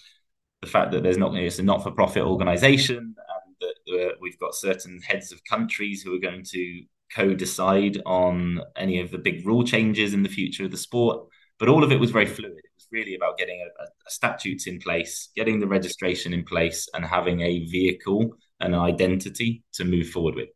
the 0.60 0.68
fact 0.68 0.92
that 0.92 1.02
there's 1.02 1.18
not 1.18 1.34
it's 1.34 1.58
a 1.58 1.62
not 1.62 1.82
for 1.82 1.90
profit 1.90 2.22
organization 2.22 2.98
and 2.98 3.56
that 3.60 4.08
uh, 4.10 4.12
we've 4.20 4.38
got 4.52 4.58
certain 4.58 5.00
heads 5.00 5.32
of 5.32 5.42
countries 5.44 6.02
who 6.02 6.14
are 6.14 6.20
going 6.20 6.44
to 6.44 6.82
co-decide 7.14 8.00
on 8.06 8.60
any 8.76 9.00
of 9.00 9.10
the 9.10 9.18
big 9.18 9.46
rule 9.46 9.64
changes 9.64 10.14
in 10.14 10.22
the 10.22 10.28
future 10.28 10.64
of 10.64 10.70
the 10.70 10.76
sport. 10.76 11.26
But 11.58 11.68
all 11.68 11.84
of 11.84 11.92
it 11.92 12.00
was 12.00 12.10
very 12.10 12.26
mm. 12.26 12.30
fluid. 12.30 12.58
It 12.58 12.70
was 12.74 12.88
really 12.90 13.14
about 13.14 13.38
getting 13.38 13.60
a, 13.60 13.82
a 13.84 14.10
statutes 14.10 14.66
in 14.66 14.78
place, 14.78 15.30
getting 15.36 15.60
the 15.60 15.66
registration 15.66 16.32
in 16.32 16.44
place, 16.44 16.88
and 16.94 17.04
having 17.04 17.40
a 17.40 17.66
vehicle 17.66 18.30
and 18.60 18.74
an 18.74 18.80
identity 18.80 19.62
to 19.74 19.84
move 19.84 20.08
forward 20.08 20.34
with. 20.34 20.48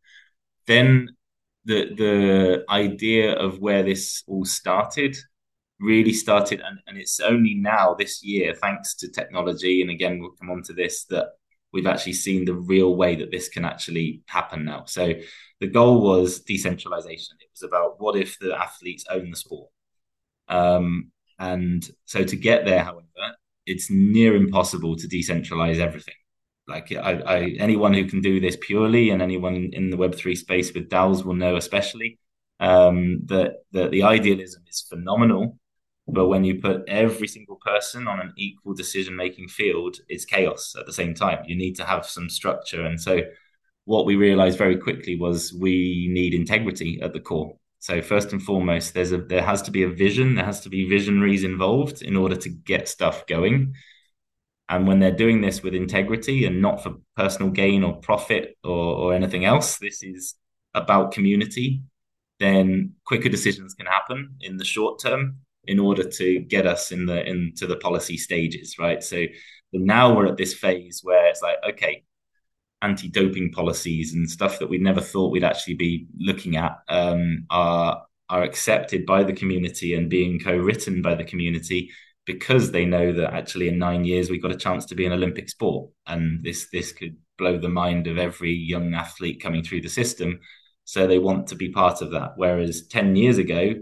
Then 0.67 1.11
the 1.65 1.95
the 1.95 2.65
idea 2.69 3.35
of 3.35 3.59
where 3.59 3.83
this 3.83 4.23
all 4.27 4.45
started 4.45 5.17
really 5.79 6.13
started 6.13 6.63
and, 6.65 6.79
and 6.87 6.97
it's 6.97 7.21
only 7.21 7.55
now 7.55 7.93
this 7.93 8.25
year 8.25 8.55
thanks 8.55 8.95
to 8.95 9.11
technology 9.11 9.83
and 9.83 9.91
again 9.91 10.19
we'll 10.19 10.31
come 10.41 10.51
on 10.51 10.63
to 10.63 10.73
this 10.73 11.05
that 11.05 11.27
we've 11.77 11.87
actually 11.87 12.15
seen 12.15 12.45
the 12.45 12.55
real 12.55 12.97
way 12.97 13.15
that 13.17 13.31
this 13.31 13.49
can 13.49 13.65
actually 13.65 14.23
happen 14.27 14.65
now. 14.65 14.85
So 14.87 15.13
the 15.61 15.67
goal 15.69 16.03
was 16.03 16.41
decentralization. 16.41 17.37
It 17.41 17.51
was 17.53 17.63
about 17.63 18.01
what 18.01 18.17
if 18.17 18.39
the 18.39 18.57
athletes 18.59 19.05
own 19.09 19.31
the 19.31 19.37
sport? 19.37 19.71
Um, 20.49 21.13
and 21.39 21.89
so 22.07 22.25
to 22.25 22.37
get 22.37 22.65
there 22.65 22.83
however 22.83 23.03
it's 23.67 23.91
near 23.91 24.37
impossible 24.37 24.97
to 24.97 25.09
decentralize 25.09 25.79
everything. 25.79 26.15
Like 26.69 26.93
I, 26.93 27.13
I, 27.13 27.39
anyone 27.59 27.95
who 27.95 28.07
can 28.07 28.21
do 28.21 28.41
this 28.41 28.57
purely 28.61 29.11
and 29.11 29.21
anyone 29.21 29.71
in 29.73 29.91
the 29.91 29.97
web3 29.97 30.37
space 30.37 30.73
with 30.73 30.89
DAOs 30.89 31.25
will 31.25 31.35
know 31.35 31.57
especially 31.57 32.19
um, 32.59 33.21
that, 33.27 33.65
that 33.73 33.91
the 33.91 34.05
idealism 34.05 34.63
is 34.69 34.87
phenomenal 34.89 35.59
but 36.09 36.29
when 36.29 36.45
you 36.45 36.61
put 36.61 36.85
every 36.87 37.27
single 37.27 37.57
person 37.57 38.07
on 38.07 38.21
an 38.21 38.33
equal 38.37 38.75
decision 38.75 39.17
making 39.17 39.49
field 39.49 39.99
it's 40.09 40.25
chaos 40.25 40.75
at 40.79 40.87
the 40.87 40.93
same 40.93 41.15
time. 41.15 41.45
You 41.47 41.57
need 41.57 41.75
to 41.77 41.85
have 41.85 42.07
some 42.07 42.29
structure. 42.29 42.85
And 42.85 43.01
so 43.01 43.23
what 43.85 44.07
we 44.07 44.17
realized 44.17 44.59
very 44.59 44.77
quickly 44.77 45.17
was 45.17 45.53
we 45.53 46.09
need 46.11 46.35
integrity 46.35 47.01
at 47.03 47.13
the 47.13 47.21
core. 47.21 47.57
So 47.81 48.03
first 48.03 48.33
and 48.33 48.43
foremost 48.43 48.95
there's 48.95 49.13
a 49.13 49.19
there 49.19 49.43
has 49.43 49.63
to 49.63 49.71
be 49.71 49.83
a 49.83 49.89
vision. 49.89 50.37
There 50.37 50.45
has 50.45 50.61
to 50.61 50.69
be 50.69 50.89
visionaries 50.89 51.45
involved 51.45 52.03
in 52.03 52.17
order 52.17 52.37
to 52.37 52.49
get 52.49 52.89
stuff 52.89 53.27
going. 53.27 53.75
And 54.69 54.87
when 54.89 54.99
they're 54.99 55.13
doing 55.13 55.41
this 55.41 55.63
with 55.63 55.75
integrity 55.75 56.45
and 56.45 56.61
not 56.61 56.83
for 56.83 56.97
personal 57.17 57.51
gain 57.51 57.85
or 57.85 58.01
profit 58.01 58.57
or, 58.65 58.71
or 58.71 59.15
anything 59.15 59.45
else, 59.45 59.79
this 59.79 60.03
is 60.03 60.35
about 60.75 61.13
community, 61.13 61.83
then 62.41 62.95
quicker 63.05 63.29
decisions 63.29 63.75
can 63.75 63.87
happen 63.87 64.37
in 64.41 64.57
the 64.57 64.65
short 64.65 65.01
term 65.01 65.39
in 65.67 65.79
order 65.79 66.09
to 66.09 66.41
get 66.41 66.67
us 66.67 66.93
in 66.93 67.07
the 67.07 67.25
into 67.27 67.67
the 67.67 67.77
policy 67.77 68.17
stages, 68.17 68.77
right? 68.79 69.03
So 69.03 69.25
now 69.73 70.15
we're 70.15 70.27
at 70.27 70.37
this 70.37 70.55
phase 70.55 71.01
where 71.03 71.27
it's 71.29 71.43
like, 71.43 71.57
okay, 71.71 72.05
anti-doping 72.83 73.53
policies 73.53 74.15
and 74.15 74.29
stuff 74.31 74.59
that 74.59 74.69
we 74.69 74.79
never 74.79 75.01
thought 75.01 75.33
we'd 75.33 75.45
actually 75.45 75.75
be 75.75 76.07
looking 76.19 76.57
at 76.57 76.79
um, 76.89 77.47
are 77.51 78.03
are 78.29 78.43
accepted 78.43 79.07
by 79.07 79.23
the 79.23 79.33
community 79.33 79.95
and 79.95 80.11
being 80.11 80.41
co-written 80.41 81.01
by 81.01 81.15
the 81.15 81.25
community 81.25 81.91
because 82.27 82.73
they 82.73 82.85
know 82.85 83.13
that 83.13 83.33
actually 83.33 83.69
in 83.69 83.79
nine 83.79 84.05
years 84.05 84.29
we've 84.29 84.43
got 84.43 84.51
a 84.51 84.57
chance 84.57 84.85
to 84.85 84.97
be 84.97 85.07
an 85.07 85.13
Olympic 85.13 85.49
sport, 85.49 85.91
and 86.07 86.45
this 86.45 86.69
this 86.73 86.93
could 86.93 87.17
blow 87.39 87.59
the 87.59 87.69
mind 87.69 88.07
of 88.07 88.19
every 88.19 88.53
young 88.53 88.95
athlete 88.95 89.41
coming 89.43 89.63
through 89.63 89.81
the 89.81 89.89
system. 89.89 90.41
So 90.85 91.07
they 91.07 91.19
want 91.19 91.49
to 91.49 91.55
be 91.57 91.71
part 91.71 92.03
of 92.03 92.11
that. 92.13 92.33
Whereas 92.37 92.87
ten 92.89 93.17
years 93.17 93.39
ago, 93.39 93.75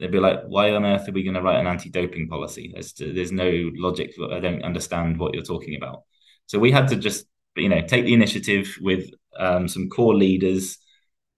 they'd 0.00 0.10
be 0.10 0.18
like, 0.20 0.40
"Why 0.46 0.72
on 0.72 0.84
earth 0.84 1.08
are 1.08 1.12
we 1.12 1.22
going 1.22 1.34
to 1.34 1.42
write 1.42 1.60
an 1.60 1.66
anti-doping 1.66 2.28
policy? 2.28 2.70
There's 2.72 2.92
there's 2.94 3.32
no 3.32 3.70
logic. 3.74 4.14
I 4.32 4.40
don't 4.40 4.64
understand 4.64 5.18
what 5.18 5.34
you're 5.34 5.44
talking 5.44 5.76
about." 5.76 6.04
So 6.46 6.58
we 6.58 6.72
had 6.72 6.88
to 6.88 6.96
just 6.96 7.26
you 7.56 7.68
know 7.68 7.82
take 7.82 8.04
the 8.06 8.14
initiative 8.14 8.76
with 8.80 9.10
um, 9.38 9.68
some 9.68 9.88
core 9.88 10.14
leaders 10.14 10.78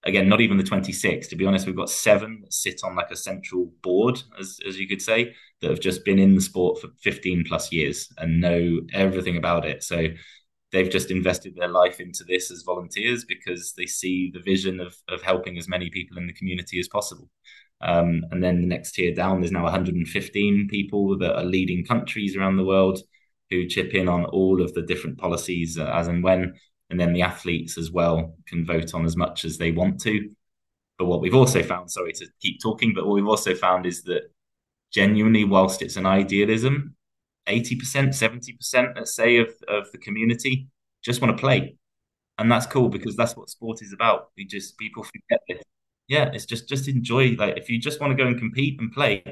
again, 0.05 0.27
not 0.27 0.41
even 0.41 0.57
the 0.57 0.63
26. 0.63 1.27
To 1.27 1.35
be 1.35 1.45
honest, 1.45 1.65
we've 1.65 1.75
got 1.75 1.89
seven 1.89 2.41
that 2.41 2.53
sit 2.53 2.81
on 2.83 2.95
like 2.95 3.11
a 3.11 3.15
central 3.15 3.71
board, 3.81 4.21
as, 4.39 4.59
as 4.67 4.79
you 4.79 4.87
could 4.87 5.01
say, 5.01 5.33
that 5.61 5.69
have 5.69 5.79
just 5.79 6.05
been 6.05 6.19
in 6.19 6.35
the 6.35 6.41
sport 6.41 6.79
for 6.79 6.89
15 7.01 7.45
plus 7.47 7.71
years 7.71 8.11
and 8.17 8.41
know 8.41 8.81
everything 8.93 9.37
about 9.37 9.65
it. 9.65 9.83
So 9.83 10.07
they've 10.71 10.89
just 10.89 11.11
invested 11.11 11.55
their 11.55 11.67
life 11.69 11.99
into 11.99 12.23
this 12.23 12.51
as 12.51 12.63
volunteers 12.63 13.25
because 13.25 13.73
they 13.77 13.85
see 13.85 14.31
the 14.33 14.41
vision 14.41 14.79
of, 14.79 14.95
of 15.07 15.21
helping 15.21 15.57
as 15.57 15.67
many 15.67 15.89
people 15.89 16.17
in 16.17 16.27
the 16.27 16.33
community 16.33 16.79
as 16.79 16.87
possible. 16.87 17.29
Um, 17.83 18.23
and 18.31 18.41
then 18.41 18.61
the 18.61 18.67
next 18.67 18.93
tier 18.93 19.13
down, 19.13 19.41
there's 19.41 19.51
now 19.51 19.63
115 19.63 20.67
people 20.69 21.17
that 21.19 21.35
are 21.35 21.43
leading 21.43 21.85
countries 21.85 22.35
around 22.35 22.57
the 22.57 22.63
world 22.63 22.99
who 23.49 23.67
chip 23.67 23.93
in 23.93 24.07
on 24.07 24.25
all 24.25 24.61
of 24.61 24.73
the 24.73 24.81
different 24.81 25.17
policies 25.17 25.77
uh, 25.77 25.91
as 25.93 26.07
and 26.07 26.23
when 26.23 26.53
and 26.89 26.99
then 26.99 27.13
the 27.13 27.23
athletes 27.23 27.77
as 27.77 27.91
well 27.91 28.35
can 28.47 28.65
vote 28.65 28.93
on 28.93 29.03
as 29.03 29.17
much 29.17 29.45
as 29.45 29.57
they 29.57 29.71
want 29.71 29.99
to. 30.01 30.29
But 30.99 31.05
what 31.05 31.21
we've 31.21 31.35
also 31.35 31.63
found, 31.63 31.89
sorry 31.89 32.13
to 32.13 32.27
keep 32.39 32.61
talking, 32.61 32.93
but 32.93 33.05
what 33.05 33.15
we've 33.15 33.27
also 33.27 33.55
found 33.55 33.85
is 33.85 34.03
that 34.03 34.29
genuinely, 34.91 35.43
whilst 35.43 35.81
it's 35.81 35.95
an 35.95 36.05
idealism, 36.05 36.95
80%, 37.47 38.09
70%, 38.09 38.95
let's 38.95 39.15
say, 39.15 39.37
of, 39.37 39.49
of 39.67 39.91
the 39.91 39.97
community 39.97 40.67
just 41.03 41.19
want 41.19 41.35
to 41.35 41.41
play. 41.41 41.75
And 42.37 42.51
that's 42.51 42.65
cool 42.67 42.89
because 42.89 43.15
that's 43.15 43.35
what 43.35 43.49
sport 43.49 43.81
is 43.81 43.91
about. 43.91 44.29
We 44.37 44.45
just, 44.45 44.77
people 44.77 45.03
forget 45.03 45.41
this. 45.47 45.63
Yeah, 46.13 46.29
it's 46.31 46.45
just, 46.45 46.69
just 46.69 46.87
enjoy. 46.87 47.31
Like, 47.31 47.57
if 47.57 47.69
you 47.71 47.79
just 47.79 47.99
want 47.99 48.11
to 48.15 48.23
go 48.23 48.27
and 48.27 48.37
compete 48.37 48.79
and 48.79 48.91
play, 48.91 49.23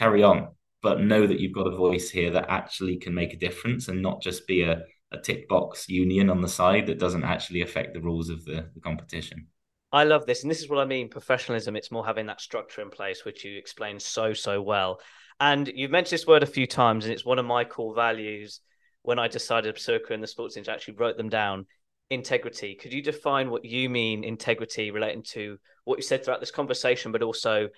carry 0.00 0.24
on. 0.24 0.48
But 0.82 1.00
know 1.00 1.24
that 1.24 1.38
you've 1.38 1.54
got 1.54 1.68
a 1.68 1.76
voice 1.76 2.10
here 2.10 2.32
that 2.32 2.46
actually 2.48 2.96
can 2.96 3.14
make 3.14 3.32
a 3.32 3.36
difference 3.36 3.86
and 3.86 4.02
not 4.02 4.20
just 4.20 4.44
be 4.48 4.62
a, 4.62 4.82
a 5.12 5.18
tick 5.18 5.48
box 5.48 5.88
union 5.88 6.28
on 6.28 6.40
the 6.40 6.48
side 6.48 6.86
that 6.86 6.98
doesn't 6.98 7.22
actually 7.22 7.62
affect 7.62 7.94
the 7.94 8.00
rules 8.00 8.30
of 8.30 8.44
the, 8.44 8.68
the 8.74 8.80
competition. 8.80 9.46
I 9.92 10.02
love 10.02 10.26
this. 10.26 10.42
And 10.42 10.50
this 10.50 10.60
is 10.60 10.68
what 10.68 10.80
I 10.80 10.86
mean 10.86 11.08
professionalism. 11.08 11.76
It's 11.76 11.92
more 11.92 12.04
having 12.04 12.26
that 12.26 12.40
structure 12.40 12.82
in 12.82 12.90
place, 12.90 13.24
which 13.24 13.44
you 13.44 13.56
explained 13.56 14.02
so, 14.02 14.32
so 14.32 14.60
well. 14.60 15.00
And 15.38 15.70
you've 15.72 15.92
mentioned 15.92 16.18
this 16.18 16.26
word 16.26 16.42
a 16.42 16.46
few 16.46 16.66
times, 16.66 17.04
and 17.04 17.14
it's 17.14 17.24
one 17.24 17.38
of 17.38 17.46
my 17.46 17.62
core 17.62 17.94
values 17.94 18.60
when 19.02 19.20
I 19.20 19.28
decided 19.28 19.68
to 19.68 19.72
pursue 19.72 20.12
in 20.12 20.20
the 20.20 20.26
sports 20.26 20.56
industry, 20.56 20.74
actually 20.74 20.94
wrote 20.94 21.16
them 21.16 21.28
down 21.28 21.66
integrity. 22.10 22.74
Could 22.74 22.92
you 22.92 23.02
define 23.02 23.50
what 23.50 23.64
you 23.64 23.88
mean 23.88 24.24
integrity 24.24 24.90
relating 24.90 25.22
to 25.30 25.58
what 25.84 25.98
you 25.98 26.02
said 26.02 26.24
throughout 26.24 26.40
this 26.40 26.50
conversation, 26.50 27.12
but 27.12 27.22
also 27.22 27.68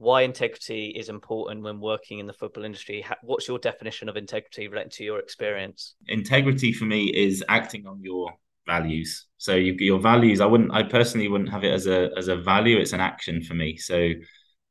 why 0.00 0.22
integrity 0.22 0.94
is 0.96 1.10
important 1.10 1.62
when 1.62 1.78
working 1.78 2.20
in 2.20 2.26
the 2.26 2.32
football 2.32 2.64
industry. 2.64 3.04
What's 3.22 3.46
your 3.46 3.58
definition 3.58 4.08
of 4.08 4.16
integrity 4.16 4.66
relating 4.66 4.90
to 4.92 5.04
your 5.04 5.18
experience? 5.18 5.94
Integrity 6.08 6.72
for 6.72 6.86
me 6.86 7.12
is 7.14 7.44
acting 7.50 7.86
on 7.86 8.02
your 8.02 8.32
values. 8.66 9.26
So 9.36 9.54
you, 9.56 9.74
your 9.78 10.00
values, 10.00 10.40
I 10.40 10.46
wouldn't, 10.46 10.72
I 10.72 10.84
personally 10.84 11.28
wouldn't 11.28 11.50
have 11.50 11.64
it 11.64 11.74
as 11.74 11.86
a 11.86 12.08
as 12.16 12.28
a 12.28 12.36
value. 12.36 12.78
It's 12.78 12.94
an 12.94 13.00
action 13.00 13.42
for 13.42 13.52
me. 13.52 13.76
So 13.76 14.12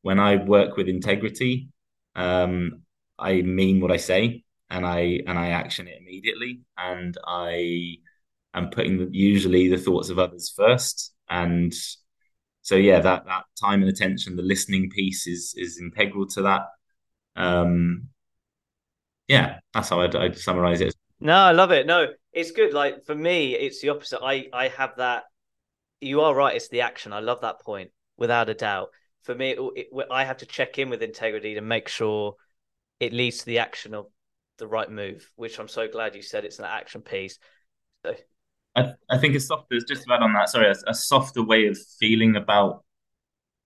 when 0.01 0.19
I 0.19 0.37
work 0.37 0.77
with 0.77 0.89
integrity, 0.89 1.69
um, 2.15 2.81
I 3.19 3.43
mean 3.43 3.81
what 3.81 3.91
I 3.91 3.97
say, 3.97 4.43
and 4.71 4.83
I 4.83 5.21
and 5.27 5.37
I 5.37 5.49
action 5.49 5.87
it 5.87 5.99
immediately, 6.01 6.61
and 6.75 7.15
I 7.23 7.97
am 8.53 8.69
putting 8.69 9.09
usually 9.11 9.69
the 9.69 9.77
thoughts 9.77 10.09
of 10.09 10.19
others 10.19 10.53
first, 10.55 11.13
and 11.29 11.73
so 12.61 12.75
yeah, 12.75 12.99
that 12.99 13.25
that 13.25 13.45
time 13.59 13.81
and 13.81 13.89
attention, 13.89 14.35
the 14.35 14.43
listening 14.43 14.89
piece 14.89 15.27
is 15.27 15.53
is 15.57 15.79
integral 15.79 16.27
to 16.27 16.43
that. 16.43 16.61
Um, 17.35 18.09
yeah, 19.27 19.59
that's 19.73 19.89
how 19.89 20.01
I'd, 20.01 20.15
I'd 20.15 20.37
summarize 20.37 20.81
it. 20.81 20.95
No, 21.19 21.35
I 21.35 21.51
love 21.51 21.71
it. 21.71 21.85
No, 21.85 22.07
it's 22.33 22.51
good. 22.51 22.73
Like 22.73 23.05
for 23.05 23.15
me, 23.15 23.55
it's 23.55 23.81
the 23.81 23.89
opposite. 23.89 24.19
I 24.23 24.47
I 24.53 24.67
have 24.69 24.95
that. 24.97 25.23
You 26.01 26.21
are 26.21 26.33
right. 26.33 26.55
It's 26.55 26.69
the 26.69 26.81
action. 26.81 27.13
I 27.13 27.19
love 27.19 27.41
that 27.41 27.61
point 27.61 27.91
without 28.17 28.49
a 28.49 28.53
doubt. 28.53 28.89
For 29.23 29.35
me, 29.35 29.51
it, 29.51 29.59
it, 29.75 30.07
I 30.11 30.23
have 30.23 30.37
to 30.37 30.45
check 30.45 30.79
in 30.79 30.89
with 30.89 31.03
integrity 31.03 31.55
to 31.55 31.61
make 31.61 31.87
sure 31.87 32.35
it 32.99 33.13
leads 33.13 33.39
to 33.39 33.45
the 33.45 33.59
action 33.59 33.93
of 33.93 34.07
the 34.57 34.67
right 34.67 34.89
move. 34.89 35.29
Which 35.35 35.59
I'm 35.59 35.67
so 35.67 35.87
glad 35.87 36.15
you 36.15 36.21
said 36.21 36.45
it's 36.45 36.59
an 36.59 36.65
action 36.65 37.01
piece. 37.01 37.37
So 38.05 38.15
I, 38.79 39.15
I 39.15 39.17
think 39.17 39.35
a 39.35 39.39
softer, 39.39 39.79
just 39.87 40.03
to 40.03 40.13
add 40.13 40.21
on 40.21 40.33
that, 40.33 40.49
sorry, 40.49 40.67
a, 40.67 40.75
a, 40.87 40.93
softer 40.93 41.43
way 41.43 41.67
of 41.67 41.77
feeling 41.99 42.35
about 42.35 42.83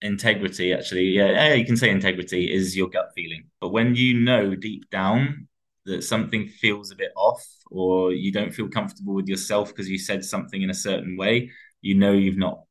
integrity, 0.02 0.74
actually, 0.74 1.06
yeah, 1.06 1.32
yeah, 1.32 1.54
you 1.54 1.66
can 1.66 1.78
say 1.78 1.90
integrity 1.90 2.52
is 2.54 2.76
your 2.76 2.90
gut 2.90 3.12
feeling. 3.16 3.46
But 3.62 3.70
when 3.70 3.96
you 3.96 4.20
know 4.20 4.56
deep 4.56 4.90
down 4.90 5.48
that 5.86 6.04
something 6.04 6.48
feels 6.48 6.92
a 6.92 6.96
bit 6.96 7.12
off 7.16 7.44
or 7.70 8.14
you 8.14 8.32
don't 8.32 8.54
feel 8.54 8.70
comfortable 8.70 9.14
with 9.14 9.28
yourself 9.28 9.70
because 9.70 9.90
you 9.90 9.98
said 9.98 10.24
something 10.24 10.62
in 10.62 10.70
a 10.70 10.74
certain 10.74 11.18
way, 11.18 11.52
you 11.82 11.96
know 11.96 12.14
you've 12.14 12.38
not 12.38 12.64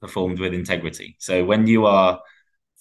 performed 0.00 0.38
with 0.38 0.54
integrity. 0.54 1.16
So 1.18 1.44
when 1.44 1.66
you 1.66 1.86
are 1.86 2.20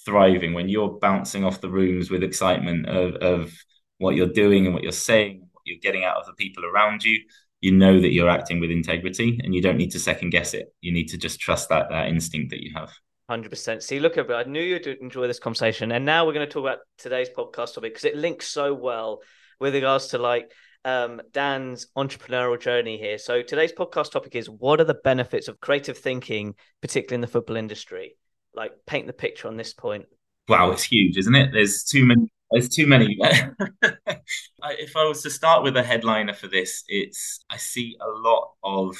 thriving, 0.05 0.53
when 0.53 0.69
you're 0.69 0.99
bouncing 0.99 1.43
off 1.43 1.61
the 1.61 1.69
rooms 1.69 2.09
with 2.09 2.23
excitement 2.23 2.87
of, 2.87 3.15
of 3.15 3.53
what 3.97 4.15
you're 4.15 4.27
doing 4.27 4.65
and 4.65 4.73
what 4.73 4.83
you're 4.83 4.91
saying, 4.91 5.47
what 5.51 5.63
you're 5.65 5.79
getting 5.81 6.03
out 6.03 6.17
of 6.17 6.25
the 6.25 6.33
people 6.33 6.65
around 6.65 7.03
you, 7.03 7.19
you 7.61 7.71
know 7.71 7.99
that 7.99 8.13
you're 8.13 8.29
acting 8.29 8.59
with 8.59 8.71
integrity 8.71 9.39
and 9.43 9.53
you 9.53 9.61
don't 9.61 9.77
need 9.77 9.91
to 9.91 9.99
second 9.99 10.29
guess 10.29 10.53
it. 10.53 10.73
You 10.81 10.91
need 10.91 11.09
to 11.09 11.17
just 11.17 11.39
trust 11.39 11.69
that 11.69 11.89
that 11.89 12.07
instinct 12.07 12.51
that 12.51 12.63
you 12.63 12.71
have. 12.75 12.91
100%. 13.29 13.83
See, 13.83 13.99
look, 13.99 14.17
I 14.17 14.43
knew 14.43 14.61
you'd 14.61 14.87
enjoy 14.87 15.27
this 15.27 15.39
conversation. 15.39 15.91
And 15.91 16.05
now 16.05 16.25
we're 16.25 16.33
going 16.33 16.47
to 16.47 16.51
talk 16.51 16.63
about 16.63 16.79
today's 16.97 17.29
podcast 17.29 17.73
topic 17.73 17.93
because 17.93 18.05
it 18.05 18.15
links 18.15 18.47
so 18.47 18.73
well 18.73 19.19
with 19.59 19.73
regards 19.75 20.07
to 20.07 20.17
like 20.17 20.51
um, 20.85 21.21
Dan's 21.33 21.87
entrepreneurial 21.97 22.59
journey 22.59 22.97
here. 22.97 23.17
So 23.17 23.41
today's 23.41 23.73
podcast 23.73 24.11
topic 24.11 24.35
is 24.35 24.49
what 24.49 24.79
are 24.79 24.85
the 24.85 24.93
benefits 24.93 25.49
of 25.49 25.59
creative 25.59 25.97
thinking, 25.97 26.55
particularly 26.81 27.15
in 27.15 27.21
the 27.21 27.27
football 27.27 27.57
industry? 27.57 28.15
Like 28.53 28.71
paint 28.85 29.07
the 29.07 29.13
picture 29.13 29.49
on 29.49 29.57
this 29.57 29.73
point. 29.73 30.05
Wow, 30.47 30.71
it's 30.71 30.83
huge, 30.83 31.17
isn't 31.17 31.35
it? 31.35 31.49
There's 31.51 31.83
too 31.83 32.05
many 32.05 32.31
there's 32.51 32.69
too 32.69 32.87
many. 32.87 33.17
if 33.21 34.95
I 34.95 35.03
was 35.05 35.21
to 35.23 35.29
start 35.29 35.63
with 35.63 35.77
a 35.77 35.83
headliner 35.83 36.33
for 36.33 36.47
this, 36.47 36.83
it's 36.87 37.43
I 37.49 37.57
see 37.57 37.97
a 38.01 38.07
lot 38.07 38.51
of 38.63 38.95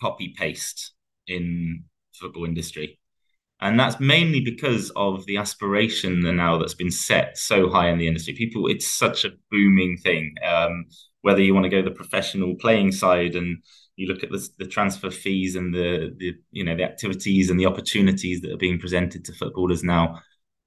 copy 0.00 0.34
paste 0.36 0.92
in 1.26 1.84
football 2.12 2.44
industry. 2.44 2.98
And 3.60 3.78
that's 3.78 4.00
mainly 4.00 4.40
because 4.40 4.90
of 4.96 5.24
the 5.26 5.36
aspiration 5.36 6.20
now 6.20 6.58
that's 6.58 6.74
been 6.74 6.90
set 6.90 7.38
so 7.38 7.70
high 7.70 7.90
in 7.90 7.98
the 7.98 8.08
industry. 8.08 8.34
People, 8.34 8.66
it's 8.66 8.90
such 8.90 9.24
a 9.24 9.30
booming 9.52 9.98
thing. 9.98 10.34
Um, 10.44 10.86
whether 11.20 11.40
you 11.40 11.54
want 11.54 11.64
to 11.64 11.70
go 11.70 11.80
the 11.80 11.92
professional 11.92 12.56
playing 12.56 12.90
side 12.90 13.36
and 13.36 13.62
you 13.94 14.08
look 14.08 14.24
at 14.24 14.30
the, 14.30 14.48
the 14.58 14.66
transfer 14.66 15.10
fees 15.10 15.54
and 15.54 15.72
the, 15.72 16.12
the 16.18 16.34
you 16.50 16.64
know 16.64 16.76
the 16.76 16.82
activities 16.82 17.50
and 17.50 17.60
the 17.60 17.66
opportunities 17.66 18.40
that 18.40 18.52
are 18.52 18.56
being 18.56 18.78
presented 18.78 19.24
to 19.24 19.32
footballers 19.32 19.84
now 19.84 20.20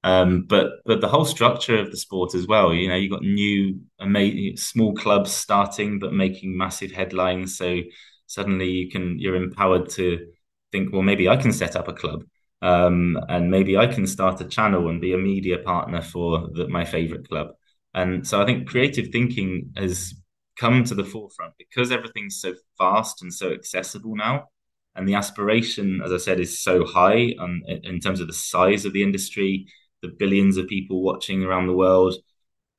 um, 0.06 0.46
but 0.48 0.68
but 0.86 1.02
the 1.02 1.08
whole 1.08 1.26
structure 1.26 1.80
of 1.80 1.90
the 1.90 1.98
sport 1.98 2.36
as 2.36 2.46
well. 2.46 2.72
You 2.72 2.90
know, 2.90 2.96
you 2.96 3.10
got 3.10 3.24
new 3.24 3.82
amazing 4.00 4.56
small 4.56 4.94
clubs 4.94 5.32
starting 5.32 5.98
but 5.98 6.14
making 6.14 6.56
massive 6.56 6.92
headlines. 6.92 7.58
So 7.58 7.80
suddenly 8.28 8.70
you 8.70 8.92
can 8.92 9.18
you're 9.18 9.36
empowered 9.36 9.90
to 9.92 10.28
think, 10.72 10.94
well, 10.94 11.02
maybe 11.02 11.28
I 11.28 11.38
can 11.38 11.52
set 11.52 11.76
up 11.76 11.88
a 11.88 11.94
club. 11.94 12.24
Um, 12.62 13.20
and 13.30 13.50
maybe 13.50 13.78
I 13.78 13.88
can 13.88 14.06
start 14.06 14.42
a 14.42 14.46
channel 14.46 14.90
and 14.90 15.02
be 15.02 15.14
a 15.14 15.18
media 15.18 15.58
partner 15.58 16.04
for 16.04 16.50
the, 16.54 16.68
my 16.68 16.86
favorite 16.86 17.28
club. 17.28 17.48
And 17.96 18.28
so 18.28 18.40
I 18.40 18.46
think 18.46 18.68
creative 18.68 19.08
thinking 19.12 19.72
has 19.76 20.14
come 20.56 20.84
to 20.84 20.94
the 20.94 21.04
forefront 21.04 21.54
because 21.58 21.92
everything's 21.92 22.40
so 22.40 22.54
fast 22.78 23.24
and 23.24 23.34
so 23.34 23.54
accessible 23.54 24.16
now. 24.16 24.50
And 24.96 25.10
the 25.10 25.16
aspiration, 25.16 26.02
as 26.06 26.14
I 26.14 26.18
said, 26.18 26.40
is 26.40 26.62
so 26.62 26.86
high 26.86 27.34
um, 27.40 27.64
in 27.68 28.00
terms 28.00 28.20
of 28.20 28.28
the 28.28 28.34
size 28.34 28.86
of 28.86 28.94
the 28.94 29.04
industry, 29.04 29.68
the 30.06 30.16
billions 30.18 30.58
of 30.58 30.68
people 30.68 31.02
watching 31.02 31.44
around 31.44 31.68
the 31.68 31.74
world. 31.74 32.16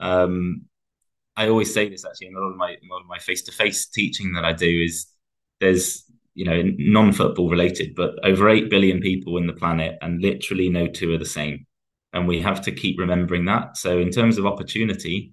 Um, 0.00 0.66
I 1.36 1.48
always 1.48 1.72
say 1.72 1.88
this 1.88 2.04
actually 2.04 2.28
in 2.28 2.36
a 2.36 2.40
lot 2.40 2.50
of 2.50 2.56
my 2.56 2.70
a 2.70 2.86
lot 2.90 3.00
of 3.00 3.06
my 3.06 3.18
face 3.18 3.42
to 3.42 3.52
face 3.52 3.86
teaching 3.86 4.32
that 4.32 4.44
I 4.44 4.52
do 4.52 4.82
is 4.84 5.06
there's 5.60 6.04
you 6.34 6.44
know 6.44 6.62
non 6.78 7.12
football 7.12 7.50
related, 7.50 7.94
but 7.94 8.14
over 8.24 8.48
eight 8.48 8.70
billion 8.70 9.00
people 9.00 9.36
in 9.36 9.46
the 9.46 9.52
planet, 9.52 9.98
and 10.02 10.22
literally 10.22 10.68
no 10.68 10.86
two 10.86 11.12
are 11.14 11.18
the 11.18 11.24
same, 11.24 11.66
and 12.12 12.26
we 12.26 12.40
have 12.40 12.62
to 12.62 12.72
keep 12.72 12.98
remembering 12.98 13.44
that. 13.46 13.76
So 13.76 13.98
in 13.98 14.10
terms 14.10 14.38
of 14.38 14.46
opportunity, 14.46 15.32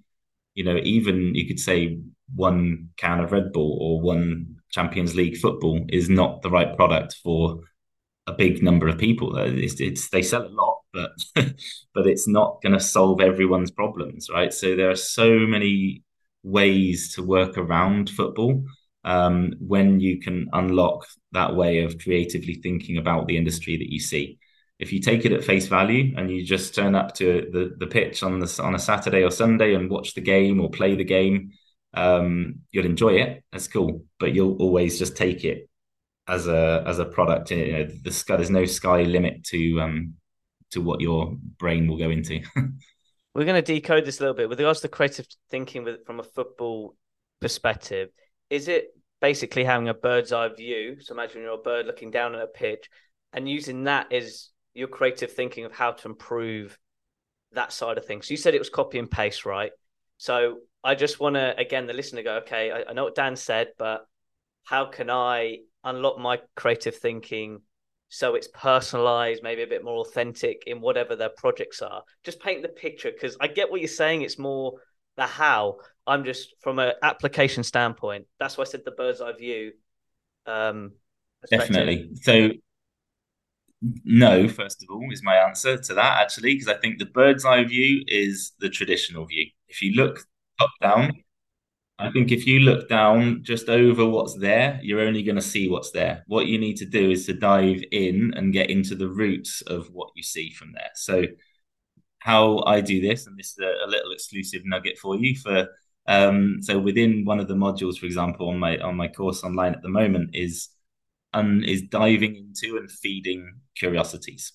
you 0.54 0.64
know, 0.64 0.76
even 0.82 1.34
you 1.34 1.46
could 1.46 1.60
say 1.60 1.98
one 2.34 2.90
can 2.96 3.20
of 3.20 3.32
Red 3.32 3.52
Bull 3.52 3.78
or 3.80 4.00
one 4.00 4.56
Champions 4.70 5.14
League 5.14 5.36
football 5.38 5.84
is 5.88 6.08
not 6.08 6.42
the 6.42 6.50
right 6.50 6.76
product 6.76 7.16
for 7.22 7.60
a 8.26 8.32
big 8.32 8.62
number 8.62 8.88
of 8.88 8.98
people. 8.98 9.36
It's, 9.36 9.80
it's 9.80 10.08
they 10.08 10.22
sell 10.22 10.46
a 10.46 10.48
lot, 10.48 10.80
but 10.92 11.12
but 11.94 12.06
it's 12.06 12.26
not 12.26 12.60
going 12.62 12.72
to 12.72 12.80
solve 12.80 13.20
everyone's 13.20 13.70
problems, 13.70 14.28
right? 14.30 14.52
So 14.52 14.74
there 14.74 14.90
are 14.90 14.96
so 14.96 15.38
many 15.40 16.02
ways 16.42 17.14
to 17.14 17.22
work 17.22 17.56
around 17.58 18.10
football 18.10 18.64
um, 19.04 19.54
when 19.58 20.00
you 20.00 20.20
can 20.20 20.48
unlock 20.52 21.06
that 21.32 21.54
way 21.54 21.82
of 21.82 21.98
creatively 21.98 22.54
thinking 22.54 22.96
about 22.96 23.26
the 23.26 23.36
industry 23.36 23.76
that 23.76 23.92
you 23.92 24.00
see. 24.00 24.38
If 24.78 24.92
you 24.92 25.00
take 25.00 25.24
it 25.24 25.32
at 25.32 25.44
face 25.44 25.68
value 25.68 26.14
and 26.16 26.30
you 26.30 26.44
just 26.44 26.74
turn 26.74 26.94
up 26.94 27.14
to 27.16 27.48
the, 27.52 27.74
the 27.78 27.86
pitch 27.86 28.22
on 28.22 28.40
the, 28.40 28.60
on 28.62 28.74
a 28.74 28.78
Saturday 28.78 29.22
or 29.22 29.30
Sunday 29.30 29.74
and 29.74 29.90
watch 29.90 30.14
the 30.14 30.20
game 30.20 30.60
or 30.60 30.68
play 30.68 30.96
the 30.96 31.04
game, 31.04 31.52
um, 31.94 32.56
you'll 32.72 32.86
enjoy 32.86 33.14
it. 33.14 33.44
That's 33.52 33.68
cool, 33.68 34.04
but 34.18 34.34
you'll 34.34 34.56
always 34.56 34.98
just 34.98 35.16
take 35.16 35.44
it 35.44 35.68
as 36.26 36.46
a 36.46 36.82
as 36.86 36.98
a 36.98 37.04
product. 37.04 37.50
You 37.50 37.72
know, 37.72 37.88
the 38.02 38.12
sky, 38.12 38.36
there's 38.36 38.50
no 38.50 38.64
sky 38.64 39.02
limit 39.02 39.44
to 39.44 39.80
um, 39.80 40.14
to 40.70 40.80
what 40.80 41.00
your 41.00 41.36
brain 41.58 41.86
will 41.86 41.98
go 41.98 42.10
into. 42.10 42.40
We're 43.34 43.44
going 43.44 43.62
to 43.62 43.74
decode 43.74 44.04
this 44.04 44.20
a 44.20 44.22
little 44.22 44.36
bit 44.36 44.48
with 44.48 44.60
regards 44.60 44.80
to 44.80 44.88
creative 44.88 45.26
thinking 45.50 45.82
with, 45.82 46.06
from 46.06 46.20
a 46.20 46.22
football 46.22 46.94
perspective. 47.40 48.10
Is 48.48 48.68
it 48.68 48.88
basically 49.20 49.64
having 49.64 49.88
a 49.88 49.94
bird's 49.94 50.32
eye 50.32 50.48
view? 50.48 51.00
So 51.00 51.14
imagine 51.14 51.42
you're 51.42 51.54
a 51.54 51.58
bird 51.58 51.86
looking 51.86 52.12
down 52.12 52.36
at 52.36 52.42
a 52.42 52.46
pitch 52.46 52.88
and 53.32 53.48
using 53.48 53.84
that 53.84 54.12
as 54.12 54.50
your 54.72 54.86
creative 54.86 55.32
thinking 55.32 55.64
of 55.64 55.72
how 55.72 55.92
to 55.92 56.08
improve 56.08 56.78
that 57.52 57.72
side 57.72 57.98
of 57.98 58.04
things. 58.04 58.28
So 58.28 58.32
you 58.32 58.38
said 58.38 58.54
it 58.54 58.60
was 58.60 58.70
copy 58.70 58.98
and 58.98 59.10
paste, 59.10 59.44
right? 59.44 59.72
So 60.16 60.58
I 60.84 60.94
just 60.94 61.18
want 61.18 61.34
to, 61.34 61.58
again, 61.58 61.86
the 61.86 61.92
listener 61.92 62.22
go, 62.22 62.36
okay, 62.36 62.70
I, 62.70 62.90
I 62.90 62.92
know 62.92 63.04
what 63.04 63.16
Dan 63.16 63.34
said, 63.34 63.68
but 63.78 64.06
how 64.64 64.86
can 64.86 65.10
I 65.10 65.58
unlock 65.84 66.18
my 66.18 66.40
creative 66.56 66.96
thinking 66.96 67.60
so 68.14 68.36
it's 68.36 68.46
personalized, 68.46 69.42
maybe 69.42 69.62
a 69.62 69.66
bit 69.66 69.82
more 69.82 69.98
authentic 69.98 70.62
in 70.68 70.80
whatever 70.80 71.16
their 71.16 71.30
projects 71.30 71.82
are. 71.82 72.04
Just 72.22 72.40
paint 72.40 72.62
the 72.62 72.68
picture 72.68 73.10
because 73.10 73.36
I 73.40 73.48
get 73.48 73.72
what 73.72 73.80
you're 73.80 73.88
saying. 73.88 74.22
It's 74.22 74.38
more 74.38 74.74
the 75.16 75.26
how. 75.26 75.78
I'm 76.06 76.24
just 76.24 76.54
from 76.60 76.78
an 76.78 76.92
application 77.02 77.64
standpoint. 77.64 78.26
That's 78.38 78.56
why 78.56 78.62
I 78.62 78.66
said 78.66 78.82
the 78.84 78.92
bird's 78.92 79.20
eye 79.20 79.32
view. 79.32 79.72
Um, 80.46 80.92
Definitely. 81.50 82.10
So, 82.22 82.50
no, 84.04 84.48
first 84.48 84.84
of 84.84 84.94
all, 84.94 85.08
is 85.10 85.24
my 85.24 85.34
answer 85.34 85.76
to 85.76 85.94
that 85.94 86.22
actually, 86.22 86.54
because 86.54 86.68
I 86.68 86.74
think 86.74 87.00
the 87.00 87.06
bird's 87.06 87.44
eye 87.44 87.64
view 87.64 88.04
is 88.06 88.52
the 88.60 88.68
traditional 88.68 89.26
view. 89.26 89.46
If 89.66 89.82
you 89.82 89.92
look 89.94 90.20
top 90.60 90.70
down, 90.80 91.10
I 91.98 92.10
think 92.10 92.32
if 92.32 92.46
you 92.46 92.60
look 92.60 92.88
down 92.88 93.44
just 93.44 93.68
over 93.68 94.04
what's 94.04 94.36
there, 94.36 94.80
you're 94.82 95.00
only 95.00 95.22
going 95.22 95.36
to 95.36 95.42
see 95.42 95.68
what's 95.68 95.92
there. 95.92 96.24
What 96.26 96.46
you 96.46 96.58
need 96.58 96.76
to 96.78 96.86
do 96.86 97.10
is 97.12 97.26
to 97.26 97.34
dive 97.34 97.82
in 97.92 98.32
and 98.34 98.52
get 98.52 98.68
into 98.68 98.96
the 98.96 99.08
roots 99.08 99.62
of 99.62 99.88
what 99.92 100.10
you 100.16 100.22
see 100.22 100.50
from 100.50 100.72
there. 100.72 100.90
So, 100.94 101.24
how 102.18 102.64
I 102.66 102.80
do 102.80 103.00
this, 103.00 103.26
and 103.26 103.38
this 103.38 103.52
is 103.52 103.58
a, 103.58 103.86
a 103.86 103.88
little 103.88 104.10
exclusive 104.12 104.62
nugget 104.64 104.98
for 104.98 105.14
you. 105.16 105.36
For 105.36 105.68
um, 106.06 106.58
so 106.62 106.78
within 106.78 107.24
one 107.24 107.38
of 107.38 107.48
the 107.48 107.54
modules, 107.54 107.98
for 107.98 108.06
example, 108.06 108.48
on 108.48 108.58
my 108.58 108.78
on 108.78 108.96
my 108.96 109.08
course 109.08 109.44
online 109.44 109.74
at 109.74 109.82
the 109.82 109.88
moment 109.88 110.30
is 110.34 110.70
um, 111.32 111.62
is 111.62 111.82
diving 111.82 112.36
into 112.36 112.76
and 112.76 112.90
feeding 112.90 113.60
curiosities. 113.76 114.52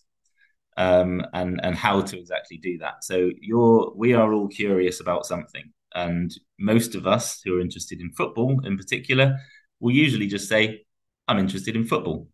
Um, 0.78 1.26
and 1.34 1.60
and 1.64 1.76
how 1.76 2.02
to 2.02 2.20
exactly 2.20 2.58
do 2.58 2.78
that. 2.80 3.04
So 3.04 3.32
you're 3.42 3.94
we 3.96 4.14
are 4.14 4.34
all 4.34 4.48
curious 4.48 5.00
about 5.00 5.26
something 5.26 5.72
and 5.96 6.32
most 6.60 6.96
of 6.96 7.08
us 7.08 7.42
who 7.44 7.58
are 7.58 7.62
interested 7.62 8.00
in 8.02 8.12
football 8.12 8.60
in 8.66 8.78
particular 8.78 9.38
will 9.80 9.94
usually 9.94 10.28
just 10.28 10.48
say, 10.48 10.84
I'm 11.28 11.40
interested 11.40 11.76
in 11.76 11.86
football. 11.86 12.28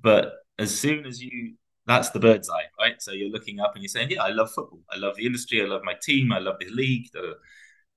But 0.00 0.32
as 0.58 0.76
soon 0.78 1.06
as 1.06 1.22
you, 1.22 1.54
that's 1.86 2.10
the 2.10 2.20
bird's 2.20 2.50
eye, 2.50 2.64
right? 2.78 3.00
So 3.00 3.12
you're 3.12 3.30
looking 3.30 3.60
up 3.60 3.72
and 3.74 3.82
you're 3.82 3.88
saying, 3.88 4.10
Yeah, 4.10 4.22
I 4.22 4.30
love 4.30 4.50
football. 4.50 4.80
I 4.90 4.96
love 4.96 5.16
the 5.16 5.26
industry. 5.26 5.62
I 5.62 5.66
love 5.66 5.82
my 5.84 5.94
team. 6.02 6.32
I 6.32 6.38
love 6.38 6.56
the 6.60 6.68
league. 6.70 7.08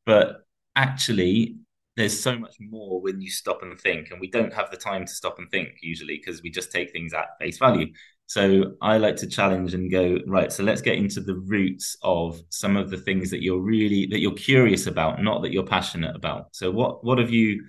But 0.06 0.46
actually, 0.76 1.58
there's 1.96 2.18
so 2.20 2.38
much 2.38 2.56
more 2.60 3.02
when 3.02 3.22
you 3.22 3.30
stop 3.30 3.64
and 3.64 3.80
think. 3.80 4.12
And 4.12 4.20
we 4.20 4.30
don't 4.30 4.54
have 4.54 4.70
the 4.70 4.78
time 4.78 5.06
to 5.06 5.12
stop 5.12 5.40
and 5.40 5.50
think 5.50 5.70
usually 5.82 6.18
because 6.18 6.42
we 6.44 6.52
just 6.52 6.72
take 6.72 6.92
things 6.92 7.14
at 7.14 7.38
face 7.40 7.58
value. 7.58 7.88
So 8.28 8.74
I 8.82 8.98
like 8.98 9.16
to 9.18 9.28
challenge 9.28 9.74
and 9.74 9.90
go, 9.90 10.20
right, 10.28 10.52
so 10.52 10.62
let's 10.62 10.82
get 10.82 10.98
into 10.98 11.22
the 11.22 11.36
roots 11.36 11.96
of 12.02 12.42
some 12.50 12.76
of 12.76 12.90
the 12.90 12.98
things 12.98 13.30
that 13.32 13.42
you're 13.42 13.62
really 13.62 14.06
that 14.08 14.20
you're 14.20 14.34
curious 14.34 14.86
about, 14.86 15.24
not 15.24 15.42
that 15.44 15.54
you're 15.54 15.66
passionate 15.66 16.16
about. 16.16 16.48
So 16.52 16.70
what 16.70 17.06
what 17.06 17.20
have 17.20 17.32
you 17.32 17.64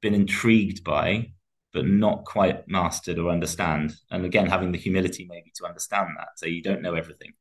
been 0.00 0.14
intrigued 0.14 0.84
by 0.84 1.32
but 1.72 1.86
not 1.86 2.24
quite 2.24 2.68
mastered 2.68 3.18
or 3.18 3.30
understand? 3.30 3.94
And 4.10 4.24
again, 4.24 4.46
having 4.46 4.72
the 4.72 4.78
humility 4.78 5.26
maybe 5.28 5.52
to 5.56 5.66
understand 5.66 6.08
that. 6.18 6.28
So 6.36 6.46
you 6.46 6.62
don't 6.62 6.82
know 6.82 6.94
everything. 6.94 7.32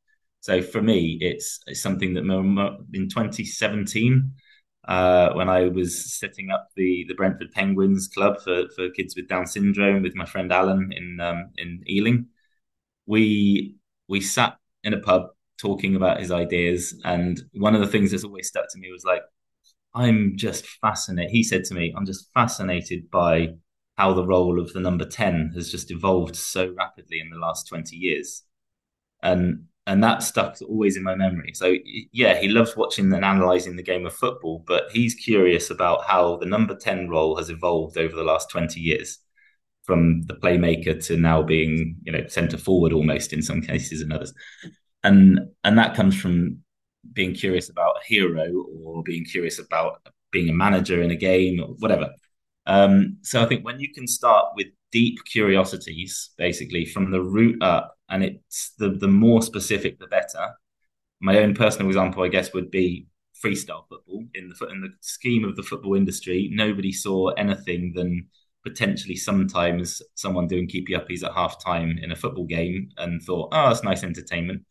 So 0.41 0.61
for 0.61 0.81
me, 0.81 1.17
it's, 1.21 1.59
it's 1.67 1.81
something 1.81 2.13
that 2.13 2.23
in 2.93 3.09
2017, 3.09 4.31
uh, 4.87 5.33
when 5.33 5.49
I 5.49 5.67
was 5.67 6.17
setting 6.17 6.49
up 6.49 6.69
the 6.75 7.05
the 7.07 7.13
Brentford 7.13 7.51
Penguins 7.51 8.07
Club 8.07 8.41
for, 8.41 8.63
for 8.75 8.89
kids 8.89 9.15
with 9.15 9.27
Down 9.27 9.45
syndrome 9.45 10.01
with 10.01 10.15
my 10.15 10.25
friend 10.25 10.51
Alan 10.51 10.91
in 10.91 11.19
um, 11.19 11.49
in 11.57 11.83
Ealing, 11.87 12.27
we 13.09 13.75
we 14.07 14.21
sat 14.21 14.57
in 14.83 14.93
a 14.93 14.99
pub 14.99 15.23
talking 15.59 15.95
about 15.95 16.19
his 16.19 16.31
ideas, 16.31 16.99
and 17.03 17.41
one 17.53 17.75
of 17.75 17.81
the 17.81 17.87
things 17.87 18.11
that's 18.11 18.23
always 18.23 18.47
stuck 18.47 18.71
to 18.71 18.79
me 18.79 18.91
was 18.91 19.03
like, 19.03 19.23
I'm 19.95 20.33
just 20.37 20.65
fascinated. 20.81 21.31
He 21.31 21.43
said 21.43 21.65
to 21.65 21.73
me, 21.73 21.93
I'm 21.97 22.05
just 22.05 22.31
fascinated 22.33 23.09
by 23.11 23.55
how 23.97 24.13
the 24.13 24.25
role 24.25 24.61
of 24.61 24.71
the 24.73 24.79
number 24.79 25.05
10 25.05 25.51
has 25.55 25.71
just 25.71 25.91
evolved 25.91 26.35
so 26.35 26.73
rapidly 26.77 27.19
in 27.19 27.29
the 27.31 27.37
last 27.37 27.67
20 27.67 27.95
years. 27.97 28.43
And 29.23 29.65
and 29.87 30.03
that 30.03 30.21
stuck 30.21 30.57
always 30.61 30.95
in 30.95 31.03
my 31.03 31.15
memory. 31.15 31.53
So 31.55 31.75
yeah, 32.13 32.39
he 32.39 32.47
loves 32.47 32.77
watching 32.77 33.11
and 33.11 33.25
analyzing 33.25 33.75
the 33.75 33.83
game 33.83 34.05
of 34.05 34.13
football, 34.13 34.63
but 34.67 34.83
he's 34.91 35.15
curious 35.15 35.71
about 35.71 36.05
how 36.05 36.37
the 36.37 36.45
number 36.45 36.75
10 36.75 37.09
role 37.09 37.35
has 37.37 37.49
evolved 37.49 37.97
over 37.97 38.15
the 38.15 38.23
last 38.23 38.51
20 38.51 38.79
years 38.79 39.19
from 39.89 40.21
the 40.27 40.35
playmaker 40.35 41.03
to 41.07 41.17
now 41.17 41.41
being 41.41 41.95
you 42.03 42.11
know 42.11 42.23
centre 42.27 42.59
forward 42.59 42.93
almost 42.93 43.33
in 43.33 43.41
some 43.41 43.59
cases 43.59 44.01
and 44.01 44.13
others. 44.13 44.31
And 45.03 45.39
and 45.63 45.79
that 45.79 45.95
comes 45.95 46.15
from 46.21 46.59
being 47.13 47.33
curious 47.33 47.69
about 47.69 47.95
a 47.99 48.05
hero 48.05 48.45
or 48.83 49.01
being 49.01 49.25
curious 49.25 49.57
about 49.57 49.93
being 50.31 50.47
a 50.47 50.53
manager 50.53 51.01
in 51.01 51.09
a 51.09 51.15
game 51.15 51.59
or 51.59 51.69
whatever. 51.79 52.09
Um, 52.67 53.17
so 53.23 53.41
i 53.41 53.47
think 53.47 53.65
when 53.65 53.79
you 53.79 53.91
can 53.91 54.05
start 54.05 54.45
with 54.55 54.67
deep 54.91 55.17
curiosities 55.25 56.29
basically 56.37 56.85
from 56.85 57.09
the 57.09 57.23
root 57.23 57.57
up 57.63 57.97
and 58.11 58.23
it's 58.23 58.73
the 58.77 58.89
the 58.91 59.07
more 59.07 59.41
specific 59.41 59.97
the 59.97 60.07
better. 60.07 60.45
My 61.19 61.39
own 61.39 61.55
personal 61.55 61.87
example 61.87 62.21
i 62.23 62.27
guess 62.35 62.53
would 62.53 62.69
be 62.69 63.07
freestyle 63.43 63.85
football. 63.89 64.21
In 64.35 64.45
the 64.49 64.67
in 64.67 64.81
the 64.81 64.91
scheme 65.01 65.45
of 65.45 65.55
the 65.55 65.63
football 65.63 65.95
industry 65.95 66.39
nobody 66.53 66.91
saw 66.91 67.29
anything 67.45 67.93
than 67.95 68.27
potentially 68.63 69.15
sometimes 69.15 70.01
someone 70.15 70.47
doing 70.47 70.67
keepy 70.67 70.93
uppies 70.93 71.23
at 71.23 71.33
half 71.33 71.63
time 71.63 71.97
in 72.01 72.11
a 72.11 72.15
football 72.15 72.45
game 72.45 72.89
and 72.97 73.21
thought, 73.21 73.49
oh, 73.51 73.69
that's 73.69 73.83
nice 73.83 74.03
entertainment. 74.03 74.63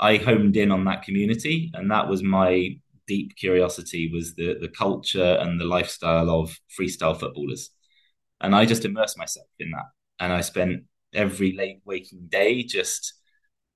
I 0.00 0.16
homed 0.16 0.56
in 0.56 0.70
on 0.70 0.84
that 0.84 1.02
community, 1.02 1.70
and 1.74 1.90
that 1.90 2.08
was 2.08 2.22
my 2.22 2.78
deep 3.06 3.34
curiosity 3.36 4.10
was 4.12 4.34
the 4.34 4.56
the 4.60 4.68
culture 4.68 5.38
and 5.40 5.60
the 5.60 5.64
lifestyle 5.64 6.30
of 6.30 6.56
freestyle 6.78 7.18
footballers. 7.18 7.70
And 8.40 8.54
I 8.54 8.64
just 8.64 8.84
immersed 8.84 9.18
myself 9.18 9.48
in 9.58 9.70
that. 9.72 9.86
And 10.20 10.32
I 10.32 10.40
spent 10.42 10.84
every 11.12 11.52
late 11.52 11.80
waking 11.84 12.28
day 12.28 12.62
just 12.62 13.14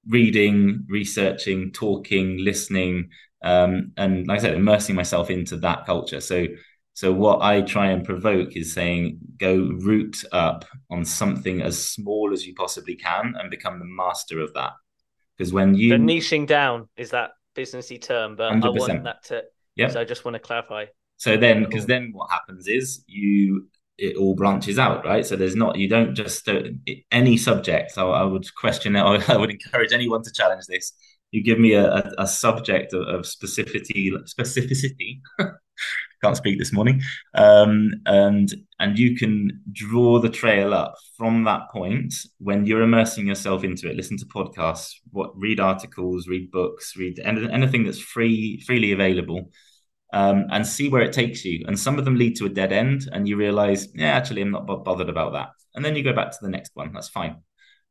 reading, 0.06 0.84
researching, 0.88 1.72
talking, 1.72 2.38
listening, 2.38 3.10
um, 3.42 3.92
and 3.96 4.26
like 4.26 4.38
I 4.38 4.42
said, 4.42 4.54
immersing 4.54 4.94
myself 4.94 5.30
into 5.30 5.56
that 5.58 5.86
culture. 5.86 6.20
So 6.20 6.46
so 6.94 7.12
what 7.12 7.40
I 7.42 7.62
try 7.62 7.88
and 7.88 8.04
provoke 8.04 8.54
is 8.56 8.72
saying 8.72 9.18
go 9.38 9.70
root 9.80 10.24
up 10.32 10.64
on 10.90 11.04
something 11.04 11.62
as 11.62 11.86
small 11.88 12.30
as 12.32 12.46
you 12.46 12.54
possibly 12.54 12.94
can 12.94 13.34
and 13.38 13.50
become 13.50 13.78
the 13.78 13.86
master 13.86 14.40
of 14.40 14.52
that. 14.54 14.72
Because 15.36 15.52
when 15.52 15.74
you 15.74 15.90
the 15.90 15.96
niching 15.96 16.46
down 16.46 16.88
is 16.96 17.10
that 17.10 17.30
businessy 17.56 18.00
term, 18.00 18.36
but 18.36 18.52
100%. 18.52 18.64
I 18.64 18.68
want 18.68 19.04
that 19.04 19.24
to 19.24 19.42
yeah. 19.76 19.88
So 19.88 20.00
I 20.00 20.04
just 20.04 20.24
want 20.24 20.34
to 20.34 20.38
clarify. 20.38 20.86
So 21.16 21.36
then, 21.36 21.64
because 21.64 21.86
then 21.86 22.10
what 22.12 22.30
happens 22.30 22.68
is 22.68 23.04
you 23.06 23.68
it 23.96 24.16
all 24.16 24.34
branches 24.34 24.78
out, 24.78 25.04
right? 25.04 25.24
So 25.24 25.36
there's 25.36 25.56
not 25.56 25.78
you 25.78 25.88
don't 25.88 26.14
just 26.14 26.46
uh, 26.48 26.62
any 27.10 27.36
subject. 27.36 27.92
So 27.92 28.10
I 28.10 28.22
would 28.24 28.54
question 28.54 28.96
it. 28.96 29.00
I 29.28 29.36
would 29.36 29.50
encourage 29.50 29.92
anyone 29.92 30.22
to 30.24 30.32
challenge 30.32 30.66
this. 30.68 30.92
you 31.30 31.42
give 31.42 31.58
me 31.58 31.72
a, 31.72 31.86
a, 31.86 32.12
a 32.18 32.26
subject 32.26 32.92
of, 32.92 33.02
of 33.08 33.22
specificity 33.22 34.10
specificity 34.26 35.20
can't 36.22 36.36
speak 36.36 36.58
this 36.58 36.72
morning. 36.72 37.02
Um, 37.34 37.92
and 38.06 38.52
and 38.78 38.98
you 38.98 39.16
can 39.16 39.60
draw 39.72 40.18
the 40.18 40.28
trail 40.28 40.72
up 40.72 40.94
from 41.16 41.44
that 41.44 41.70
point 41.70 42.14
when 42.38 42.66
you're 42.66 42.82
immersing 42.82 43.26
yourself 43.26 43.64
into 43.64 43.90
it. 43.90 43.96
Listen 43.96 44.16
to 44.18 44.26
podcasts 44.26 44.94
what 45.10 45.32
read 45.36 45.60
articles 45.60 46.28
read 46.28 46.50
books 46.50 46.96
read 46.96 47.18
anything 47.20 47.84
that's 47.84 47.98
free 47.98 48.62
freely 48.66 48.92
available 48.92 49.50
um, 50.12 50.46
and 50.50 50.66
see 50.66 50.88
where 50.88 51.02
it 51.02 51.12
takes 51.12 51.44
you. 51.44 51.64
And 51.66 51.78
some 51.78 51.98
of 51.98 52.04
them 52.04 52.16
lead 52.16 52.36
to 52.36 52.46
a 52.46 52.50
dead 52.50 52.72
end 52.72 53.08
and 53.12 53.28
you 53.28 53.36
realize 53.36 53.88
yeah 53.94 54.12
actually 54.12 54.42
i'm 54.42 54.50
not 54.50 54.66
bothered 54.66 55.08
about 55.08 55.32
that. 55.32 55.50
And 55.74 55.84
then 55.84 55.96
you 55.96 56.02
go 56.02 56.12
back 56.12 56.30
to 56.32 56.38
the 56.42 56.50
next 56.50 56.72
one. 56.74 56.92
That's 56.92 57.08
fine. 57.08 57.36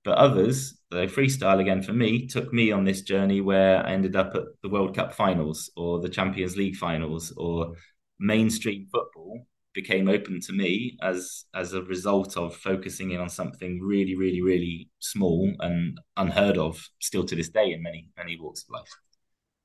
But 0.03 0.17
others, 0.17 0.79
the 0.89 1.07
freestyle 1.07 1.59
again 1.59 1.83
for 1.83 1.93
me, 1.93 2.27
took 2.27 2.51
me 2.51 2.71
on 2.71 2.85
this 2.85 3.01
journey 3.03 3.39
where 3.39 3.85
I 3.85 3.91
ended 3.91 4.15
up 4.15 4.33
at 4.35 4.43
the 4.63 4.69
World 4.69 4.95
Cup 4.95 5.13
finals 5.13 5.69
or 5.75 5.99
the 5.99 6.09
Champions 6.09 6.57
League 6.57 6.75
finals 6.75 7.31
or 7.37 7.73
mainstream 8.21 8.87
football 8.91 9.45
became 9.73 10.07
open 10.07 10.39
to 10.41 10.53
me 10.53 10.97
as 11.01 11.45
as 11.53 11.73
a 11.73 11.81
result 11.83 12.37
of 12.37 12.55
focusing 12.55 13.11
in 13.11 13.19
on 13.19 13.29
something 13.29 13.79
really, 13.81 14.15
really, 14.15 14.41
really 14.41 14.89
small 14.99 15.51
and 15.59 15.99
unheard 16.17 16.57
of 16.57 16.81
still 16.99 17.25
to 17.25 17.35
this 17.35 17.49
day 17.49 17.71
in 17.73 17.81
many, 17.81 18.07
many 18.17 18.39
walks 18.39 18.63
of 18.63 18.69
life. 18.69 18.89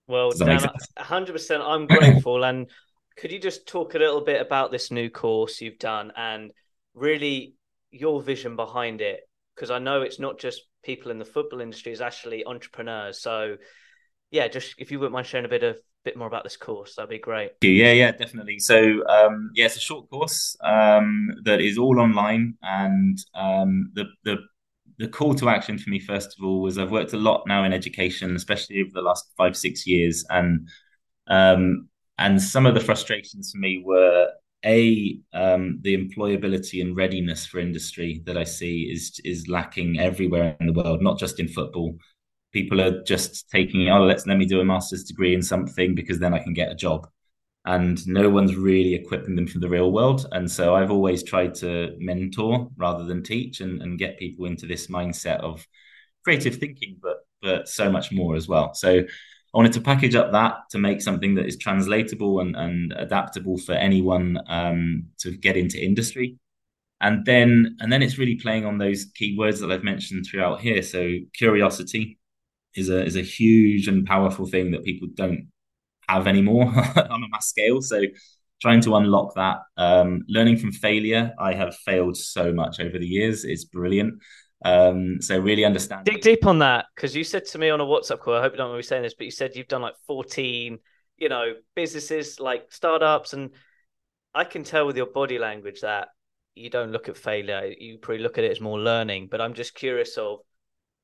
Well, 0.08 0.30
Dan, 0.30 0.60
100% 0.98 1.60
I'm 1.60 1.86
grateful. 1.86 2.44
and 2.44 2.70
could 3.16 3.32
you 3.32 3.40
just 3.40 3.66
talk 3.66 3.94
a 3.94 3.98
little 3.98 4.20
bit 4.20 4.40
about 4.40 4.70
this 4.70 4.90
new 4.90 5.10
course 5.10 5.60
you've 5.60 5.78
done 5.78 6.12
and 6.16 6.52
really 6.94 7.54
your 7.90 8.22
vision 8.22 8.56
behind 8.56 9.00
it 9.00 9.20
because 9.54 9.70
I 9.70 9.78
know 9.78 10.02
it's 10.02 10.20
not 10.20 10.38
just 10.38 10.62
people 10.84 11.10
in 11.10 11.18
the 11.18 11.24
football 11.24 11.60
industry; 11.60 11.92
it's 11.92 12.00
actually 12.00 12.44
entrepreneurs. 12.44 13.20
So, 13.20 13.56
yeah, 14.30 14.48
just 14.48 14.74
if 14.78 14.90
you 14.90 15.00
wouldn't 15.00 15.14
mind 15.14 15.26
sharing 15.26 15.46
a 15.46 15.48
bit 15.48 15.64
of 15.64 15.78
bit 16.06 16.16
more 16.16 16.28
about 16.28 16.44
this 16.44 16.56
course, 16.56 16.94
that'd 16.94 17.10
be 17.10 17.18
great. 17.18 17.50
Yeah, 17.62 17.92
yeah, 17.92 18.12
definitely. 18.12 18.58
So, 18.60 19.06
um, 19.08 19.50
yeah, 19.54 19.66
it's 19.66 19.76
a 19.76 19.80
short 19.80 20.08
course 20.08 20.56
um, 20.62 21.30
that 21.44 21.60
is 21.60 21.76
all 21.76 22.00
online, 22.00 22.54
and 22.62 23.18
um, 23.34 23.90
the 23.94 24.04
the 24.24 24.36
the 24.98 25.08
call 25.08 25.34
to 25.34 25.50
action 25.50 25.76
for 25.76 25.90
me, 25.90 26.00
first 26.00 26.38
of 26.38 26.44
all, 26.44 26.62
was 26.62 26.78
I've 26.78 26.90
worked 26.90 27.12
a 27.12 27.18
lot 27.18 27.44
now 27.46 27.64
in 27.64 27.72
education, 27.72 28.34
especially 28.34 28.80
over 28.80 28.90
the 28.94 29.02
last 29.02 29.30
five 29.36 29.56
six 29.56 29.86
years, 29.86 30.24
and 30.30 30.68
um, 31.26 31.88
and 32.18 32.40
some 32.40 32.66
of 32.66 32.74
the 32.74 32.80
frustrations 32.80 33.50
for 33.52 33.58
me 33.58 33.82
were 33.84 34.30
a 34.64 35.18
um, 35.34 35.80
the 35.82 35.96
employability 35.96 36.80
and 36.80 36.96
readiness 36.96 37.46
for 37.46 37.58
industry 37.58 38.22
that 38.26 38.38
I 38.38 38.44
see 38.44 38.90
is 38.92 39.20
is 39.24 39.48
lacking 39.48 39.98
everywhere 39.98 40.56
in 40.60 40.66
the 40.66 40.72
world, 40.72 41.02
not 41.02 41.18
just 41.18 41.40
in 41.40 41.48
football. 41.48 41.96
People 42.56 42.80
are 42.80 43.02
just 43.02 43.50
taking 43.50 43.90
oh 43.90 44.04
let's 44.10 44.26
let 44.26 44.38
me 44.38 44.46
do 44.46 44.60
a 44.60 44.64
master's 44.64 45.04
degree 45.04 45.34
in 45.34 45.42
something 45.42 45.94
because 45.94 46.18
then 46.18 46.34
I 46.34 46.42
can 46.44 46.54
get 46.54 46.72
a 46.72 46.82
job, 46.86 47.06
and 47.64 47.96
no 48.06 48.30
one's 48.30 48.56
really 48.56 48.94
equipping 48.94 49.36
them 49.36 49.46
for 49.46 49.58
the 49.58 49.68
real 49.76 49.90
world. 49.92 50.20
And 50.32 50.50
so 50.50 50.74
I've 50.76 50.90
always 50.96 51.22
tried 51.22 51.54
to 51.56 51.94
mentor 51.98 52.70
rather 52.76 53.04
than 53.04 53.22
teach 53.22 53.60
and, 53.60 53.82
and 53.82 53.98
get 53.98 54.18
people 54.18 54.46
into 54.46 54.66
this 54.66 54.86
mindset 54.86 55.40
of 55.40 55.66
creative 56.24 56.56
thinking, 56.56 56.96
but 57.02 57.18
but 57.42 57.68
so 57.68 57.90
much 57.90 58.10
more 58.10 58.36
as 58.36 58.48
well. 58.48 58.72
So 58.74 58.90
I 59.56 59.58
wanted 59.58 59.74
to 59.74 59.80
package 59.80 60.14
up 60.14 60.32
that 60.32 60.54
to 60.70 60.78
make 60.78 61.00
something 61.02 61.34
that 61.36 61.46
is 61.46 61.56
translatable 61.58 62.40
and, 62.40 62.56
and 62.56 62.92
adaptable 62.96 63.58
for 63.58 63.72
anyone 63.72 64.38
um, 64.48 65.06
to 65.18 65.36
get 65.36 65.56
into 65.56 65.82
industry. 65.90 66.38
And 67.00 67.24
then 67.26 67.76
and 67.80 67.92
then 67.92 68.02
it's 68.02 68.18
really 68.18 68.36
playing 68.36 68.64
on 68.64 68.78
those 68.78 69.12
keywords 69.12 69.60
that 69.60 69.70
I've 69.70 69.84
mentioned 69.84 70.24
throughout 70.26 70.60
here. 70.60 70.82
So 70.82 71.00
curiosity 71.34 72.15
is 72.76 72.88
a 72.88 73.04
is 73.04 73.16
a 73.16 73.22
huge 73.22 73.88
and 73.88 74.06
powerful 74.06 74.46
thing 74.46 74.70
that 74.72 74.84
people 74.84 75.08
don't 75.14 75.48
have 76.08 76.26
anymore 76.26 76.64
on 77.10 77.22
a 77.22 77.28
mass 77.28 77.48
scale. 77.48 77.80
So 77.80 78.02
trying 78.60 78.80
to 78.82 78.96
unlock 78.96 79.34
that. 79.34 79.58
Um, 79.76 80.24
learning 80.28 80.58
from 80.58 80.72
failure. 80.72 81.32
I 81.38 81.54
have 81.54 81.76
failed 81.76 82.16
so 82.16 82.52
much 82.52 82.80
over 82.80 82.98
the 82.98 83.06
years. 83.06 83.44
It's 83.44 83.64
brilliant. 83.64 84.14
Um, 84.64 85.20
so 85.20 85.38
really 85.38 85.64
understand. 85.64 86.06
Dig 86.06 86.22
deep 86.22 86.46
on 86.46 86.60
that 86.60 86.86
because 86.94 87.14
you 87.14 87.24
said 87.24 87.44
to 87.46 87.58
me 87.58 87.70
on 87.70 87.80
a 87.80 87.84
WhatsApp 87.84 88.20
call. 88.20 88.34
I 88.34 88.40
hope 88.40 88.52
you 88.52 88.58
don't 88.58 88.68
mind 88.68 88.78
me 88.78 88.82
saying 88.82 89.02
this, 89.02 89.14
but 89.14 89.24
you 89.24 89.30
said 89.30 89.54
you've 89.54 89.68
done 89.68 89.82
like 89.82 89.94
fourteen, 90.06 90.78
you 91.18 91.28
know, 91.28 91.54
businesses 91.74 92.40
like 92.40 92.72
startups, 92.72 93.34
and 93.34 93.50
I 94.34 94.44
can 94.44 94.64
tell 94.64 94.86
with 94.86 94.96
your 94.96 95.06
body 95.06 95.38
language 95.38 95.82
that 95.82 96.08
you 96.54 96.70
don't 96.70 96.90
look 96.90 97.08
at 97.08 97.18
failure. 97.18 97.70
You 97.78 97.98
probably 97.98 98.22
look 98.22 98.38
at 98.38 98.44
it 98.44 98.50
as 98.50 98.60
more 98.60 98.80
learning. 98.80 99.28
But 99.30 99.42
I'm 99.42 99.52
just 99.52 99.74
curious 99.74 100.16
of 100.16 100.38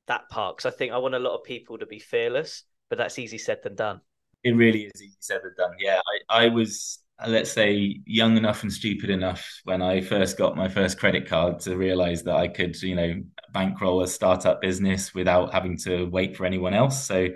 that 0.07 0.29
part 0.29 0.57
because 0.57 0.73
I 0.73 0.75
think 0.75 0.91
I 0.91 0.97
want 0.97 1.15
a 1.15 1.19
lot 1.19 1.35
of 1.35 1.43
people 1.43 1.77
to 1.77 1.85
be 1.85 1.99
fearless, 1.99 2.63
but 2.89 2.97
that's 2.97 3.19
easy 3.19 3.37
said 3.37 3.59
than 3.63 3.75
done. 3.75 4.01
It 4.43 4.55
really 4.55 4.83
is 4.83 5.01
easy 5.01 5.15
said 5.19 5.41
than 5.43 5.53
done. 5.57 5.75
Yeah, 5.79 5.99
I, 6.29 6.45
I 6.45 6.47
was 6.49 6.99
let's 7.27 7.51
say 7.51 8.01
young 8.05 8.37
enough 8.37 8.63
and 8.63 8.73
stupid 8.73 9.09
enough 9.09 9.61
when 9.63 9.81
I 9.81 10.01
first 10.01 10.37
got 10.37 10.57
my 10.57 10.67
first 10.67 10.99
credit 10.99 11.27
card 11.27 11.59
to 11.61 11.77
realize 11.77 12.23
that 12.23 12.35
I 12.35 12.47
could, 12.47 12.81
you 12.81 12.95
know, 12.95 13.23
bankroll 13.51 14.01
a 14.01 14.07
startup 14.07 14.61
business 14.61 15.13
without 15.13 15.53
having 15.53 15.77
to 15.79 16.05
wait 16.05 16.35
for 16.35 16.45
anyone 16.45 16.73
else. 16.73 17.05
So, 17.05 17.29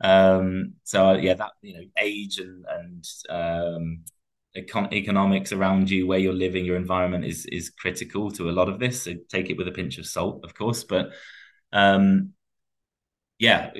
um, 0.00 0.74
so 0.84 1.12
yeah, 1.14 1.34
that 1.34 1.52
you 1.62 1.74
know, 1.74 1.86
age 1.98 2.38
and 2.38 2.64
and 2.70 3.04
um, 3.28 4.04
econ- 4.56 4.92
economics 4.92 5.52
around 5.52 5.90
you, 5.90 6.06
where 6.06 6.18
you're 6.18 6.32
living, 6.32 6.64
your 6.64 6.76
environment 6.76 7.24
is 7.24 7.46
is 7.46 7.70
critical 7.70 8.30
to 8.32 8.48
a 8.48 8.52
lot 8.52 8.68
of 8.68 8.78
this. 8.78 9.02
So 9.02 9.14
take 9.28 9.50
it 9.50 9.56
with 9.56 9.68
a 9.68 9.72
pinch 9.72 9.98
of 9.98 10.06
salt, 10.06 10.44
of 10.44 10.54
course, 10.54 10.84
but 10.84 11.10
um, 11.76 12.32
yeah, 13.38 13.70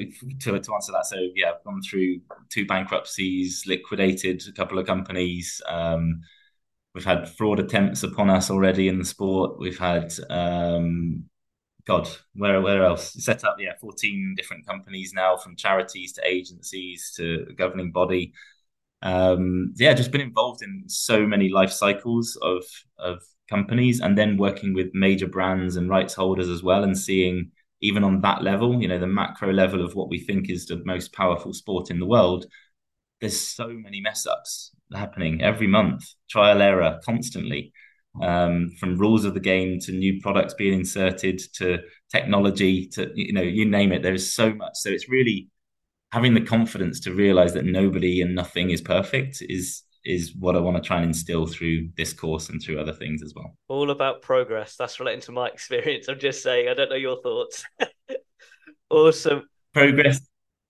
to 0.40 0.60
to 0.60 0.74
answer 0.74 0.92
that, 0.92 1.06
so 1.06 1.16
yeah, 1.34 1.50
I've 1.50 1.64
gone 1.64 1.80
through 1.82 2.20
two 2.50 2.66
bankruptcies, 2.66 3.64
liquidated 3.66 4.42
a 4.48 4.52
couple 4.52 4.78
of 4.78 4.86
companies. 4.86 5.62
Um, 5.66 6.20
we've 6.94 7.04
had 7.04 7.28
fraud 7.28 7.58
attempts 7.58 8.02
upon 8.02 8.28
us 8.30 8.50
already 8.50 8.88
in 8.88 8.98
the 8.98 9.04
sport. 9.04 9.58
We've 9.58 9.78
had 9.78 10.12
um, 10.28 11.24
God, 11.86 12.08
where 12.34 12.60
where 12.60 12.84
else? 12.84 13.12
Set 13.24 13.44
up, 13.44 13.56
yeah, 13.58 13.72
fourteen 13.80 14.34
different 14.36 14.66
companies 14.66 15.12
now, 15.14 15.36
from 15.36 15.56
charities 15.56 16.12
to 16.14 16.26
agencies 16.26 17.12
to 17.16 17.46
governing 17.56 17.92
body. 17.92 18.34
Um, 19.02 19.72
yeah, 19.76 19.94
just 19.94 20.10
been 20.10 20.20
involved 20.20 20.62
in 20.62 20.84
so 20.88 21.26
many 21.26 21.48
life 21.48 21.72
cycles 21.72 22.36
of 22.42 22.64
of 22.98 23.22
companies, 23.48 24.00
and 24.00 24.18
then 24.18 24.36
working 24.36 24.74
with 24.74 24.88
major 24.94 25.28
brands 25.28 25.76
and 25.76 25.88
rights 25.88 26.14
holders 26.14 26.48
as 26.48 26.62
well, 26.62 26.84
and 26.84 26.98
seeing 26.98 27.52
even 27.82 28.04
on 28.04 28.20
that 28.22 28.42
level, 28.42 28.80
you 28.80 28.88
know, 28.88 28.98
the 28.98 29.06
macro 29.06 29.52
level 29.52 29.84
of 29.84 29.94
what 29.94 30.08
we 30.08 30.18
think 30.18 30.50
is 30.50 30.66
the 30.66 30.82
most 30.84 31.12
powerful 31.12 31.52
sport 31.52 31.90
in 31.90 32.00
the 32.00 32.06
world. 32.06 32.46
There's 33.20 33.40
so 33.40 33.68
many 33.68 34.00
mess 34.00 34.26
ups 34.26 34.72
happening 34.94 35.42
every 35.42 35.66
month, 35.66 36.04
trial 36.30 36.62
error 36.62 37.00
constantly 37.04 37.72
um, 38.22 38.70
from 38.78 38.98
rules 38.98 39.24
of 39.24 39.34
the 39.34 39.40
game 39.40 39.78
to 39.80 39.92
new 39.92 40.20
products 40.20 40.54
being 40.54 40.78
inserted 40.78 41.40
to 41.54 41.78
technology 42.10 42.86
to 42.88 43.10
you 43.14 43.32
know 43.32 43.42
you 43.42 43.64
name 43.64 43.92
it. 43.92 44.02
There 44.02 44.14
is 44.14 44.32
so 44.32 44.54
much. 44.54 44.72
So 44.74 44.90
it's 44.90 45.08
really 45.08 45.48
having 46.12 46.34
the 46.34 46.40
confidence 46.40 47.00
to 47.00 47.14
realize 47.14 47.54
that 47.54 47.64
nobody 47.64 48.22
and 48.22 48.34
nothing 48.34 48.70
is 48.70 48.80
perfect 48.80 49.42
is 49.42 49.82
is 50.06 50.34
what 50.38 50.56
I 50.56 50.60
want 50.60 50.76
to 50.76 50.82
try 50.82 50.98
and 50.98 51.06
instill 51.06 51.46
through 51.46 51.88
this 51.96 52.12
course 52.12 52.48
and 52.48 52.62
through 52.62 52.80
other 52.80 52.92
things 52.92 53.22
as 53.22 53.34
well. 53.34 53.56
All 53.68 53.90
about 53.90 54.22
progress. 54.22 54.76
That's 54.76 55.00
relating 55.00 55.20
to 55.22 55.32
my 55.32 55.48
experience. 55.54 56.08
I'm 56.08 56.18
just 56.18 56.42
saying. 56.42 56.68
I 56.68 56.74
don't 56.74 56.90
know 56.90 56.96
your 56.96 57.20
thoughts. 57.22 57.64
awesome. 58.90 59.48
Progress 59.74 60.20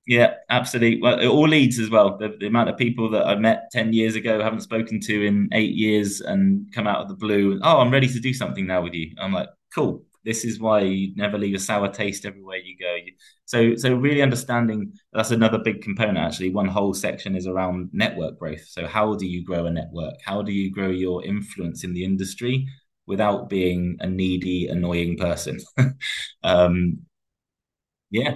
yeah, 0.06 0.34
absolutely. 0.50 1.02
Well, 1.02 1.18
it 1.18 1.26
all 1.26 1.48
leads 1.48 1.80
as 1.80 1.90
well. 1.90 2.16
The, 2.16 2.36
the, 2.38 2.46
amount 2.46 2.68
of 2.68 2.76
people 2.76 3.10
that 3.10 3.26
I 3.26 3.34
met 3.34 3.70
10 3.72 3.92
years 3.92 4.14
ago, 4.14 4.40
haven't 4.40 4.60
spoken 4.60 5.00
to 5.00 5.26
in 5.26 5.48
eight 5.52 5.74
years, 5.74 6.20
and 6.20 6.72
come 6.72 6.86
out 6.86 7.00
of 7.00 7.08
the 7.08 7.16
blue, 7.16 7.52
and, 7.52 7.60
oh, 7.64 7.80
I'm 7.80 7.90
ready 7.90 8.06
to 8.08 8.20
do 8.20 8.32
something 8.32 8.66
now 8.66 8.82
with 8.82 8.94
you. 8.94 9.12
I'm 9.18 9.32
like, 9.32 9.48
cool. 9.74 10.04
This 10.26 10.44
is 10.44 10.60
why 10.60 10.80
you 10.80 11.14
never 11.14 11.38
leave 11.38 11.54
a 11.54 11.58
sour 11.58 11.88
taste 11.88 12.26
everywhere 12.26 12.58
you 12.58 12.76
go. 12.78 12.96
So, 13.44 13.76
so 13.76 13.94
really 13.94 14.22
understanding 14.22 14.92
that's 15.12 15.30
another 15.30 15.58
big 15.58 15.82
component. 15.82 16.18
Actually, 16.18 16.50
one 16.50 16.68
whole 16.68 16.92
section 16.92 17.36
is 17.36 17.46
around 17.46 17.90
network 17.92 18.38
growth. 18.38 18.66
So, 18.66 18.86
how 18.86 19.14
do 19.14 19.24
you 19.24 19.44
grow 19.44 19.66
a 19.66 19.70
network? 19.70 20.14
How 20.24 20.42
do 20.42 20.52
you 20.52 20.70
grow 20.70 20.88
your 20.88 21.24
influence 21.24 21.84
in 21.84 21.94
the 21.94 22.04
industry 22.04 22.66
without 23.06 23.48
being 23.48 23.96
a 24.00 24.06
needy, 24.08 24.66
annoying 24.66 25.16
person? 25.16 25.60
um, 26.42 26.98
yeah, 28.10 28.34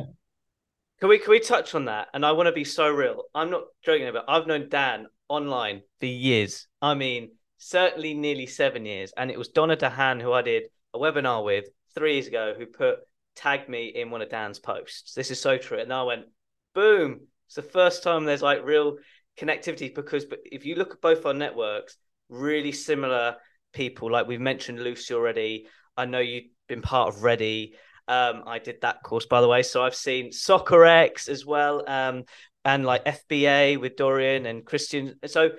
can 1.00 1.08
we 1.08 1.18
can 1.18 1.30
we 1.30 1.40
touch 1.40 1.74
on 1.74 1.86
that? 1.86 2.08
And 2.14 2.24
I 2.24 2.32
want 2.32 2.46
to 2.46 2.52
be 2.52 2.64
so 2.64 2.88
real. 2.88 3.24
I'm 3.34 3.50
not 3.50 3.62
joking 3.82 4.06
about. 4.06 4.26
I've 4.28 4.46
known 4.46 4.68
Dan 4.68 5.06
online 5.28 5.82
for 5.98 6.06
years. 6.06 6.68
I 6.82 6.94
mean, 6.94 7.30
certainly 7.56 8.14
nearly 8.14 8.46
seven 8.46 8.84
years. 8.84 9.12
And 9.16 9.30
it 9.30 9.38
was 9.38 9.48
Donna 9.48 9.76
Dahan 9.76 10.20
who 10.20 10.32
I 10.32 10.42
did 10.42 10.64
a 10.92 10.98
webinar 10.98 11.44
with 11.44 11.66
three 11.94 12.14
years 12.14 12.26
ago 12.26 12.54
who 12.56 12.66
put 12.66 12.98
tagged 13.36 13.68
me 13.68 13.86
in 13.86 14.10
one 14.10 14.22
of 14.22 14.30
Dan's 14.30 14.58
posts. 14.58 15.14
This 15.14 15.30
is 15.30 15.40
so 15.40 15.56
true. 15.56 15.78
And 15.78 15.92
I 15.92 16.02
went, 16.02 16.26
boom. 16.74 17.20
It's 17.46 17.56
the 17.56 17.62
first 17.62 18.02
time 18.02 18.24
there's 18.24 18.42
like 18.42 18.64
real 18.64 18.96
connectivity 19.38 19.94
because 19.94 20.24
but 20.24 20.40
if 20.44 20.64
you 20.64 20.74
look 20.74 20.92
at 20.92 21.00
both 21.00 21.26
our 21.26 21.34
networks, 21.34 21.96
really 22.28 22.72
similar 22.72 23.36
people. 23.72 24.10
Like 24.10 24.26
we've 24.26 24.40
mentioned 24.40 24.80
Lucy 24.80 25.14
already. 25.14 25.66
I 25.96 26.06
know 26.06 26.18
you've 26.18 26.44
been 26.68 26.82
part 26.82 27.08
of 27.08 27.22
Ready 27.22 27.74
Um, 28.08 28.44
I 28.46 28.58
did 28.58 28.80
that 28.82 29.02
course, 29.02 29.26
by 29.26 29.40
the 29.40 29.48
way. 29.48 29.62
So 29.62 29.82
I've 29.82 29.94
seen 29.94 30.30
Soccerex 30.30 31.28
as 31.28 31.44
well, 31.46 31.84
um, 31.88 32.24
and 32.64 32.84
like 32.84 33.04
FBA 33.04 33.78
with 33.80 33.96
Dorian 33.96 34.46
and 34.46 34.64
Christian. 34.64 35.14
So 35.26 35.50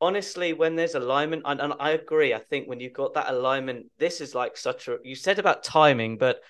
honestly, 0.00 0.52
when 0.52 0.76
there's 0.76 0.94
alignment, 0.94 1.42
and, 1.44 1.60
and 1.60 1.74
I 1.78 1.90
agree. 1.90 2.34
I 2.34 2.38
think 2.38 2.68
when 2.68 2.80
you've 2.80 2.92
got 2.92 3.14
that 3.14 3.30
alignment, 3.30 3.86
this 3.98 4.20
is 4.20 4.34
like 4.34 4.56
such 4.56 4.88
a. 4.88 4.98
You 5.02 5.14
said 5.14 5.38
about 5.38 5.64
timing, 5.64 6.18
but 6.18 6.40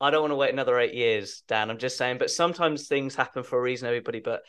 I 0.00 0.10
don't 0.10 0.22
want 0.22 0.32
to 0.32 0.36
wait 0.36 0.52
another 0.52 0.78
eight 0.78 0.94
years, 0.94 1.42
Dan. 1.48 1.70
I'm 1.70 1.78
just 1.78 1.96
saying. 1.96 2.18
But 2.18 2.30
sometimes 2.30 2.88
things 2.88 3.14
happen 3.14 3.42
for 3.42 3.58
a 3.58 3.62
reason, 3.62 3.88
everybody. 3.88 4.20
But 4.20 4.42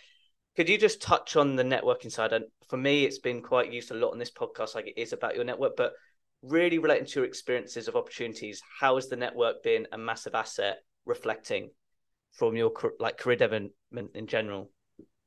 could 0.55 0.69
you 0.69 0.77
just 0.77 1.01
touch 1.01 1.35
on 1.35 1.55
the 1.55 1.63
networking 1.63 2.11
side? 2.11 2.33
And 2.33 2.45
for 2.69 2.77
me, 2.77 3.05
it's 3.05 3.19
been 3.19 3.41
quite 3.41 3.71
used 3.71 3.91
a 3.91 3.95
lot 3.95 4.11
on 4.11 4.19
this 4.19 4.31
podcast. 4.31 4.75
Like 4.75 4.87
it 4.87 4.99
is 4.99 5.13
about 5.13 5.35
your 5.35 5.45
network, 5.45 5.77
but 5.77 5.93
really 6.41 6.79
relating 6.79 7.05
to 7.05 7.19
your 7.19 7.25
experiences 7.27 7.87
of 7.87 7.95
opportunities, 7.95 8.61
how 8.79 8.95
has 8.95 9.07
the 9.07 9.15
network 9.15 9.63
been 9.63 9.87
a 9.91 9.97
massive 9.97 10.35
asset 10.35 10.77
reflecting 11.05 11.69
from 12.33 12.55
your 12.55 12.71
like 12.99 13.17
career 13.17 13.37
development 13.37 14.11
in 14.13 14.27
general? 14.27 14.71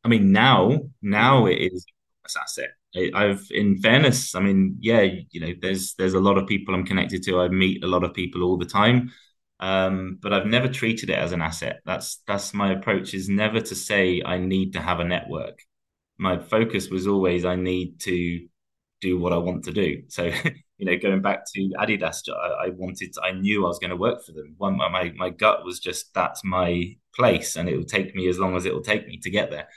I 0.04 0.08
mean, 0.08 0.32
now 0.32 0.80
now 1.02 1.46
it 1.46 1.56
is 1.56 1.84
an 2.24 2.64
asset. 2.94 3.10
I've, 3.14 3.46
in 3.50 3.78
fairness, 3.78 4.34
I 4.34 4.40
mean, 4.40 4.76
yeah, 4.80 5.02
you 5.30 5.40
know, 5.40 5.52
there's 5.60 5.94
there's 5.94 6.14
a 6.14 6.20
lot 6.20 6.38
of 6.38 6.46
people 6.46 6.74
I'm 6.74 6.86
connected 6.86 7.22
to. 7.24 7.40
I 7.40 7.48
meet 7.48 7.84
a 7.84 7.88
lot 7.88 8.04
of 8.04 8.14
people 8.14 8.42
all 8.42 8.58
the 8.58 8.64
time, 8.66 9.12
um, 9.60 10.18
but 10.22 10.32
I've 10.32 10.46
never 10.46 10.68
treated 10.68 11.10
it 11.10 11.18
as 11.18 11.32
an 11.32 11.42
asset. 11.42 11.80
That's 11.84 12.22
that's 12.26 12.54
my 12.54 12.72
approach. 12.72 13.14
Is 13.14 13.28
never 13.28 13.60
to 13.60 13.74
say 13.74 14.22
I 14.24 14.38
need 14.38 14.72
to 14.74 14.80
have 14.80 15.00
a 15.00 15.04
network. 15.04 15.60
My 16.18 16.38
focus 16.38 16.90
was 16.90 17.06
always 17.06 17.44
I 17.44 17.56
need 17.56 18.00
to 18.00 18.46
do 19.00 19.18
what 19.18 19.32
I 19.32 19.38
want 19.38 19.64
to 19.64 19.72
do. 19.72 20.02
So 20.08 20.24
you 20.78 20.86
know, 20.86 20.96
going 20.96 21.22
back 21.22 21.44
to 21.54 21.60
Adidas, 21.78 22.22
I, 22.30 22.66
I 22.66 22.68
wanted, 22.70 23.12
to, 23.12 23.22
I 23.22 23.32
knew 23.32 23.64
I 23.64 23.68
was 23.68 23.78
going 23.78 23.90
to 23.90 23.96
work 23.96 24.24
for 24.24 24.32
them. 24.32 24.54
One, 24.58 24.76
my 24.78 25.12
my 25.16 25.30
gut 25.30 25.64
was 25.64 25.78
just 25.80 26.14
that's 26.14 26.42
my 26.44 26.96
place, 27.14 27.56
and 27.56 27.68
it 27.68 27.76
will 27.76 27.84
take 27.84 28.14
me 28.14 28.28
as 28.28 28.38
long 28.38 28.56
as 28.56 28.64
it 28.64 28.74
will 28.74 28.82
take 28.82 29.06
me 29.06 29.18
to 29.18 29.30
get 29.30 29.50
there. 29.50 29.68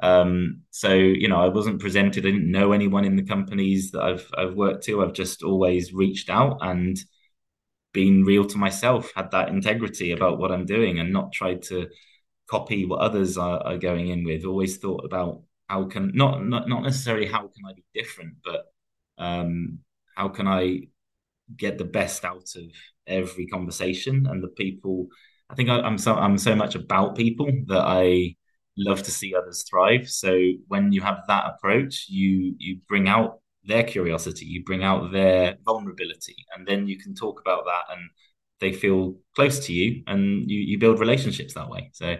Um, 0.00 0.62
so 0.70 0.92
you 0.94 1.28
know, 1.28 1.40
I 1.40 1.48
wasn't 1.48 1.80
presented. 1.80 2.26
I 2.26 2.30
didn't 2.30 2.50
know 2.50 2.72
anyone 2.72 3.04
in 3.04 3.16
the 3.16 3.24
companies 3.24 3.90
that 3.92 4.02
I've 4.02 4.30
I've 4.36 4.54
worked 4.54 4.84
to. 4.84 5.02
I've 5.02 5.12
just 5.12 5.42
always 5.42 5.92
reached 5.92 6.28
out 6.30 6.58
and 6.60 6.98
been 7.92 8.24
real 8.24 8.44
to 8.46 8.58
myself. 8.58 9.12
Had 9.14 9.30
that 9.30 9.48
integrity 9.48 10.12
about 10.12 10.38
what 10.38 10.52
I'm 10.52 10.66
doing, 10.66 10.98
and 10.98 11.12
not 11.12 11.32
tried 11.32 11.62
to 11.62 11.88
copy 12.48 12.84
what 12.86 13.00
others 13.00 13.38
are, 13.38 13.60
are 13.66 13.78
going 13.78 14.08
in 14.08 14.24
with. 14.24 14.44
Always 14.44 14.76
thought 14.78 15.04
about 15.04 15.42
how 15.68 15.84
can 15.86 16.12
not 16.14 16.44
not 16.44 16.68
not 16.68 16.82
necessarily 16.82 17.26
how 17.26 17.42
can 17.42 17.64
I 17.68 17.72
be 17.74 17.84
different, 17.94 18.34
but 18.44 18.66
um, 19.18 19.78
how 20.14 20.28
can 20.28 20.46
I 20.46 20.88
get 21.56 21.78
the 21.78 21.84
best 21.84 22.24
out 22.24 22.48
of 22.56 22.64
every 23.06 23.46
conversation 23.46 24.26
and 24.26 24.42
the 24.42 24.48
people. 24.48 25.08
I 25.48 25.54
think 25.54 25.68
I, 25.68 25.86
am 25.86 25.98
so 25.98 26.14
I'm 26.14 26.38
so 26.38 26.54
much 26.56 26.74
about 26.74 27.16
people 27.16 27.50
that 27.66 27.82
I 27.82 28.36
love 28.76 29.02
to 29.02 29.10
see 29.10 29.34
others 29.34 29.64
thrive. 29.68 30.08
So 30.08 30.38
when 30.68 30.92
you 30.92 31.00
have 31.00 31.22
that 31.28 31.54
approach, 31.54 32.06
you 32.08 32.54
you 32.58 32.78
bring 32.88 33.08
out 33.08 33.40
their 33.64 33.82
curiosity, 33.82 34.46
you 34.46 34.64
bring 34.64 34.84
out 34.84 35.12
their 35.12 35.56
vulnerability, 35.64 36.36
and 36.54 36.66
then 36.66 36.86
you 36.86 36.98
can 36.98 37.14
talk 37.14 37.40
about 37.40 37.64
that, 37.64 37.96
and 37.96 38.10
they 38.60 38.72
feel 38.72 39.16
close 39.34 39.66
to 39.66 39.72
you, 39.72 40.02
and 40.06 40.50
you 40.50 40.58
you 40.58 40.78
build 40.78 41.00
relationships 41.00 41.54
that 41.54 41.68
way. 41.68 41.90
So. 41.92 42.16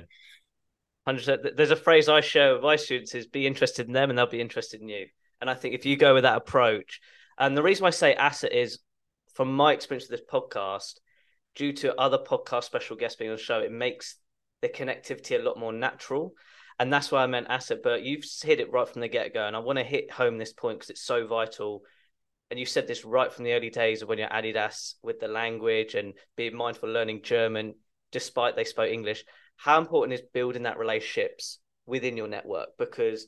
100 1.04 1.56
There's 1.56 1.70
a 1.70 1.76
phrase 1.76 2.08
I 2.08 2.20
share 2.20 2.54
with 2.54 2.64
my 2.64 2.74
students 2.74 3.14
is 3.14 3.28
be 3.28 3.46
interested 3.46 3.86
in 3.86 3.92
them 3.92 4.10
and 4.10 4.18
they'll 4.18 4.26
be 4.26 4.40
interested 4.40 4.80
in 4.80 4.88
you. 4.88 5.06
And 5.40 5.48
I 5.48 5.54
think 5.54 5.76
if 5.76 5.86
you 5.86 5.96
go 5.96 6.14
with 6.14 6.24
that 6.24 6.36
approach, 6.36 7.00
and 7.38 7.56
the 7.56 7.62
reason 7.62 7.86
I 7.86 7.90
say 7.90 8.14
asset 8.14 8.52
is, 8.52 8.80
from 9.34 9.54
my 9.54 9.72
experience 9.72 10.08
with 10.10 10.18
this 10.18 10.28
podcast, 10.28 10.94
due 11.54 11.72
to 11.72 11.94
other 12.00 12.18
podcast 12.18 12.64
special 12.64 12.96
guests 12.96 13.16
being 13.16 13.30
on 13.30 13.36
the 13.36 13.42
show, 13.42 13.60
it 13.60 13.70
makes 13.70 14.16
the 14.62 14.68
connectivity 14.68 15.38
a 15.38 15.42
lot 15.42 15.58
more 15.58 15.72
natural. 15.72 16.32
And 16.78 16.92
that's 16.92 17.10
why 17.10 17.22
I 17.22 17.26
meant 17.26 17.46
asset. 17.48 17.78
But 17.82 18.02
you've 18.02 18.24
hit 18.42 18.60
it 18.60 18.72
right 18.72 18.88
from 18.88 19.00
the 19.00 19.08
get 19.08 19.34
go. 19.34 19.46
And 19.46 19.56
I 19.56 19.60
want 19.60 19.78
to 19.78 19.84
hit 19.84 20.10
home 20.10 20.38
this 20.38 20.52
point 20.52 20.78
because 20.78 20.90
it's 20.90 21.04
so 21.04 21.26
vital. 21.26 21.82
And 22.50 22.60
you 22.60 22.66
said 22.66 22.86
this 22.86 23.04
right 23.04 23.32
from 23.32 23.44
the 23.44 23.52
early 23.52 23.70
days 23.70 24.02
of 24.02 24.08
when 24.08 24.18
you're 24.18 24.28
Adidas 24.28 24.94
with 25.02 25.20
the 25.20 25.28
language 25.28 25.94
and 25.94 26.14
being 26.36 26.56
mindful 26.56 26.88
of 26.88 26.94
learning 26.94 27.22
German, 27.22 27.74
despite 28.12 28.56
they 28.56 28.64
spoke 28.64 28.90
English. 28.90 29.24
How 29.56 29.78
important 29.78 30.18
is 30.18 30.26
building 30.32 30.64
that 30.64 30.78
relationships 30.78 31.58
within 31.86 32.16
your 32.16 32.28
network? 32.28 32.70
Because 32.78 33.26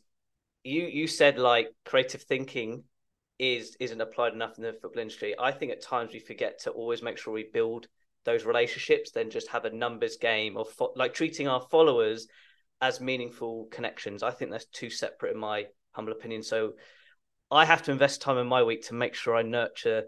you 0.63 0.83
you 0.83 1.07
said 1.07 1.39
like 1.39 1.69
creative 1.85 2.23
thinking 2.23 2.85
is 3.39 3.77
isn't 3.81 4.01
applied 4.01 4.33
enough 4.35 4.59
in 4.59 4.65
the 4.65 4.73
football 4.73 5.01
industry. 5.01 5.35
I 5.39 5.53
think 5.53 5.73
at 5.73 5.83
times 5.83 6.13
we 6.13 6.19
forget 6.19 6.61
to 6.61 6.71
always 6.71 7.03
make 7.03 7.19
sure 7.19 7.33
we 7.33 7.49
build 7.53 7.87
those 8.29 8.45
relationships, 8.45 9.11
then 9.11 9.31
just 9.31 9.49
have 9.49 9.65
a 9.65 9.71
numbers 9.71 10.17
game 10.17 10.57
of 10.57 10.69
fo- 10.69 10.93
like 10.97 11.15
treating 11.15 11.49
our 11.49 11.61
followers 11.61 12.29
as 12.81 13.01
meaningful 13.01 13.69
connections. 13.71 14.23
I 14.23 14.31
think 14.31 14.51
that's 14.51 14.67
too 14.67 14.91
separate 14.91 15.33
in 15.33 15.41
my 15.41 15.67
humble 15.93 16.13
opinion. 16.13 16.43
So 16.43 16.75
I 17.51 17.65
have 17.65 17.83
to 17.85 17.91
invest 17.91 18.21
time 18.21 18.37
in 18.39 18.47
my 18.47 18.63
week 18.63 18.87
to 18.89 18.95
make 18.95 19.15
sure 19.15 19.35
I 19.35 19.43
nurture 19.43 20.05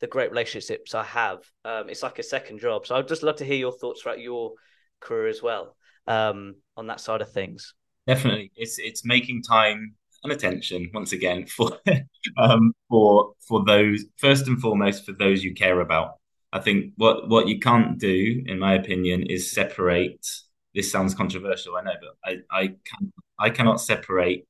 the 0.00 0.06
great 0.06 0.30
relationships 0.30 0.94
I 0.94 1.04
have. 1.04 1.40
Um, 1.64 1.90
it's 1.90 2.02
like 2.02 2.18
a 2.18 2.22
second 2.22 2.60
job. 2.60 2.86
So 2.86 2.96
I'd 2.96 3.08
just 3.08 3.22
love 3.22 3.36
to 3.36 3.44
hear 3.44 3.56
your 3.56 3.72
thoughts 3.72 4.02
about 4.02 4.20
your 4.20 4.52
career 4.98 5.28
as 5.28 5.42
well 5.42 5.76
um, 6.06 6.56
on 6.76 6.86
that 6.86 7.00
side 7.00 7.20
of 7.20 7.30
things. 7.30 7.74
Definitely, 8.06 8.50
it's 8.56 8.78
it's 8.78 9.04
making 9.04 9.42
time 9.42 9.94
and 10.24 10.32
attention 10.32 10.90
once 10.94 11.12
again 11.12 11.46
for 11.46 11.78
um, 12.38 12.72
for 12.88 13.34
for 13.46 13.62
those 13.64 14.06
first 14.16 14.48
and 14.48 14.60
foremost 14.60 15.04
for 15.04 15.12
those 15.12 15.44
you 15.44 15.54
care 15.54 15.80
about. 15.80 16.19
I 16.52 16.60
think 16.60 16.92
what 16.96 17.28
what 17.28 17.48
you 17.48 17.58
can't 17.60 17.98
do, 17.98 18.42
in 18.46 18.58
my 18.58 18.74
opinion, 18.74 19.24
is 19.28 19.52
separate. 19.52 20.26
This 20.74 20.90
sounds 20.90 21.14
controversial, 21.14 21.76
I 21.76 21.82
know, 21.82 21.94
but 22.00 22.16
I 22.24 22.36
I 22.50 22.66
can 22.84 23.12
I 23.38 23.50
cannot 23.50 23.80
separate 23.80 24.46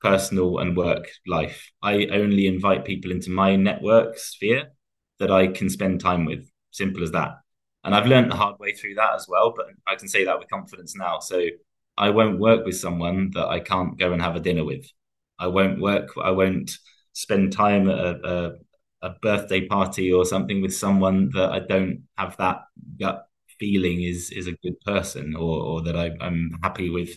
personal 0.00 0.58
and 0.58 0.76
work 0.76 1.08
life. 1.26 1.70
I 1.82 2.06
only 2.06 2.46
invite 2.46 2.84
people 2.84 3.10
into 3.10 3.30
my 3.30 3.56
network 3.56 4.18
sphere 4.18 4.70
that 5.18 5.30
I 5.30 5.48
can 5.48 5.68
spend 5.68 6.00
time 6.00 6.24
with. 6.24 6.48
Simple 6.70 7.02
as 7.02 7.10
that. 7.12 7.38
And 7.84 7.94
I've 7.94 8.06
learned 8.06 8.30
the 8.30 8.36
hard 8.36 8.58
way 8.58 8.72
through 8.72 8.94
that 8.94 9.14
as 9.14 9.26
well, 9.28 9.52
but 9.56 9.66
I 9.86 9.96
can 9.96 10.08
say 10.08 10.24
that 10.24 10.38
with 10.38 10.48
confidence 10.48 10.94
now. 10.96 11.18
So 11.20 11.46
I 11.96 12.10
won't 12.10 12.38
work 12.38 12.64
with 12.64 12.76
someone 12.76 13.30
that 13.34 13.46
I 13.48 13.60
can't 13.60 13.98
go 13.98 14.12
and 14.12 14.22
have 14.22 14.36
a 14.36 14.40
dinner 14.40 14.64
with. 14.64 14.86
I 15.38 15.48
won't 15.48 15.80
work. 15.80 16.10
I 16.22 16.30
won't 16.30 16.78
spend 17.12 17.52
time 17.52 17.88
at 17.88 17.98
a, 17.98 18.10
a, 18.24 18.52
a 19.02 19.10
birthday 19.10 19.66
party 19.66 20.12
or 20.12 20.24
something 20.24 20.60
with 20.60 20.74
someone 20.74 21.30
that 21.34 21.50
I 21.50 21.60
don't 21.60 22.04
have 22.16 22.36
that 22.38 22.62
gut 22.98 23.26
feeling 23.58 24.02
is 24.02 24.30
is 24.30 24.46
a 24.46 24.56
good 24.62 24.80
person 24.80 25.34
or, 25.34 25.60
or 25.62 25.82
that 25.82 25.96
I, 25.96 26.10
I'm 26.20 26.58
happy 26.62 26.90
with 26.90 27.10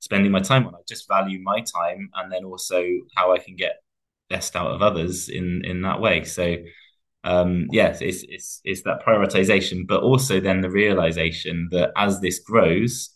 spending 0.00 0.32
my 0.32 0.40
time 0.40 0.66
on. 0.66 0.74
I 0.74 0.78
just 0.88 1.08
value 1.08 1.40
my 1.42 1.60
time 1.60 2.10
and 2.14 2.32
then 2.32 2.44
also 2.44 2.84
how 3.16 3.32
I 3.32 3.38
can 3.38 3.56
get 3.56 3.82
best 4.28 4.56
out 4.56 4.70
of 4.72 4.82
others 4.82 5.28
in 5.28 5.62
in 5.64 5.82
that 5.82 6.00
way. 6.00 6.24
So 6.24 6.56
um 7.24 7.68
yes 7.70 8.00
it's 8.00 8.24
it's 8.28 8.60
it's 8.64 8.82
that 8.82 9.00
prioritization 9.06 9.86
but 9.86 10.02
also 10.02 10.40
then 10.40 10.60
the 10.60 10.68
realization 10.70 11.68
that 11.70 11.92
as 11.96 12.20
this 12.20 12.40
grows 12.40 13.10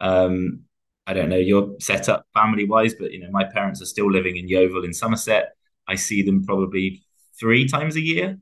um, 0.00 0.60
I 1.06 1.14
don't 1.14 1.28
know 1.28 1.36
your 1.36 1.76
setup 1.80 2.26
family 2.34 2.64
wise, 2.66 2.94
but 2.94 3.12
you 3.12 3.20
know 3.20 3.30
my 3.30 3.44
parents 3.44 3.80
are 3.80 3.86
still 3.86 4.10
living 4.10 4.36
in 4.36 4.48
Yeovil 4.48 4.84
in 4.84 4.92
Somerset. 4.92 5.50
I 5.86 5.94
see 5.94 6.22
them 6.22 6.44
probably 6.44 7.05
three 7.38 7.68
times 7.68 7.96
a 7.96 8.00
year. 8.00 8.38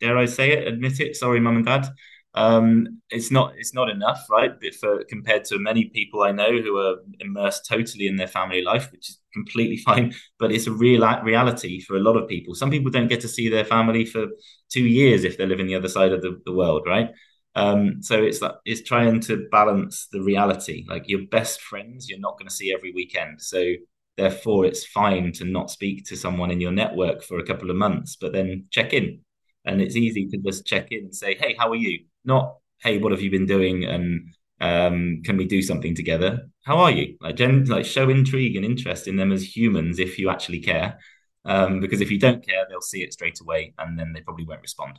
Dare 0.00 0.18
I 0.18 0.26
say 0.26 0.52
it? 0.52 0.68
Admit 0.68 1.00
it. 1.00 1.16
Sorry, 1.16 1.40
mum 1.40 1.56
and 1.56 1.66
dad. 1.66 1.88
Um, 2.34 3.02
it's 3.10 3.30
not 3.30 3.54
it's 3.58 3.74
not 3.74 3.90
enough, 3.90 4.24
right? 4.30 4.52
For 4.80 5.04
compared 5.04 5.44
to 5.46 5.58
many 5.58 5.90
people 5.90 6.22
I 6.22 6.32
know 6.32 6.50
who 6.60 6.78
are 6.78 6.96
immersed 7.20 7.66
totally 7.68 8.06
in 8.06 8.16
their 8.16 8.26
family 8.26 8.62
life, 8.62 8.90
which 8.90 9.10
is 9.10 9.18
completely 9.34 9.76
fine. 9.88 10.14
But 10.38 10.52
it's 10.52 10.66
a 10.66 10.72
real 10.72 11.06
reality 11.22 11.80
for 11.80 11.96
a 11.96 12.00
lot 12.00 12.16
of 12.16 12.28
people. 12.28 12.54
Some 12.54 12.70
people 12.70 12.90
don't 12.90 13.08
get 13.08 13.20
to 13.20 13.28
see 13.28 13.48
their 13.48 13.64
family 13.64 14.04
for 14.06 14.28
two 14.70 14.86
years 14.86 15.24
if 15.24 15.36
they're 15.36 15.46
living 15.46 15.66
the 15.66 15.76
other 15.76 15.88
side 15.88 16.12
of 16.12 16.22
the, 16.22 16.40
the 16.44 16.52
world, 16.52 16.82
right? 16.86 17.10
Um, 17.54 18.02
so 18.02 18.22
it's 18.22 18.40
like 18.40 18.54
it's 18.64 18.82
trying 18.82 19.20
to 19.22 19.46
balance 19.50 20.08
the 20.10 20.22
reality. 20.22 20.86
Like 20.88 21.08
your 21.08 21.26
best 21.30 21.60
friends, 21.60 22.08
you're 22.08 22.18
not 22.18 22.38
going 22.38 22.48
to 22.48 22.54
see 22.54 22.72
every 22.72 22.92
weekend. 22.92 23.42
So 23.42 23.74
therefore, 24.16 24.64
it's 24.66 24.86
fine 24.86 25.32
to 25.32 25.44
not 25.44 25.70
speak 25.70 26.04
to 26.06 26.16
someone 26.16 26.50
in 26.50 26.60
your 26.60 26.72
network 26.72 27.22
for 27.22 27.38
a 27.38 27.46
couple 27.46 27.70
of 27.70 27.76
months, 27.76 28.16
but 28.16 28.32
then 28.32 28.66
check 28.70 28.92
in. 28.92 29.20
And 29.64 29.80
it's 29.80 29.96
easy 29.96 30.26
to 30.28 30.38
just 30.38 30.66
check 30.66 30.88
in 30.90 31.04
and 31.04 31.14
say, 31.14 31.34
"Hey, 31.34 31.54
how 31.58 31.70
are 31.70 31.76
you?" 31.76 32.04
Not, 32.24 32.56
"Hey, 32.82 32.98
what 32.98 33.12
have 33.12 33.22
you 33.22 33.30
been 33.30 33.46
doing?" 33.46 33.84
and 33.84 34.34
um, 34.60 35.22
"Can 35.24 35.36
we 35.36 35.44
do 35.46 35.62
something 35.62 35.94
together?" 35.94 36.48
How 36.64 36.78
are 36.78 36.90
you? 36.90 37.16
Like, 37.20 37.36
gen- 37.36 37.64
like 37.66 37.84
show 37.84 38.08
intrigue 38.08 38.56
and 38.56 38.64
interest 38.64 39.08
in 39.08 39.16
them 39.16 39.32
as 39.32 39.56
humans 39.56 39.98
if 39.98 40.18
you 40.18 40.30
actually 40.30 40.60
care. 40.60 40.98
Um, 41.44 41.80
because 41.80 42.00
if 42.00 42.10
you 42.10 42.18
don't 42.18 42.46
care, 42.46 42.66
they'll 42.68 42.80
see 42.80 43.02
it 43.02 43.12
straight 43.12 43.40
away, 43.40 43.74
and 43.78 43.98
then 43.98 44.12
they 44.12 44.20
probably 44.20 44.44
won't 44.44 44.62
respond. 44.62 44.98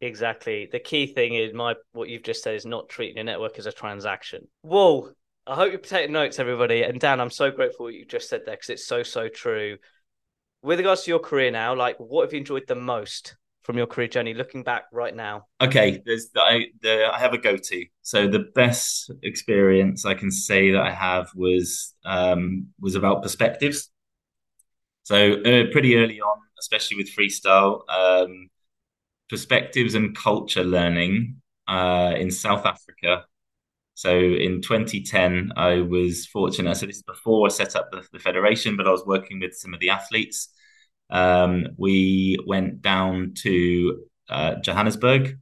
Exactly. 0.00 0.68
The 0.70 0.78
key 0.78 1.06
thing 1.06 1.34
is 1.34 1.54
my 1.54 1.74
what 1.92 2.08
you've 2.08 2.22
just 2.22 2.42
said 2.42 2.54
is 2.54 2.66
not 2.66 2.88
treating 2.88 3.16
your 3.16 3.24
network 3.24 3.58
as 3.58 3.66
a 3.66 3.72
transaction. 3.72 4.46
Whoa. 4.60 5.10
I 5.46 5.54
hope 5.54 5.70
you're 5.70 5.80
taking 5.80 6.12
notes, 6.12 6.38
everybody. 6.38 6.82
And 6.82 6.98
Dan, 6.98 7.20
I'm 7.20 7.30
so 7.30 7.50
grateful 7.50 7.86
what 7.86 7.94
you 7.94 8.04
just 8.04 8.28
said 8.28 8.42
there 8.44 8.56
because 8.56 8.70
it's 8.70 8.86
so, 8.86 9.02
so 9.02 9.28
true. 9.28 9.78
With 10.62 10.78
regards 10.78 11.04
to 11.04 11.10
your 11.10 11.20
career 11.20 11.52
now, 11.52 11.74
like 11.74 11.96
what 11.98 12.24
have 12.24 12.32
you 12.32 12.40
enjoyed 12.40 12.66
the 12.66 12.74
most 12.74 13.36
from 13.62 13.76
your 13.76 13.86
career 13.86 14.08
journey, 14.08 14.34
looking 14.34 14.64
back 14.64 14.86
right 14.92 15.14
now? 15.14 15.46
Okay, 15.60 16.02
there's 16.04 16.30
the, 16.30 16.40
I, 16.40 16.66
the, 16.82 17.06
I 17.12 17.18
have 17.18 17.32
a 17.32 17.38
go-to. 17.38 17.84
So 18.02 18.26
the 18.26 18.46
best 18.54 19.10
experience 19.22 20.04
I 20.04 20.14
can 20.14 20.32
say 20.32 20.72
that 20.72 20.82
I 20.82 20.90
have 20.90 21.28
was 21.34 21.94
um, 22.04 22.68
was 22.80 22.96
about 22.96 23.22
perspectives. 23.22 23.90
So 25.04 25.34
uh, 25.34 25.70
pretty 25.70 25.96
early 25.96 26.20
on, 26.20 26.38
especially 26.58 26.96
with 26.96 27.14
freestyle, 27.14 27.88
um, 27.88 28.50
perspectives 29.28 29.94
and 29.94 30.16
culture 30.16 30.64
learning 30.64 31.40
uh, 31.68 32.14
in 32.16 32.32
South 32.32 32.66
Africa. 32.66 33.24
So 33.96 34.10
in 34.14 34.60
2010, 34.60 35.52
I 35.56 35.80
was 35.80 36.26
fortunate. 36.26 36.76
So 36.76 36.84
this 36.84 36.96
is 36.96 37.02
before 37.02 37.46
I 37.46 37.48
set 37.48 37.74
up 37.74 37.90
the, 37.90 38.06
the 38.12 38.18
federation, 38.18 38.76
but 38.76 38.86
I 38.86 38.90
was 38.90 39.06
working 39.06 39.40
with 39.40 39.54
some 39.54 39.72
of 39.72 39.80
the 39.80 39.88
athletes. 39.88 40.50
Um, 41.08 41.68
we 41.78 42.36
went 42.46 42.82
down 42.82 43.32
to 43.38 44.04
uh, 44.28 44.56
Johannesburg 44.56 45.38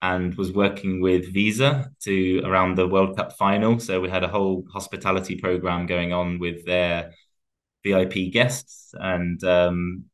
and 0.00 0.34
was 0.36 0.52
working 0.52 1.02
with 1.02 1.34
Visa 1.34 1.90
to 2.04 2.40
around 2.46 2.76
the 2.76 2.88
World 2.88 3.14
Cup 3.14 3.36
final. 3.36 3.78
So 3.78 4.00
we 4.00 4.08
had 4.08 4.24
a 4.24 4.28
whole 4.28 4.64
hospitality 4.72 5.36
program 5.38 5.84
going 5.84 6.14
on 6.14 6.38
with 6.38 6.64
their 6.64 7.12
VIP 7.84 8.32
guests, 8.32 8.94
and 8.94 9.44
um, 9.44 10.04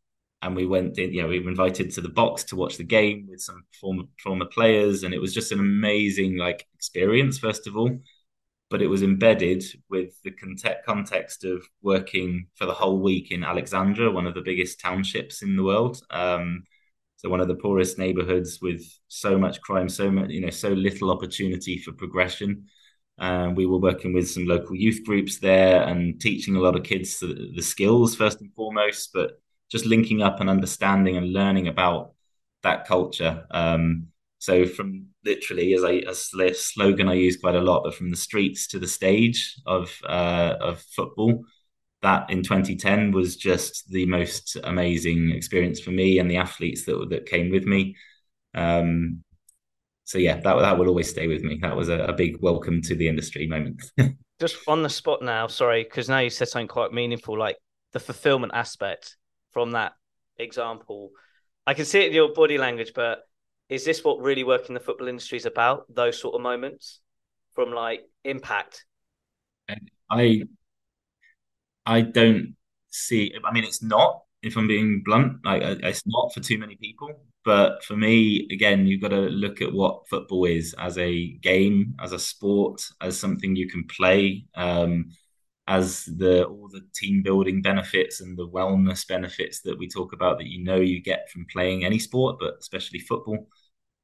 and 0.44 0.54
we 0.54 0.66
went 0.66 0.98
in. 0.98 1.12
You 1.12 1.22
know, 1.22 1.28
we 1.28 1.40
were 1.40 1.50
invited 1.50 1.90
to 1.92 2.00
the 2.02 2.08
box 2.08 2.44
to 2.44 2.56
watch 2.56 2.76
the 2.76 2.84
game 2.84 3.26
with 3.28 3.40
some 3.40 3.64
former 3.80 4.04
former 4.22 4.44
players, 4.44 5.02
and 5.02 5.14
it 5.14 5.20
was 5.20 5.34
just 5.34 5.52
an 5.52 5.58
amazing 5.58 6.36
like 6.36 6.66
experience. 6.74 7.38
First 7.38 7.66
of 7.66 7.76
all, 7.76 7.98
but 8.70 8.82
it 8.82 8.88
was 8.88 9.02
embedded 9.02 9.64
with 9.88 10.14
the 10.22 10.32
context 10.86 11.44
of 11.44 11.66
working 11.82 12.46
for 12.56 12.66
the 12.66 12.74
whole 12.74 13.00
week 13.00 13.30
in 13.30 13.42
Alexandra, 13.42 14.10
one 14.10 14.26
of 14.26 14.34
the 14.34 14.42
biggest 14.42 14.80
townships 14.80 15.42
in 15.42 15.56
the 15.56 15.64
world. 15.64 16.00
Um, 16.10 16.64
so 17.16 17.30
one 17.30 17.40
of 17.40 17.48
the 17.48 17.54
poorest 17.54 17.98
neighborhoods 17.98 18.58
with 18.60 18.82
so 19.08 19.38
much 19.38 19.60
crime, 19.62 19.88
so 19.88 20.10
much, 20.10 20.28
you 20.28 20.42
know, 20.42 20.50
so 20.50 20.68
little 20.68 21.10
opportunity 21.10 21.78
for 21.78 21.92
progression. 21.92 22.66
Um, 23.18 23.54
we 23.54 23.64
were 23.64 23.78
working 23.78 24.12
with 24.12 24.28
some 24.28 24.44
local 24.44 24.74
youth 24.74 25.04
groups 25.06 25.38
there 25.38 25.84
and 25.84 26.20
teaching 26.20 26.56
a 26.56 26.60
lot 26.60 26.76
of 26.76 26.82
kids 26.82 27.20
the, 27.20 27.52
the, 27.54 27.62
skills 27.62 28.16
first 28.16 28.40
and 28.40 28.52
foremost, 28.54 29.10
but 29.14 29.40
just 29.70 29.86
linking 29.86 30.22
up 30.22 30.40
and 30.40 30.50
understanding 30.50 31.16
and 31.16 31.32
learning 31.32 31.68
about 31.68 32.12
that 32.62 32.86
culture. 32.86 33.46
Um, 33.50 34.08
so 34.38 34.66
from 34.66 35.06
literally 35.24 35.74
as 35.74 35.84
a, 35.84 36.54
slogan 36.54 37.08
I 37.08 37.14
use 37.14 37.36
quite 37.38 37.54
a 37.54 37.60
lot, 37.60 37.84
but 37.84 37.94
from 37.94 38.10
the 38.10 38.16
streets 38.16 38.66
to 38.68 38.78
the 38.78 38.88
stage 38.88 39.56
of 39.66 39.96
uh, 40.06 40.56
of 40.60 40.82
football, 40.82 41.44
that 42.02 42.28
in 42.28 42.42
2010 42.42 43.12
was 43.12 43.36
just 43.36 43.88
the 43.90 44.04
most 44.06 44.58
amazing 44.64 45.30
experience 45.30 45.80
for 45.80 45.90
me 45.92 46.18
and 46.18 46.30
the 46.30 46.36
athletes 46.36 46.84
that 46.84 47.06
that 47.10 47.26
came 47.26 47.50
with 47.50 47.64
me. 47.64 47.96
Um, 48.54 49.24
so 50.04 50.18
yeah, 50.18 50.38
that 50.40 50.54
that 50.56 50.78
will 50.78 50.88
always 50.88 51.08
stay 51.08 51.26
with 51.26 51.42
me. 51.42 51.58
That 51.62 51.76
was 51.76 51.88
a, 51.88 52.00
a 52.04 52.12
big 52.12 52.42
welcome 52.42 52.82
to 52.82 52.94
the 52.94 53.08
industry 53.08 53.46
moment. 53.46 53.82
just 54.40 54.56
on 54.68 54.82
the 54.82 54.90
spot 54.90 55.22
now, 55.22 55.46
sorry, 55.46 55.84
because 55.84 56.08
now 56.08 56.18
you 56.18 56.30
said 56.30 56.48
something 56.48 56.68
quite 56.68 56.92
meaningful, 56.92 57.38
like 57.38 57.56
the 57.92 58.00
fulfillment 58.00 58.52
aspect 58.54 59.16
from 59.54 59.70
that 59.70 59.94
example. 60.36 61.12
I 61.66 61.72
can 61.72 61.86
see 61.86 62.00
it 62.00 62.08
in 62.08 62.12
your 62.12 62.34
body 62.34 62.58
language, 62.58 62.92
but 62.94 63.22
is 63.70 63.86
this 63.86 64.04
what 64.04 64.20
really 64.20 64.44
working 64.44 64.74
the 64.74 64.80
football 64.80 65.08
industry 65.08 65.38
is 65.38 65.46
about? 65.46 65.86
Those 65.88 66.20
sort 66.20 66.34
of 66.34 66.42
moments 66.42 67.00
from 67.54 67.72
like 67.72 68.02
impact. 68.24 68.84
I 70.10 70.42
I 71.86 72.02
don't 72.02 72.56
see. 72.90 73.32
I 73.42 73.52
mean, 73.52 73.64
it's 73.64 73.82
not. 73.82 74.20
If 74.42 74.58
I'm 74.58 74.68
being 74.68 75.02
blunt, 75.02 75.38
like 75.44 75.62
it's 75.62 76.06
not 76.06 76.34
for 76.34 76.40
too 76.40 76.58
many 76.58 76.76
people. 76.76 77.08
But 77.46 77.82
for 77.84 77.96
me, 77.96 78.46
again, 78.50 78.86
you've 78.86 79.00
got 79.00 79.08
to 79.08 79.20
look 79.20 79.62
at 79.62 79.72
what 79.72 80.08
football 80.08 80.44
is 80.46 80.74
as 80.78 80.98
a 80.98 81.32
game, 81.42 81.94
as 82.00 82.12
a 82.12 82.18
sport, 82.18 82.82
as 83.00 83.18
something 83.18 83.54
you 83.56 83.68
can 83.68 83.84
play, 83.84 84.46
um, 84.54 85.10
as 85.66 86.04
the 86.04 86.44
all 86.44 86.68
the 86.68 86.82
team 86.94 87.22
building 87.22 87.62
benefits 87.62 88.20
and 88.20 88.36
the 88.36 88.46
wellness 88.48 89.06
benefits 89.06 89.62
that 89.62 89.78
we 89.78 89.88
talk 89.88 90.12
about 90.12 90.38
that 90.38 90.48
you 90.48 90.62
know 90.62 90.76
you 90.76 91.02
get 91.02 91.30
from 91.30 91.46
playing 91.50 91.84
any 91.84 91.98
sport, 91.98 92.36
but 92.38 92.54
especially 92.60 92.98
football. 92.98 93.48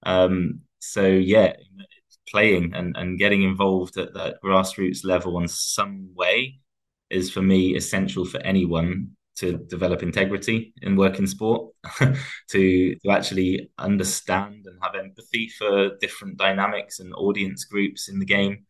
Um, 0.05 0.61
so 0.79 1.07
yeah, 1.07 1.53
playing 2.29 2.73
and, 2.75 2.97
and 2.97 3.19
getting 3.19 3.43
involved 3.43 3.97
at 3.99 4.15
that 4.15 4.37
grassroots 4.43 5.05
level 5.05 5.39
in 5.41 5.49
some 5.49 6.11
way 6.15 6.61
is 7.11 7.31
for 7.31 7.43
me 7.43 7.77
essential 7.77 8.25
for 8.25 8.39
anyone 8.39 9.11
to 9.37 9.57
develop 9.69 10.03
integrity 10.03 10.73
in 10.83 10.97
work 10.97 11.19
in 11.19 11.27
sport, 11.27 11.73
to 12.01 12.95
to 12.97 13.11
actually 13.11 13.71
understand 13.79 14.67
and 14.67 14.79
have 14.83 14.95
empathy 14.95 15.49
for 15.49 15.97
different 16.01 16.37
dynamics 16.37 17.01
and 17.01 17.13
audience 17.15 17.65
groups 17.65 18.09
in 18.09 18.19
the 18.19 18.25
game, 18.25 18.65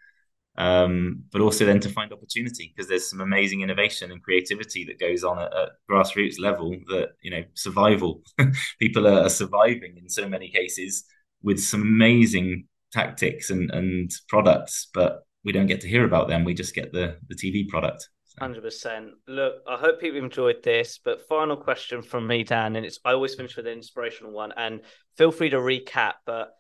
um, 0.61 1.23
but 1.33 1.41
also 1.41 1.65
then 1.65 1.81
to 1.81 1.89
find 1.89 2.13
opportunity 2.13 2.71
because 2.71 2.87
there's 2.87 3.09
some 3.09 3.23
amazing 3.23 3.63
innovation 3.63 4.13
and 4.13 4.23
creativity 4.23 4.85
that 4.85 5.01
goes 5.01 5.25
on 5.25 5.39
at, 5.39 5.57
at 5.57 5.71
grassroots 5.91 6.39
level. 6.39 6.77
That 6.89 7.13
you 7.23 7.31
know, 7.31 7.43
survival. 7.55 8.23
People 8.79 9.07
are, 9.07 9.23
are 9.23 9.31
surviving 9.31 9.97
in 9.97 10.11
so 10.11 10.29
many 10.29 10.51
cases 10.51 11.05
with 11.43 11.59
some 11.59 11.81
amazing 11.81 12.67
tactics 12.93 13.49
and, 13.49 13.71
and 13.71 14.11
products, 14.29 14.89
but 14.93 15.21
we 15.45 15.53
don't 15.53 15.67
get 15.67 15.81
to 15.81 15.89
hear 15.89 16.05
about 16.05 16.29
them. 16.29 16.45
We 16.45 16.53
just 16.53 16.75
get 16.75 16.93
the, 16.93 17.17
the 17.29 17.37
TV 17.37 17.67
product. 17.67 18.11
Hundred 18.39 18.63
percent. 18.63 19.13
Look, 19.27 19.55
I 19.67 19.79
hope 19.79 19.99
people 19.99 20.19
enjoyed 20.19 20.63
this. 20.63 21.01
But 21.03 21.27
final 21.27 21.57
question 21.57 22.03
from 22.03 22.27
me, 22.27 22.45
Dan, 22.45 22.77
and 22.77 22.85
it's 22.85 22.99
I 23.03 23.13
always 23.13 23.35
finish 23.35 23.57
with 23.57 23.67
an 23.67 23.73
inspirational 23.73 24.33
one. 24.33 24.53
And 24.59 24.83
feel 25.17 25.33
free 25.33 25.49
to 25.51 25.57
recap. 25.57 26.15
But 26.27 26.51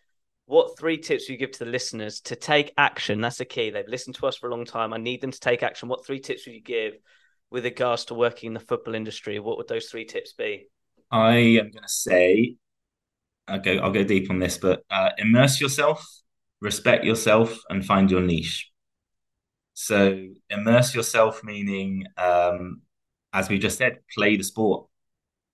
what 0.50 0.76
three 0.76 0.98
tips 0.98 1.28
would 1.28 1.34
you 1.34 1.38
give 1.38 1.52
to 1.52 1.64
the 1.64 1.70
listeners 1.70 2.20
to 2.22 2.34
take 2.34 2.74
action? 2.76 3.20
That's 3.20 3.38
the 3.38 3.44
key. 3.44 3.70
They've 3.70 3.86
listened 3.86 4.16
to 4.16 4.26
us 4.26 4.36
for 4.36 4.48
a 4.48 4.50
long 4.50 4.64
time. 4.64 4.92
I 4.92 4.98
need 4.98 5.20
them 5.20 5.30
to 5.30 5.38
take 5.38 5.62
action. 5.62 5.88
What 5.88 6.04
three 6.04 6.18
tips 6.18 6.44
would 6.44 6.54
you 6.56 6.60
give 6.60 6.94
with 7.50 7.64
regards 7.64 8.06
to 8.06 8.14
working 8.14 8.48
in 8.48 8.54
the 8.54 8.60
football 8.60 8.96
industry? 8.96 9.38
What 9.38 9.58
would 9.58 9.68
those 9.68 9.86
three 9.86 10.06
tips 10.06 10.32
be? 10.32 10.66
I 11.08 11.36
am 11.36 11.70
going 11.70 11.84
to 11.84 11.88
say 11.88 12.56
I'll 13.46 13.60
go 13.60 13.76
I'll 13.76 13.92
go 13.92 14.02
deep 14.02 14.28
on 14.28 14.40
this, 14.40 14.58
but 14.58 14.82
uh, 14.90 15.10
immerse 15.18 15.60
yourself, 15.60 16.04
respect 16.60 17.04
yourself, 17.04 17.56
and 17.70 17.84
find 17.84 18.10
your 18.10 18.20
niche. 18.20 18.72
So 19.74 20.26
immerse 20.50 20.96
yourself, 20.96 21.44
meaning, 21.44 22.06
um, 22.16 22.82
as 23.32 23.48
we 23.48 23.60
just 23.60 23.78
said, 23.78 23.98
play 24.12 24.36
the 24.36 24.42
sport, 24.42 24.88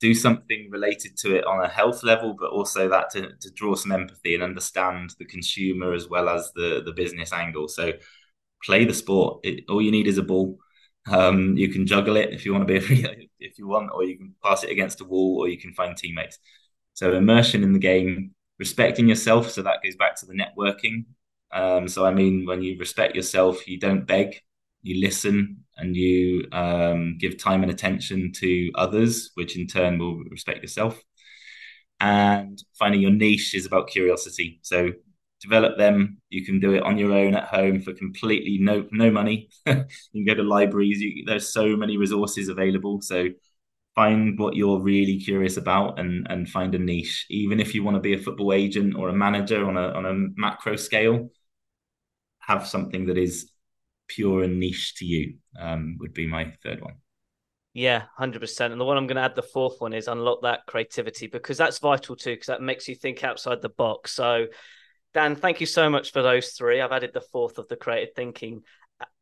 do 0.01 0.14
something 0.14 0.68
related 0.70 1.16
to 1.18 1.36
it 1.36 1.47
on 1.47 1.64
a 1.64 1.68
health 1.68 2.03
level, 2.03 2.34
but 2.38 2.51
also 2.51 2.88
that 2.88 3.11
to, 3.11 3.30
to 3.40 3.51
draw 3.55 3.74
some 3.74 3.92
empathy 3.92 4.34
and 4.34 4.42
understand 4.42 5.14
the 5.18 5.24
consumer 5.24 5.92
as 5.92 6.09
well 6.09 6.28
as 6.28 6.53
the 6.55 6.82
the 6.84 6.92
business 6.92 7.32
angle. 7.32 7.68
So 7.68 7.92
play 8.64 8.84
the 8.84 8.94
sport. 8.94 9.40
It, 9.44 9.64
all 9.68 9.82
you 9.82 9.90
need 9.90 10.07
is 10.07 10.18
a 10.18 10.22
ball. 10.22 10.59
Um, 11.09 11.57
you 11.57 11.68
can 11.68 11.86
juggle 11.86 12.16
it 12.16 12.32
if 12.32 12.44
you 12.44 12.53
want 12.53 12.66
to 12.66 12.80
be 12.80 13.30
if 13.40 13.59
you 13.59 13.68
want, 13.68 13.90
or 13.92 14.05
you 14.05 14.16
can 14.18 14.34
pass 14.42 14.64
it 14.64 14.70
against 14.70 15.01
a 15.01 15.05
wall, 15.05 15.38
or 15.40 15.49
you 15.49 15.59
can 15.59 15.72
find 15.74 15.97
teammates. 15.97 16.38
So 16.94 17.14
immersion 17.14 17.62
in 17.62 17.72
the 17.72 17.78
game, 17.78 18.34
respecting 18.59 19.09
yourself. 19.09 19.51
So 19.51 19.62
that 19.62 19.82
goes 19.82 19.97
back 19.97 20.16
to 20.16 20.26
the 20.26 20.34
networking. 20.34 21.05
Um, 21.53 21.88
so 21.88 22.05
I 22.05 22.11
mean, 22.12 22.47
when 22.47 22.62
you 22.62 22.78
respect 22.78 23.14
yourself, 23.14 23.66
you 23.68 23.78
don't 23.78 24.07
beg, 24.07 24.40
you 24.82 25.01
listen, 25.01 25.64
and 25.77 25.97
you 25.97 26.49
um, 26.53 27.16
give 27.18 27.39
time 27.39 27.62
and 27.62 27.70
attention 27.70 28.33
to 28.37 28.70
others, 28.74 29.31
which 29.35 29.57
in 29.59 29.66
turn 29.66 29.99
will 29.99 30.16
respect 30.31 30.62
yourself. 30.62 31.01
And 32.01 32.62
finding 32.79 33.01
your 33.01 33.11
niche 33.11 33.55
is 33.55 33.66
about 33.66 33.89
curiosity. 33.89 34.61
So 34.62 34.93
develop 35.41 35.79
them. 35.79 36.18
You 36.29 36.45
can 36.45 36.61
do 36.61 36.74
it 36.74 36.83
on 36.83 36.99
your 36.99 37.12
own 37.12 37.35
at 37.35 37.45
home 37.45 37.81
for 37.81 37.93
completely 37.95 38.59
no 38.61 38.87
no 38.91 39.11
money. 39.11 39.49
you 39.66 39.85
can 40.12 40.24
go 40.27 40.35
to 40.35 40.43
libraries. 40.43 41.01
You, 41.01 41.24
there's 41.27 41.53
so 41.53 41.77
many 41.77 41.97
resources 41.97 42.49
available. 42.49 43.01
So 43.01 43.29
find 43.95 44.39
what 44.39 44.55
you're 44.57 44.81
really 44.81 45.18
curious 45.18 45.57
about 45.57 45.99
and 45.99 46.27
and 46.31 46.49
find 46.49 46.74
a 46.74 46.79
niche 46.79 47.27
even 47.31 47.59
if 47.61 47.74
you 47.74 47.83
want 47.83 47.97
to 47.97 48.01
be 48.01 48.14
a 48.14 48.18
football 48.18 48.53
agent 48.53 48.95
or 48.95 49.09
a 49.09 49.12
manager 49.14 49.66
on 49.66 49.77
a 49.77 49.89
on 49.93 50.07
a 50.07 50.14
macro 50.41 50.77
scale 50.77 51.31
have 52.41 52.66
something 52.66 53.07
that 53.07 53.18
is 53.18 53.51
pure 54.09 54.43
and 54.43 54.59
niche 54.59 54.95
to 54.97 55.05
you 55.05 55.37
um, 55.59 55.97
would 56.01 56.15
be 56.15 56.27
my 56.27 56.53
third 56.63 56.81
one. 56.81 56.95
Yeah 57.73 58.05
100% 58.19 58.73
and 58.73 58.81
the 58.81 58.87
one 58.87 58.97
i'm 58.97 59.07
going 59.07 59.17
to 59.17 59.23
add 59.23 59.35
the 59.35 59.43
fourth 59.43 59.83
one 59.83 59.93
is 59.93 60.09
unlock 60.09 60.41
that 60.43 60.61
creativity 60.67 61.27
because 61.27 61.59
that's 61.59 61.79
vital 61.79 62.17
too 62.17 62.33
because 62.33 62.47
that 62.47 62.63
makes 62.63 62.89
you 62.89 62.95
think 62.95 63.23
outside 63.23 63.61
the 63.61 63.69
box. 63.69 64.13
So 64.13 64.47
dan 65.13 65.37
thank 65.37 65.61
you 65.61 65.67
so 65.67 65.91
much 65.91 66.13
for 66.13 66.23
those 66.23 66.53
three. 66.53 66.81
I've 66.81 66.93
added 66.93 67.11
the 67.13 67.21
fourth 67.21 67.59
of 67.59 67.69
the 67.69 67.77
creative 67.77 68.15
thinking. 68.15 68.63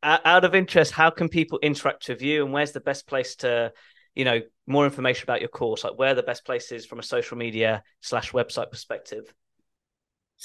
Out 0.04 0.44
of 0.44 0.54
interest 0.54 0.92
how 0.92 1.10
can 1.10 1.28
people 1.28 1.58
interact 1.62 2.08
with 2.08 2.22
you 2.22 2.44
and 2.44 2.52
where's 2.52 2.70
the 2.70 2.80
best 2.80 3.08
place 3.08 3.34
to 3.36 3.72
you 4.14 4.24
know 4.24 4.40
more 4.68 4.84
information 4.84 5.24
about 5.24 5.40
your 5.40 5.48
course? 5.48 5.82
Like 5.82 5.98
where 5.98 6.14
the 6.14 6.22
best 6.22 6.44
places 6.46 6.86
from 6.86 7.00
a 7.00 7.02
social 7.02 7.36
media 7.36 7.82
slash 8.02 8.30
website 8.30 8.70
perspective 8.70 9.34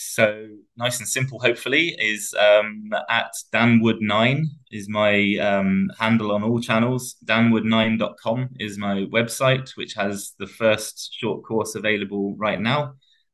So 0.02 0.48
nice 0.78 1.00
and 1.00 1.08
simple, 1.10 1.40
hopefully, 1.40 1.94
is 2.00 2.34
um, 2.40 2.90
at 3.10 3.34
danwood9 3.54 4.46
is 4.72 4.88
my 4.88 5.36
um, 5.42 5.92
handle 6.00 6.32
on 6.32 6.42
all 6.42 6.62
channels. 6.62 7.18
danwood9.com 7.26 8.52
is 8.60 8.78
my 8.78 9.08
website, 9.12 9.76
which 9.76 9.96
has 9.96 10.36
the 10.40 10.48
first 10.48 11.14
short 11.20 11.44
course 11.44 11.76
available 11.76 12.34
right 12.38 12.62
now. 12.62 12.94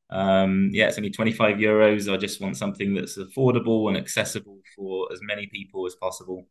Um, 0.10 0.72
yeah, 0.74 0.88
it's 0.88 0.98
only 0.98 1.12
25 1.12 1.58
euros. 1.58 2.12
I 2.12 2.18
just 2.18 2.42
want 2.42 2.58
something 2.58 2.96
that's 2.96 3.20
affordable 3.20 3.88
and 3.88 3.96
accessible 3.96 4.58
for 4.76 5.08
as 5.14 5.20
many 5.22 5.46
people 5.46 5.86
as 5.86 5.94
possible. 5.94 6.48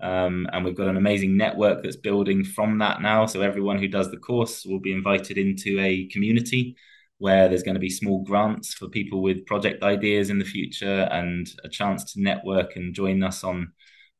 Um, 0.00 0.48
and 0.52 0.64
we've 0.64 0.76
got 0.76 0.88
an 0.88 0.96
amazing 0.96 1.36
network 1.36 1.84
that's 1.84 1.94
building 1.94 2.42
from 2.42 2.78
that 2.78 3.00
now. 3.00 3.26
So 3.26 3.42
everyone 3.42 3.78
who 3.78 3.86
does 3.86 4.10
the 4.10 4.16
course 4.16 4.66
will 4.66 4.80
be 4.80 4.92
invited 4.92 5.38
into 5.38 5.78
a 5.78 6.08
community 6.08 6.74
where 7.22 7.48
there's 7.48 7.62
going 7.62 7.76
to 7.76 7.80
be 7.80 7.88
small 7.88 8.24
grants 8.24 8.74
for 8.74 8.88
people 8.88 9.22
with 9.22 9.46
project 9.46 9.84
ideas 9.84 10.28
in 10.28 10.40
the 10.40 10.44
future 10.44 11.08
and 11.12 11.46
a 11.62 11.68
chance 11.68 12.12
to 12.12 12.20
network 12.20 12.74
and 12.74 12.94
join 12.94 13.22
us 13.22 13.44
on 13.44 13.70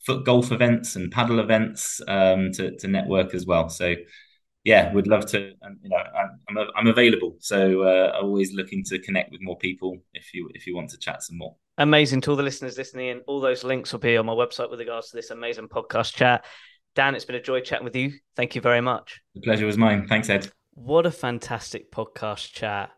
foot 0.06 0.24
golf 0.24 0.52
events 0.52 0.94
and 0.94 1.10
paddle 1.10 1.40
events 1.40 2.00
um, 2.06 2.52
to, 2.52 2.76
to 2.76 2.86
network 2.86 3.34
as 3.34 3.44
well. 3.44 3.68
So 3.68 3.96
yeah, 4.62 4.92
we'd 4.92 5.08
love 5.08 5.26
to. 5.26 5.38
you 5.40 5.88
know, 5.88 5.96
I'm 5.96 6.56
I'm, 6.56 6.68
I'm 6.76 6.86
available, 6.86 7.34
so 7.40 7.82
uh, 7.82 8.12
always 8.22 8.54
looking 8.54 8.84
to 8.84 9.00
connect 9.00 9.32
with 9.32 9.40
more 9.42 9.58
people 9.58 9.98
if 10.14 10.32
you 10.32 10.48
if 10.54 10.68
you 10.68 10.76
want 10.76 10.90
to 10.90 10.98
chat 10.98 11.24
some 11.24 11.38
more. 11.38 11.56
Amazing 11.78 12.20
to 12.20 12.30
all 12.30 12.36
the 12.36 12.44
listeners 12.44 12.78
listening 12.78 13.08
in. 13.08 13.20
All 13.26 13.40
those 13.40 13.64
links 13.64 13.90
will 13.90 13.98
be 13.98 14.16
on 14.16 14.26
my 14.26 14.34
website 14.34 14.70
with 14.70 14.78
regards 14.78 15.10
to 15.10 15.16
this 15.16 15.30
amazing 15.30 15.66
podcast 15.66 16.14
chat. 16.14 16.44
Dan, 16.94 17.16
it's 17.16 17.24
been 17.24 17.34
a 17.34 17.42
joy 17.42 17.60
chatting 17.60 17.84
with 17.84 17.96
you. 17.96 18.12
Thank 18.36 18.54
you 18.54 18.60
very 18.60 18.80
much. 18.80 19.20
The 19.34 19.40
pleasure 19.40 19.66
was 19.66 19.76
mine. 19.76 20.06
Thanks, 20.06 20.30
Ed. 20.30 20.52
What 20.74 21.04
a 21.04 21.10
fantastic 21.10 21.92
podcast 21.92 22.54
chat 22.54 22.92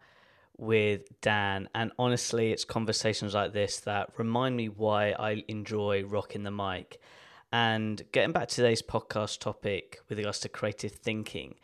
with 0.56 1.20
Dan. 1.20 1.68
And 1.74 1.90
honestly, 1.98 2.52
it's 2.52 2.64
conversations 2.64 3.34
like 3.34 3.52
this 3.52 3.80
that 3.80 4.10
remind 4.16 4.56
me 4.56 4.68
why 4.68 5.10
I 5.10 5.42
enjoy 5.48 6.04
rocking 6.04 6.44
the 6.44 6.52
mic. 6.52 7.00
And 7.50 8.00
getting 8.12 8.30
back 8.30 8.46
to 8.46 8.54
today's 8.54 8.80
podcast 8.80 9.40
topic 9.40 9.98
with 10.08 10.18
regards 10.18 10.38
to 10.40 10.48
creative 10.48 10.92
thinking, 10.92 11.56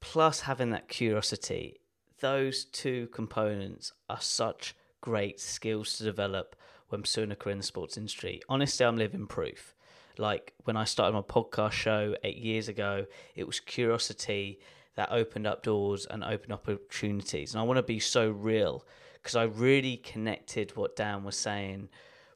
plus 0.00 0.40
having 0.40 0.70
that 0.72 0.88
curiosity, 0.88 1.80
those 2.20 2.66
two 2.66 3.06
components 3.06 3.94
are 4.10 4.20
such 4.20 4.76
great 5.00 5.40
skills 5.40 5.96
to 5.96 6.04
develop 6.04 6.54
when 6.90 7.00
pursuing 7.00 7.32
a 7.32 7.36
career 7.36 7.52
in 7.52 7.58
the 7.58 7.64
sports 7.64 7.96
industry. 7.96 8.42
Honestly, 8.46 8.84
I'm 8.84 8.98
living 8.98 9.26
proof. 9.26 9.74
Like 10.18 10.52
when 10.64 10.76
I 10.76 10.84
started 10.84 11.14
my 11.14 11.22
podcast 11.22 11.72
show 11.72 12.14
eight 12.24 12.36
years 12.36 12.68
ago, 12.68 13.06
it 13.34 13.46
was 13.46 13.58
curiosity 13.58 14.60
that 15.00 15.10
opened 15.10 15.46
up 15.46 15.62
doors 15.62 16.04
and 16.04 16.22
opened 16.22 16.52
up 16.52 16.68
opportunities. 16.68 17.54
And 17.54 17.60
I 17.60 17.64
want 17.64 17.78
to 17.78 17.82
be 17.82 17.98
so 17.98 18.28
real 18.28 18.84
because 19.14 19.34
I 19.34 19.44
really 19.44 19.96
connected 19.96 20.76
what 20.76 20.94
Dan 20.94 21.24
was 21.24 21.38
saying 21.38 21.88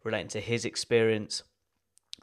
relating 0.02 0.28
to 0.28 0.40
his 0.40 0.64
experience 0.64 1.42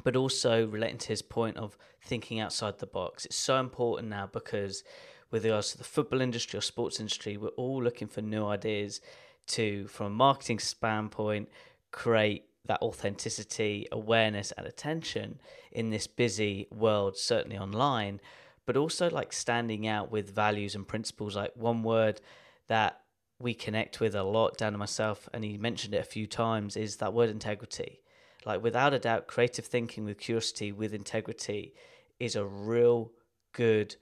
but 0.03 0.15
also 0.15 0.65
relating 0.65 0.97
to 0.97 1.09
his 1.09 1.21
point 1.21 1.57
of 1.57 1.77
thinking 2.01 2.39
outside 2.39 2.79
the 2.79 2.87
box. 2.87 3.23
It's 3.25 3.35
so 3.35 3.59
important 3.59 4.09
now 4.09 4.27
because 4.33 4.83
with 5.29 5.45
regards 5.45 5.73
to 5.73 5.77
the 5.77 5.83
football 5.83 6.21
industry 6.21 6.57
or 6.57 6.61
sports 6.61 6.99
industry, 6.99 7.37
we're 7.37 7.49
all 7.49 7.83
looking 7.83 8.07
for 8.07 8.23
new 8.23 8.47
ideas 8.47 8.99
to, 9.47 9.85
from 9.89 10.07
a 10.07 10.09
marketing 10.09 10.57
standpoint, 10.57 11.49
create 11.91 12.45
that 12.65 12.81
authenticity, 12.81 13.85
awareness, 13.91 14.51
and 14.53 14.65
attention 14.65 15.39
in 15.71 15.91
this 15.91 16.07
busy 16.07 16.67
world, 16.71 17.15
certainly 17.15 17.59
online, 17.59 18.19
but 18.65 18.77
also 18.77 19.09
like 19.09 19.33
standing 19.33 19.87
out 19.87 20.11
with 20.11 20.33
values 20.33 20.75
and 20.75 20.87
principles. 20.87 21.35
Like 21.35 21.51
one 21.55 21.83
word 21.83 22.21
that 22.67 23.01
we 23.39 23.53
connect 23.53 23.99
with 23.99 24.15
a 24.15 24.23
lot, 24.23 24.57
Dan 24.57 24.69
and 24.69 24.77
myself, 24.77 25.27
and 25.33 25.43
he 25.43 25.57
mentioned 25.57 25.93
it 25.93 26.01
a 26.01 26.03
few 26.03 26.27
times, 26.27 26.77
is 26.77 26.97
that 26.97 27.13
word 27.13 27.29
integrity. 27.29 28.01
Like, 28.45 28.63
without 28.63 28.93
a 28.93 28.99
doubt, 28.99 29.27
creative 29.27 29.65
thinking 29.65 30.05
with 30.05 30.19
curiosity, 30.19 30.71
with 30.71 30.93
integrity, 30.93 31.73
is 32.19 32.35
a 32.35 32.45
real 32.45 33.11
good 33.53 33.95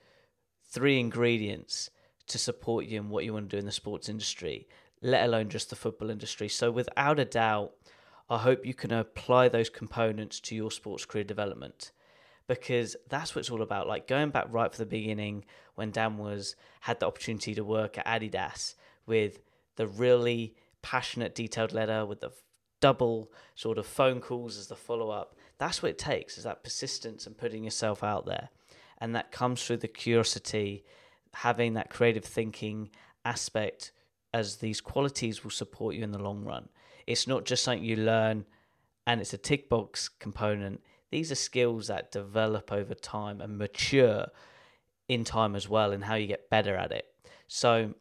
three 0.71 0.99
ingredients 0.99 1.89
to 2.27 2.37
support 2.37 2.85
you 2.85 2.99
in 2.99 3.09
what 3.09 3.25
you 3.25 3.33
want 3.33 3.49
to 3.49 3.55
do 3.55 3.59
in 3.59 3.65
the 3.65 3.71
sports 3.71 4.07
industry, 4.07 4.67
let 5.01 5.25
alone 5.25 5.49
just 5.49 5.69
the 5.69 5.75
football 5.75 6.09
industry. 6.09 6.47
So, 6.47 6.71
without 6.71 7.19
a 7.19 7.25
doubt, 7.25 7.71
I 8.29 8.37
hope 8.37 8.65
you 8.65 8.73
can 8.73 8.91
apply 8.91 9.49
those 9.49 9.69
components 9.69 10.39
to 10.41 10.55
your 10.55 10.71
sports 10.71 11.05
career 11.05 11.23
development 11.23 11.91
because 12.49 12.95
that's 13.09 13.35
what 13.35 13.41
it's 13.41 13.51
all 13.51 13.61
about. 13.61 13.87
Like 13.87 14.07
going 14.07 14.31
back 14.31 14.47
right 14.49 14.73
from 14.73 14.83
the 14.83 14.89
beginning 14.89 15.45
when 15.75 15.91
Dan 15.91 16.17
was 16.17 16.55
had 16.81 16.99
the 16.99 17.05
opportunity 17.05 17.53
to 17.53 17.63
work 17.63 17.99
at 17.99 18.07
Adidas 18.07 18.73
with 19.05 19.39
the 19.75 19.87
really 19.87 20.55
passionate, 20.81 21.35
detailed 21.35 21.73
letter 21.73 22.07
with 22.07 22.21
the 22.21 22.31
double 22.81 23.31
sort 23.53 23.77
of 23.77 23.85
phone 23.85 24.19
calls 24.19 24.57
as 24.57 24.65
the 24.65 24.75
follow 24.75 25.11
up. 25.11 25.35
That's 25.59 25.83
what 25.83 25.91
it 25.91 25.99
takes 25.99 26.39
is 26.39 26.43
that 26.45 26.63
persistence 26.63 27.27
and 27.27 27.37
putting 27.37 27.63
yourself 27.63 28.03
out 28.03 28.25
there. 28.25 28.49
And 28.97 29.15
that 29.15 29.31
comes 29.31 29.63
through 29.63 29.77
the 29.77 29.87
curiosity, 29.87 30.83
having 31.35 31.75
that 31.75 31.91
creative 31.91 32.25
thinking 32.25 32.89
aspect, 33.25 33.91
as 34.33 34.57
these 34.57 34.81
qualities 34.81 35.43
will 35.43 35.51
support 35.51 35.93
you 35.93 36.03
in 36.03 36.11
the 36.11 36.17
long 36.17 36.43
run. 36.43 36.69
It's 37.05 37.27
not 37.27 37.45
just 37.45 37.63
something 37.63 37.83
you 37.83 37.95
learn 37.95 38.45
and 39.05 39.21
it's 39.21 39.33
a 39.33 39.37
tick 39.37 39.69
box 39.69 40.09
component. 40.09 40.81
These 41.11 41.31
are 41.31 41.35
skills 41.35 41.87
that 41.87 42.11
develop 42.11 42.71
over 42.71 42.93
time 42.93 43.41
and 43.41 43.57
mature 43.57 44.27
in 45.07 45.23
time 45.23 45.55
as 45.55 45.67
well, 45.67 45.91
and 45.91 46.03
how 46.03 46.15
you 46.15 46.27
get 46.27 46.49
better 46.49 46.75
at 46.75 46.91
it. 46.91 47.05
So, 47.47 47.95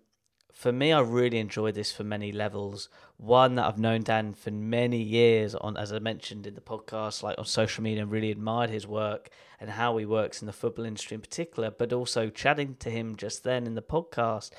for 0.53 0.73
me, 0.73 0.93
I 0.93 1.01
really 1.01 1.39
enjoyed 1.39 1.75
this 1.75 1.93
for 1.93 2.05
many 2.05 2.33
levels. 2.33 2.89
One 3.17 3.55
that 3.55 3.67
I've 3.67 3.79
known 3.79 4.03
Dan 4.03 4.35
for 4.35 4.51
many 4.51 5.01
years 5.01 5.55
on, 5.55 5.77
as 5.77 5.93
I 5.93 6.01
mentioned 6.01 6.47
in 6.47 6.55
the 6.55 6.61
podcast, 6.61 7.23
like 7.23 7.39
on 7.39 7.45
social 7.47 7.83
media, 7.83 8.05
really 8.05 8.31
admired 8.31 8.69
his 8.69 8.87
work 8.87 9.31
and 9.61 9.71
how 9.71 9.97
he 9.97 10.05
works 10.05 10.43
in 10.43 10.47
the 10.47 10.53
football 10.53 10.85
industry 10.85 11.15
in 11.15 11.21
particular. 11.21 11.71
But 11.71 11.93
also 11.93 12.29
chatting 12.29 12.77
to 12.81 12.91
him 12.91 13.17
just 13.17 13.45
then 13.45 13.67
in 13.67 13.75
the 13.75 13.83
podcast, 13.83 14.51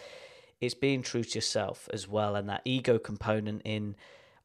it's 0.62 0.74
being 0.74 1.02
true 1.02 1.24
to 1.24 1.36
yourself 1.36 1.88
as 1.94 2.08
well, 2.08 2.36
and 2.36 2.50
that 2.50 2.62
ego 2.66 2.98
component 2.98 3.62
in 3.64 3.96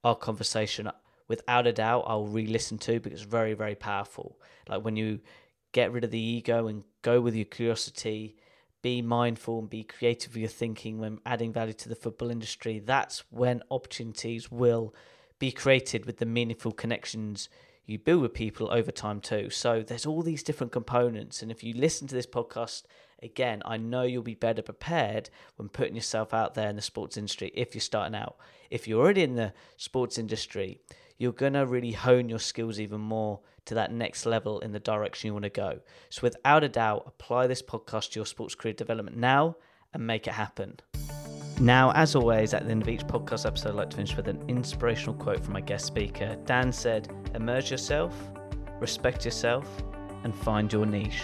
our 0.03 0.17
conversation. 0.17 0.91
Without 1.29 1.67
a 1.67 1.73
doubt, 1.73 2.05
I'll 2.07 2.27
re-listen 2.27 2.79
to 2.79 3.01
because 3.01 3.21
it's 3.21 3.31
very, 3.31 3.55
very 3.55 3.75
powerful. 3.75 4.39
Like 4.69 4.85
when 4.85 4.97
you 4.97 5.21
get 5.73 5.93
rid 5.93 6.05
of 6.05 6.11
the 6.11 6.19
ego 6.19 6.67
and 6.67 6.85
go 7.03 7.21
with 7.21 7.35
your 7.35 7.47
curiosity 7.47 8.37
be 8.85 9.01
mindful 9.01 9.61
and 9.61 9.71
be 9.71 9.83
creative 9.83 10.35
with 10.35 10.43
your 10.43 10.49
thinking 10.51 10.99
when 10.99 11.19
adding 11.25 11.51
value 11.51 11.73
to 11.73 11.89
the 11.89 11.95
football 11.95 12.31
industry, 12.31 12.79
that's 12.79 13.25
when 13.31 13.63
opportunities 13.71 14.53
will 14.53 14.95
be 15.39 15.51
created 15.51 16.05
with 16.05 16.19
the 16.19 16.27
meaningful 16.27 16.71
connections 16.71 17.49
you 17.87 17.99
build 17.99 18.21
with 18.21 18.35
people 18.35 18.71
over 18.71 18.91
time 18.91 19.21
too. 19.21 19.49
So 19.49 19.83
there's 19.83 20.05
all 20.05 20.21
these 20.21 20.43
different 20.43 20.71
components. 20.71 21.41
And 21.41 21.51
if 21.51 21.65
you 21.65 21.73
listen 21.73 22.07
to 22.09 22.15
this 22.15 22.27
podcast 22.27 22.83
again, 23.23 23.63
I 23.65 23.79
know 23.79 24.03
you'll 24.03 24.23
be 24.23 24.35
better 24.35 24.61
prepared 24.61 25.31
when 25.57 25.71
putting 25.71 25.95
yourself 25.95 26.35
out 26.35 26.53
there 26.53 26.69
in 26.69 26.77
the 26.77 26.83
sports 26.83 27.17
industry 27.17 27.53
if 27.55 27.75
you're 27.75 27.81
starting 27.81 28.15
out. 28.15 28.37
If 28.71 28.87
you're 28.87 29.03
already 29.03 29.23
in 29.23 29.37
the 29.37 29.55
sports 29.79 30.19
industry, 30.19 30.79
you're 31.19 31.33
going 31.33 31.53
to 31.55 31.67
really 31.67 31.93
hone 31.93 32.29
your 32.29 32.39
skills 32.39 32.81
even 32.81 33.01
more 33.01 33.41
to 33.67 33.75
that 33.75 33.93
next 33.93 34.27
level 34.27 34.61
in 34.61 34.73
the 34.73 34.81
direction 34.81 35.29
you 35.29 35.33
want 35.33 35.45
to 35.45 35.51
go. 35.51 35.81
So, 36.11 36.21
without 36.23 36.65
a 36.65 36.69
doubt, 36.69 37.05
apply 37.07 37.47
this 37.47 37.63
podcast 37.63 38.13
to 38.13 38.19
your 38.19 38.27
sports 38.27 38.55
career 38.55 38.75
development 38.75 39.17
now 39.17 39.57
and 39.93 40.07
make 40.07 40.27
it 40.27 40.35
happen. 40.35 40.81
Now, 41.61 41.93
as 41.93 42.17
always, 42.17 42.53
at 42.53 42.65
the 42.65 42.73
end 42.73 42.83
of 42.83 42.89
each 42.89 43.07
podcast 43.07 43.47
episode, 43.47 43.71
I'd 43.71 43.75
like 43.77 43.91
to 43.91 43.97
finish 43.97 44.17
with 44.17 44.27
an 44.27 44.45
inspirational 44.49 45.15
quote 45.15 45.43
from 45.45 45.53
my 45.53 45.61
guest 45.61 45.87
speaker. 45.87 46.37
Dan 46.47 46.73
said, 46.73 47.09
Immerse 47.35 47.71
yourself, 47.71 48.13
respect 48.81 49.25
yourself, 49.25 49.69
and 50.25 50.35
find 50.35 50.73
your 50.73 50.85
niche. 50.85 51.23